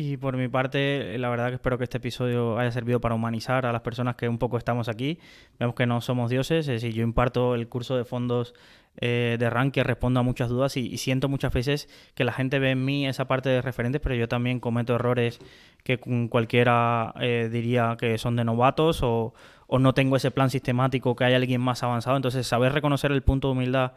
[0.00, 3.66] Y por mi parte, la verdad que espero que este episodio haya servido para humanizar
[3.66, 5.18] a las personas que un poco estamos aquí.
[5.58, 6.68] Vemos que no somos dioses.
[6.68, 8.54] Es decir, yo imparto el curso de fondos
[9.00, 12.60] eh, de Rankia, respondo a muchas dudas y, y, siento muchas veces que la gente
[12.60, 15.40] ve en mí esa parte de referentes, pero yo también cometo errores
[15.82, 19.34] que cualquiera eh, diría que son de novatos o,
[19.66, 22.14] o, no tengo ese plan sistemático, que hay alguien más avanzado.
[22.14, 23.94] Entonces, saber reconocer el punto de humildad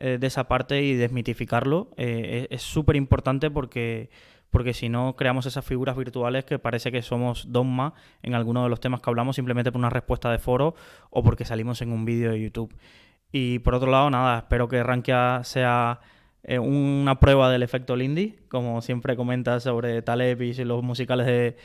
[0.00, 4.10] eh, de esa parte y desmitificarlo eh, es súper importante porque
[4.50, 8.70] porque si no creamos esas figuras virtuales que parece que somos dogma en alguno de
[8.70, 10.74] los temas que hablamos simplemente por una respuesta de foro
[11.10, 12.74] o porque salimos en un vídeo de YouTube.
[13.30, 16.00] Y por otro lado, nada, espero que Rankia sea
[16.42, 21.56] eh, una prueba del efecto Lindy, como siempre comentas sobre Taleb y los musicales de,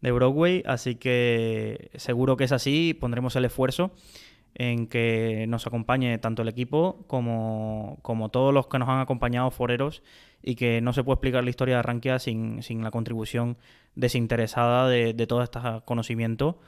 [0.00, 3.92] de Broadway, así que seguro que es así, pondremos el esfuerzo
[4.54, 9.50] en que nos acompañe tanto el equipo como, como todos los que nos han acompañado
[9.50, 10.02] foreros
[10.42, 13.56] y que no se puede explicar la historia de Rankia sin, sin la contribución
[13.94, 16.58] desinteresada de, de todo este conocimiento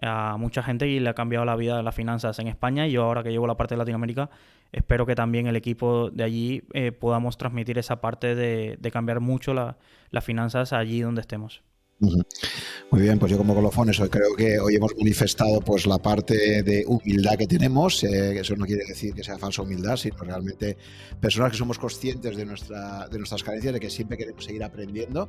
[0.00, 2.92] a mucha gente y le ha cambiado la vida de las finanzas en España y
[2.92, 4.28] yo ahora que llevo la parte de Latinoamérica
[4.72, 9.20] espero que también el equipo de allí eh, podamos transmitir esa parte de, de cambiar
[9.20, 9.76] mucho la,
[10.10, 11.62] las finanzas allí donde estemos.
[12.00, 16.62] Muy bien, pues yo como colofones hoy creo que hoy hemos manifestado pues la parte
[16.62, 18.02] de humildad que tenemos.
[18.04, 20.76] Eh, eso no quiere decir que sea falsa humildad, sino realmente
[21.20, 25.28] personas que somos conscientes de, nuestra, de nuestras carencias, de que siempre queremos seguir aprendiendo.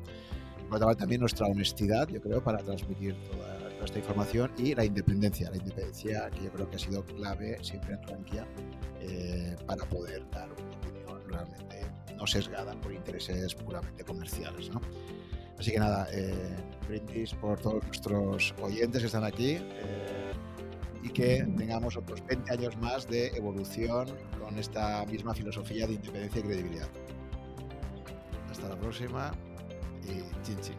[0.70, 5.52] Parte, también nuestra honestidad, yo creo, para transmitir toda, esta información y la independencia.
[5.52, 8.48] La independencia que yo creo que ha sido clave siempre en Rankia
[9.02, 11.86] eh, para poder dar una opinión realmente
[12.18, 14.72] no sesgada por intereses puramente comerciales.
[14.72, 14.82] ¿no?
[15.60, 16.56] Así que nada, eh,
[16.88, 20.34] brindis por todos nuestros oyentes que están aquí eh,
[21.04, 24.08] y que tengamos otros 20 años más de evolución
[24.40, 26.88] con esta misma filosofía de independencia y credibilidad.
[28.52, 29.32] Hasta la próxima
[30.04, 30.76] y chin chin.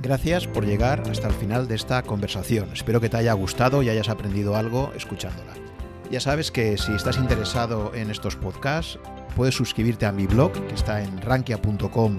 [0.00, 2.72] Gracias por llegar hasta el final de esta conversación.
[2.72, 5.54] Espero que te haya gustado y hayas aprendido algo escuchándola.
[6.10, 8.98] Ya sabes que si estás interesado en estos podcasts,
[9.36, 12.18] puedes suscribirte a mi blog que está en rankia.com